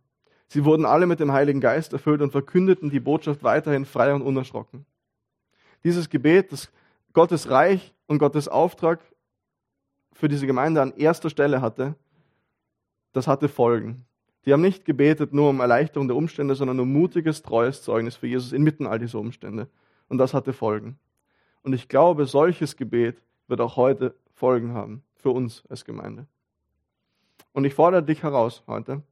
Sie 0.48 0.66
wurden 0.66 0.86
alle 0.86 1.06
mit 1.06 1.20
dem 1.20 1.32
Heiligen 1.32 1.62
Geist 1.62 1.94
erfüllt 1.94 2.22
und 2.22 2.32
verkündeten 2.32 2.90
die 2.90 3.00
Botschaft 3.00 3.44
weiterhin 3.44 3.86
frei 3.86 4.14
und 4.14 4.22
unerschrocken. 4.22 4.86
Dieses 5.84 6.10
Gebet, 6.10 6.52
das 6.52 6.72
Gottes 7.14 7.50
Reich 7.50 7.94
und 8.08 8.20
Gottes 8.20 8.48
Auftrag 8.48 9.00
für 10.14 10.28
diese 10.28 10.48
Gemeinde 10.48 10.82
an 10.82 10.94
erster 10.96 11.30
Stelle 11.30 11.62
hatte, 11.62 11.96
das 13.14 13.28
hatte 13.28 13.48
Folgen. 13.48 14.06
Die 14.46 14.54
haben 14.54 14.62
nicht 14.62 14.86
gebetet 14.86 15.34
nur 15.34 15.50
um 15.50 15.60
Erleichterung 15.60 16.08
der 16.08 16.18
Umstände, 16.18 16.56
sondern 16.56 16.80
um 16.80 16.92
mutiges, 16.92 17.44
treues 17.44 17.84
Zeugnis 17.84 18.16
für 18.16 18.28
Jesus 18.28 18.54
inmitten 18.54 18.88
all 18.88 19.00
dieser 19.00 19.20
Umstände. 19.20 19.68
Und 20.08 20.18
das 20.18 20.34
hatte 20.34 20.54
Folgen. 20.54 20.98
Und 21.64 21.74
ich 21.74 21.88
glaube, 21.88 22.26
solches 22.26 22.76
Gebet 22.76 23.22
wird 23.48 23.62
auch 23.62 23.76
heute 23.76 24.16
Folgen 24.42 24.74
haben 24.74 25.04
für 25.14 25.30
uns 25.30 25.64
als 25.70 25.86
Gemeinde. 25.86 26.26
Und 27.54 27.64
ich 27.64 27.76
fordere 27.76 28.02
dich 28.02 28.24
heraus 28.24 28.64
heute, 28.66 29.04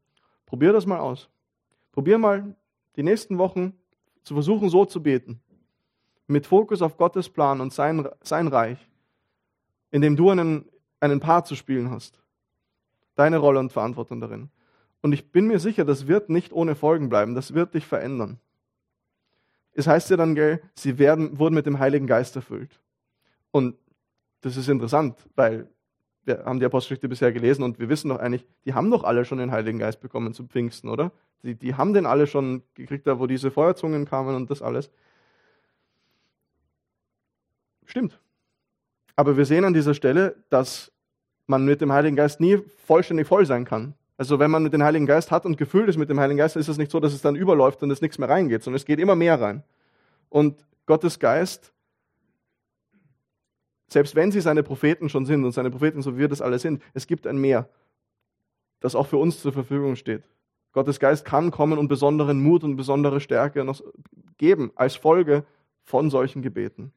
probier 0.48 0.74
das 0.74 0.88
mal 0.88 0.98
aus. 0.98 1.30
Probier 1.92 2.18
mal 2.18 2.56
die 2.96 3.04
nächsten 3.04 3.38
Wochen 3.38 3.74
zu 4.24 4.34
versuchen, 4.34 4.70
so 4.70 4.86
zu 4.86 5.04
beten. 5.04 5.39
Mit 6.26 6.48
Fokus 6.48 6.82
auf 6.82 6.98
Gottes 6.98 7.30
Plan 7.30 7.62
und 7.62 7.72
sein, 7.72 8.10
sein 8.24 8.48
Reich, 8.48 8.80
in 9.92 10.02
dem 10.02 10.15
du 10.15 10.32
einen, 10.32 10.65
einen 11.00 11.20
Part 11.20 11.46
zu 11.46 11.54
spielen 11.54 11.92
hast. 11.92 12.20
Deine 13.13 13.38
Rolle 13.38 13.60
und 13.60 13.72
Verantwortung 13.72 14.22
darin. 14.22 14.50
Und 15.04 15.12
ich 15.12 15.32
bin 15.32 15.46
mir 15.46 15.60
sicher, 15.60 15.86
das 15.86 16.08
wird 16.08 16.32
nicht 16.32 16.54
ohne 16.54 16.74
Folgen 16.74 17.08
bleiben. 17.08 17.36
Das 17.36 17.54
wird 17.54 17.76
dich 17.76 17.86
verändern. 17.86 18.39
Es 19.74 19.86
heißt 19.86 20.10
ja 20.10 20.18
dann, 20.18 20.34
gell, 20.34 20.60
sie 20.74 20.98
werden, 20.98 21.38
wurden 21.38 21.54
mit 21.54 21.68
dem 21.68 21.78
Heiligen 21.78 22.08
Geist 22.08 22.36
erfüllt. 22.36 22.80
Und 23.52 23.76
das 24.41 24.58
ist 24.58 24.69
interessant, 24.69 25.17
weil 25.36 25.67
wir 26.25 26.43
haben 26.45 26.60
die 26.60 26.65
Apostelgeschichte 26.65 27.10
bisher 27.10 27.32
gelesen 27.32 27.63
und 27.63 27.80
wir 27.80 27.89
wissen 27.89 28.10
doch 28.10 28.19
eigentlich, 28.19 28.45
die 28.65 28.73
haben 28.73 28.91
doch 28.91 29.04
alle 29.04 29.25
schon 29.25 29.39
den 29.39 29.52
Heiligen 29.52 29.80
Geist 29.80 29.99
bekommen 29.99 30.34
zum 30.34 30.47
Pfingsten, 30.47 30.89
oder? 30.89 31.12
Die, 31.43 31.56
die 31.56 31.75
haben 31.75 31.93
den 31.93 32.06
alle 32.06 32.28
schon 32.28 32.63
gekriegt, 32.75 33.08
da 33.08 33.19
wo 33.19 33.28
diese 33.28 33.52
Feuerzungen 33.52 34.06
kamen 34.06 34.36
und 34.36 34.49
das 34.52 34.62
alles. 34.62 34.91
Stimmt. 37.86 38.19
Aber 39.15 39.36
wir 39.38 39.45
sehen 39.45 39.65
an 39.65 39.73
dieser 39.73 39.93
Stelle, 39.93 40.36
dass 40.49 40.91
man 41.47 41.65
mit 41.65 41.82
dem 41.82 41.91
Heiligen 41.91 42.15
Geist 42.15 42.39
nie 42.39 42.58
vollständig 42.86 43.28
voll 43.28 43.45
sein 43.45 43.65
kann. 43.65 43.95
Also 44.17 44.38
wenn 44.38 44.52
man 44.52 44.63
mit 44.63 44.73
dem 44.73 44.84
Heiligen 44.84 45.06
Geist 45.06 45.32
hat 45.32 45.45
und 45.45 45.58
gefüllt 45.58 45.89
ist 45.89 45.97
mit 45.97 46.10
dem 46.10 46.19
Heiligen 46.19 46.38
Geist, 46.38 46.56
ist 46.56 46.67
es 46.67 46.78
nicht 46.78 46.91
so, 46.91 46.99
dass 46.99 47.13
es 47.13 47.21
dann 47.21 47.36
überläuft 47.36 47.82
und 47.82 47.89
es 47.89 48.02
nichts 48.02 48.17
mehr 48.19 48.30
reingeht, 48.30 48.62
sondern 48.62 48.75
es 48.75 48.86
geht 48.86 48.99
immer 48.99 49.15
mehr 49.15 49.41
rein. 49.41 49.63
Und 50.28 50.63
Gottes 50.86 51.19
Geist, 51.19 51.73
selbst 53.91 54.15
wenn 54.15 54.32
sie 54.32 54.41
seine 54.41 54.63
Propheten 54.63 55.10
schon 55.10 55.25
sind 55.25 55.43
und 55.43 55.52
seine 55.52 55.71
Propheten, 55.71 56.02
so 56.02 56.15
wie 56.15 56.19
wir 56.19 56.28
das 56.28 56.41
alle 56.41 56.60
sind, 56.60 56.82
es 56.93 57.08
gibt 57.08 57.28
ein 57.28 57.38
Mehr, 57.38 57.69
das 58.80 58.95
auch 58.95 59.08
für 59.08 59.17
uns 59.17 59.41
zur 59.41 59.52
Verfügung 59.52 59.95
steht. 59.95 60.23
Gottes 60.71 60.99
Geist 60.99 61.25
kann 61.25 61.52
kommen 61.52 61.80
und 61.80 61.88
besonderen 61.88 62.41
Mut 62.41 62.63
und 62.63 62.75
besondere 62.75 63.19
Stärke 63.19 63.63
noch 63.63 63.82
geben 64.38 64.71
als 64.75 64.95
Folge 64.95 65.43
von 65.84 66.10
solchen 66.10 66.41
Gebeten. 66.41 66.93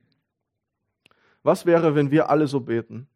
Was 1.42 1.66
wäre, 1.66 1.94
wenn 1.94 2.10
wir 2.10 2.30
alle 2.30 2.46
so 2.46 2.60
beten? 2.60 3.08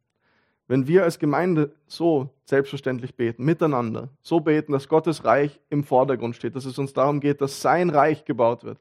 Wenn 0.69 0.89
wir 0.89 1.05
als 1.05 1.19
Gemeinde 1.19 1.73
so 1.87 2.31
selbstverständlich 2.45 3.15
beten, 3.15 3.45
miteinander, 3.45 4.09
so 4.23 4.41
beten, 4.41 4.73
dass 4.73 4.89
Gottes 4.89 5.25
Reich 5.25 5.61
im 5.71 5.85
Vordergrund 5.85 6.35
steht, 6.35 6.57
dass 6.57 6.65
es 6.65 6.79
uns 6.79 6.93
darum 6.93 7.21
geht, 7.21 7.41
dass 7.41 7.63
sein 7.63 7.91
Reich 7.91 8.25
gebaut 8.25 8.65
wird 8.65 8.79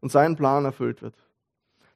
und 0.00 0.10
sein 0.10 0.36
Plan 0.36 0.64
erfüllt 0.64 1.02
wird. 1.02 1.14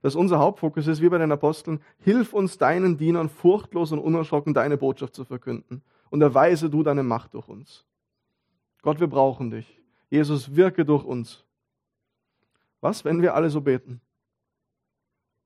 Dass 0.03 0.15
unser 0.15 0.39
Hauptfokus 0.39 0.87
ist, 0.87 1.03
wie 1.03 1.09
bei 1.09 1.19
den 1.19 1.33
Aposteln, 1.33 1.81
hilf 1.99 2.33
uns 2.33 2.57
deinen 2.57 2.97
Dienern 2.97 3.29
furchtlos 3.29 3.93
und 3.93 3.99
unerschrocken 3.99 4.55
deine 4.55 4.77
Botschaft 4.77 5.15
zu 5.15 5.25
verkünden 5.25 5.83
und 6.09 6.23
erweise 6.23 6.71
du 6.71 6.83
deine 6.83 7.03
Macht 7.03 7.35
durch 7.35 7.49
uns. 7.49 7.85
Gott, 8.83 9.01
wir 9.01 9.09
brauchen 9.09 9.51
dich. 9.51 9.79
Jesus, 10.09 10.57
wirke 10.57 10.85
durch 10.85 11.05
uns. 11.05 11.45
Was, 12.81 13.05
wenn 13.05 13.21
wir 13.21 13.35
alle 13.35 13.51
so 13.51 13.61
beten? 13.61 14.01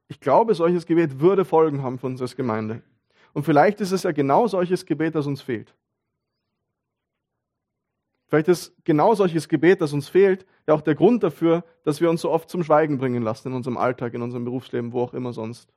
Ich 0.08 0.20
glaube, 0.20 0.54
solches 0.54 0.86
Gebet 0.86 1.20
würde 1.20 1.44
Folgen 1.44 1.82
haben 1.82 1.98
für 1.98 2.06
uns 2.06 2.22
als 2.22 2.36
Gemeinde. 2.36 2.82
Und 3.32 3.44
vielleicht 3.44 3.80
ist 3.80 3.90
es 3.90 4.04
ja 4.04 4.12
genau 4.12 4.46
solches 4.46 4.86
Gebet, 4.86 5.16
das 5.16 5.26
uns 5.26 5.42
fehlt. 5.42 5.74
Vielleicht 8.26 8.48
ist 8.48 8.74
genau 8.84 9.14
solches 9.14 9.48
Gebet, 9.48 9.80
das 9.80 9.92
uns 9.92 10.08
fehlt, 10.08 10.46
ja 10.66 10.74
auch 10.74 10.80
der 10.80 10.94
Grund 10.94 11.22
dafür, 11.22 11.64
dass 11.84 12.00
wir 12.00 12.08
uns 12.10 12.20
so 12.20 12.30
oft 12.30 12.48
zum 12.48 12.64
Schweigen 12.64 12.98
bringen 12.98 13.22
lassen 13.22 13.48
in 13.48 13.54
unserem 13.54 13.76
Alltag, 13.76 14.14
in 14.14 14.22
unserem 14.22 14.44
Berufsleben, 14.44 14.92
wo 14.92 15.02
auch 15.02 15.14
immer 15.14 15.32
sonst. 15.32 15.72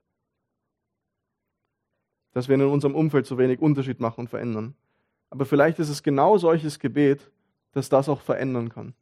Dass 2.32 2.48
wir 2.48 2.54
in 2.54 2.62
unserem 2.62 2.94
Umfeld 2.94 3.26
so 3.26 3.38
wenig 3.38 3.60
Unterschied 3.60 4.00
machen 4.00 4.20
und 4.20 4.28
verändern. 4.28 4.74
Aber 5.30 5.44
vielleicht 5.44 5.78
ist 5.78 5.90
es 5.90 6.02
genau 6.02 6.38
solches 6.38 6.78
Gebet, 6.78 7.30
das 7.72 7.88
das 7.88 8.08
auch 8.08 8.20
verändern 8.20 8.70
kann. 8.70 8.94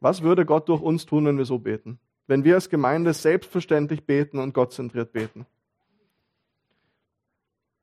Was 0.00 0.22
würde 0.22 0.44
Gott 0.44 0.68
durch 0.68 0.82
uns 0.82 1.06
tun, 1.06 1.26
wenn 1.26 1.38
wir 1.38 1.44
so 1.44 1.58
beten? 1.58 1.98
Wenn 2.26 2.44
wir 2.44 2.54
als 2.54 2.68
Gemeinde 2.68 3.14
selbstverständlich 3.14 4.04
beten 4.04 4.38
und 4.38 4.52
gottzentriert 4.52 5.12
beten? 5.12 5.46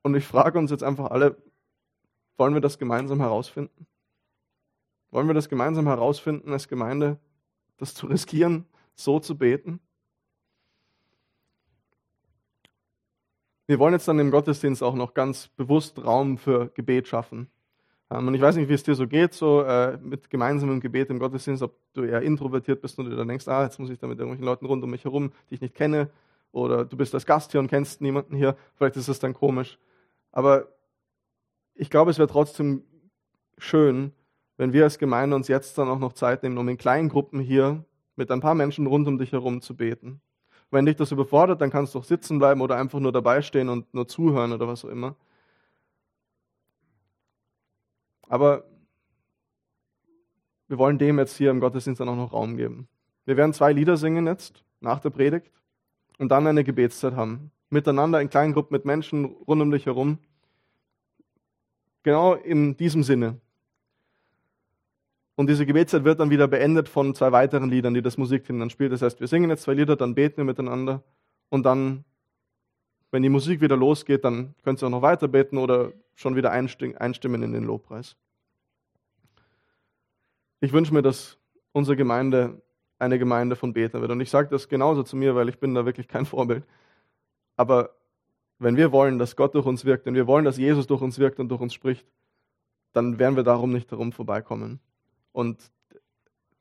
Und 0.03 0.15
ich 0.15 0.26
frage 0.26 0.59
uns 0.59 0.69
jetzt 0.69 0.84
einfach 0.84 1.09
alle, 1.09 1.36
wollen 2.38 2.54
wir 2.54 2.62
das 2.62 2.78
gemeinsam 2.78 3.20
herausfinden? 3.20 3.88
Wollen 5.12 5.28
wir 5.28 5.34
das 5.34 5.50
gemeinsam 5.50 5.88
herausfinden 5.88 6.52
als 6.52 6.68
Gemeinde, 6.68 7.20
das 7.78 7.94
zu 7.94 8.08
riskieren, 8.08 8.66
so 8.96 9.20
zu 9.20 9.38
beten? 9.38 9.80
Wir 13.68 13.80
wollen 13.80 13.94
jetzt 13.94 14.08
dann 14.08 14.20
im 14.20 14.30
Gottesdienst 14.30 14.84
auch 14.84 14.94
noch 14.94 15.14
ganz 15.14 15.48
bewusst 15.48 16.04
Raum 16.04 16.38
für 16.38 16.70
Gebet 16.70 17.08
schaffen. 17.08 17.50
Ähm, 18.12 18.28
und 18.28 18.36
ich 18.36 18.42
weiß 18.42 18.56
nicht, 18.58 18.70
wie 18.70 18.74
es 18.74 18.84
dir 18.84 18.94
so 18.94 19.08
geht, 19.08 19.34
so 19.34 19.64
äh, 19.64 19.98
mit 19.98 20.30
gemeinsamem 20.30 20.80
Gebet 20.80 21.10
im 21.10 21.18
Gottesdienst, 21.18 21.64
ob 21.64 21.76
du 21.94 22.04
eher 22.04 22.22
introvertiert 22.22 22.82
bist 22.82 23.00
und 23.00 23.06
du 23.06 23.16
dann 23.16 23.28
denkst, 23.28 23.48
ah, 23.48 23.64
jetzt 23.64 23.80
muss 23.80 23.90
ich 23.90 23.98
da 23.98 24.08
mit 24.08 24.20
irgendwelchen 24.20 24.46
Leuten 24.46 24.66
rund 24.66 24.84
um 24.84 24.92
mich 24.92 25.06
herum, 25.06 25.32
die 25.50 25.56
ich 25.56 25.62
nicht 25.62 25.74
kenne, 25.74 26.10
oder 26.52 26.86
du 26.86 26.96
bist 26.96 27.14
als 27.14 27.26
Gast 27.26 27.52
hier 27.52 27.60
und 27.60 27.68
kennst 27.68 28.02
niemanden 28.02 28.36
hier, 28.36 28.56
vielleicht 28.76 28.96
ist 28.96 29.08
es 29.08 29.20
dann 29.20 29.34
komisch. 29.34 29.78
Aber 30.32 30.68
ich 31.76 31.89
glaube, 31.89 32.11
es 32.11 32.17
wäre 32.17 32.28
trotzdem 32.28 32.84
schön, 33.57 34.13
wenn 34.57 34.73
wir 34.73 34.84
als 34.84 34.97
Gemeinde 34.97 35.36
uns 35.36 35.47
jetzt 35.47 35.78
dann 35.78 35.89
auch 35.89 35.99
noch 35.99 36.13
Zeit 36.13 36.43
nehmen, 36.43 36.57
um 36.57 36.67
in 36.69 36.78
kleinen 36.78 37.09
Gruppen 37.09 37.39
hier 37.39 37.84
mit 38.15 38.32
ein 38.32 38.39
paar 38.39 38.55
Menschen 38.55 38.88
rund 38.88 39.07
um 39.07 39.17
dich 39.17 39.34
herum 39.34 39.61
zu 39.61 39.76
beten. 39.76 40.21
Wenn 40.71 40.86
dich 40.86 40.95
das 40.95 41.11
überfordert, 41.11 41.61
dann 41.61 41.69
kannst 41.69 41.93
du 41.93 41.99
auch 41.99 42.03
sitzen 42.03 42.39
bleiben 42.39 42.61
oder 42.61 42.78
einfach 42.78 42.99
nur 42.99 43.11
dabei 43.11 43.41
stehen 43.41 43.69
und 43.69 43.93
nur 43.93 44.07
zuhören 44.07 44.53
oder 44.53 44.67
was 44.67 44.84
auch 44.86 44.89
immer. 44.89 45.15
Aber 48.28 48.65
wir 50.67 50.78
wollen 50.78 50.97
dem 50.97 51.19
jetzt 51.19 51.38
hier 51.38 51.51
im 51.51 51.59
Gottesdienst 51.59 51.99
dann 51.99 52.09
auch 52.09 52.15
noch 52.15 52.34
Raum 52.34 52.57
geben. 52.57 52.88
Wir 53.26 53.38
werden 53.38 53.53
zwei 53.53 53.71
Lieder 53.71 53.97
singen 53.97 54.26
jetzt 54.26 54.63
nach 54.80 54.99
der 54.99 55.11
Predigt 55.11 55.51
und 56.17 56.30
dann 56.30 56.47
eine 56.47 56.63
Gebetszeit 56.63 57.13
haben. 57.13 57.51
Miteinander 57.69 58.21
in 58.21 58.30
kleinen 58.30 58.53
Gruppen 58.53 58.73
mit 58.73 58.86
Menschen 58.86 59.26
rund 59.26 59.61
um 59.61 59.71
dich 59.71 59.86
herum. 59.86 60.19
Genau 62.06 62.36
in 62.36 62.78
diesem 62.78 63.01
Sinne. 63.01 63.41
Und 65.34 65.49
diese 65.49 65.66
Gebetszeit 65.66 66.03
wird 66.03 66.20
dann 66.20 66.30
wieder 66.30 66.47
beendet 66.47 66.88
von 66.88 67.16
zwei 67.16 67.32
weiteren 67.32 67.72
Liedern, 67.72 67.95
die 67.95 68.03
das 68.03 68.20
Musikteam 68.20 68.60
dann 68.60 68.70
spielt. 68.70 68.91
Das 68.91 69.01
heißt, 69.01 69.20
wir 69.20 69.28
singen 69.28 69.49
jetzt 69.49 69.64
zwei 69.64 69.74
Lieder, 69.74 69.95
dann 69.95 70.14
beten 70.14 70.38
wir 70.38 70.43
miteinander 70.43 71.01
und 71.49 71.66
dann, 71.66 72.06
wenn 73.10 73.24
die 73.24 73.30
Musik 73.30 73.60
wieder 73.60 73.76
losgeht, 73.76 74.24
dann 74.24 74.53
könnt 74.64 74.84
ihr 74.84 74.86
auch 74.86 74.91
noch 74.91 75.01
weiter 75.01 75.28
beten 75.28 75.58
oder 75.58 75.93
schon 76.14 76.36
wieder 76.36 76.51
einstimmen 76.51 77.41
in 77.41 77.53
den 77.53 77.64
Lobpreis. 77.64 78.16
Ich 80.60 80.74
wünsche 80.74 80.93
mir, 80.93 81.01
dass 81.01 81.39
unsere 81.72 81.97
Gemeinde 81.97 82.62
eine 82.99 83.18
Gemeinde 83.18 83.56
von 83.56 83.74
Betern 83.74 84.01
wird. 84.01 84.12
Und 84.12 84.22
ich 84.22 84.30
sage 84.30 84.49
das 84.49 84.70
genauso 84.70 85.01
zu 85.01 85.18
mir, 85.18 85.34
weil 85.34 85.49
ich 85.49 85.58
bin 85.58 85.74
da 85.74 85.88
wirklich 85.88 86.08
kein 86.08 86.26
Vorbild. 86.28 86.66
Aber 87.58 87.95
wenn 88.60 88.78
wir 88.78 88.91
wollen, 88.91 89.20
dass 89.20 89.36
Gott 89.36 89.53
durch 89.56 89.66
uns 89.66 89.86
wirkt, 89.86 90.06
wenn 90.06 90.16
wir 90.16 90.28
wollen, 90.28 90.45
dass 90.45 90.58
Jesus 90.58 90.88
durch 90.88 91.01
uns 91.01 91.20
wirkt 91.20 91.39
und 91.39 91.49
durch 91.49 91.62
uns 91.62 91.74
spricht, 91.74 92.06
dann 92.93 93.20
werden 93.20 93.36
wir 93.36 93.43
darum 93.43 93.72
nicht 93.72 93.91
darum 93.91 94.12
vorbeikommen. 94.12 94.80
Und 95.34 95.72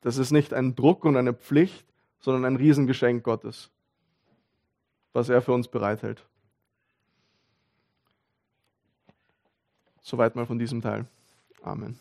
das 0.01 0.17
ist 0.17 0.31
nicht 0.31 0.53
ein 0.53 0.75
Druck 0.75 1.05
und 1.05 1.15
eine 1.15 1.33
Pflicht, 1.33 1.85
sondern 2.19 2.45
ein 2.45 2.57
Riesengeschenk 2.57 3.23
Gottes, 3.23 3.71
was 5.13 5.29
er 5.29 5.41
für 5.41 5.53
uns 5.53 5.67
bereithält. 5.67 6.25
Soweit 10.01 10.35
mal 10.35 10.45
von 10.45 10.59
diesem 10.59 10.81
Teil. 10.81 11.07
Amen. 11.63 11.97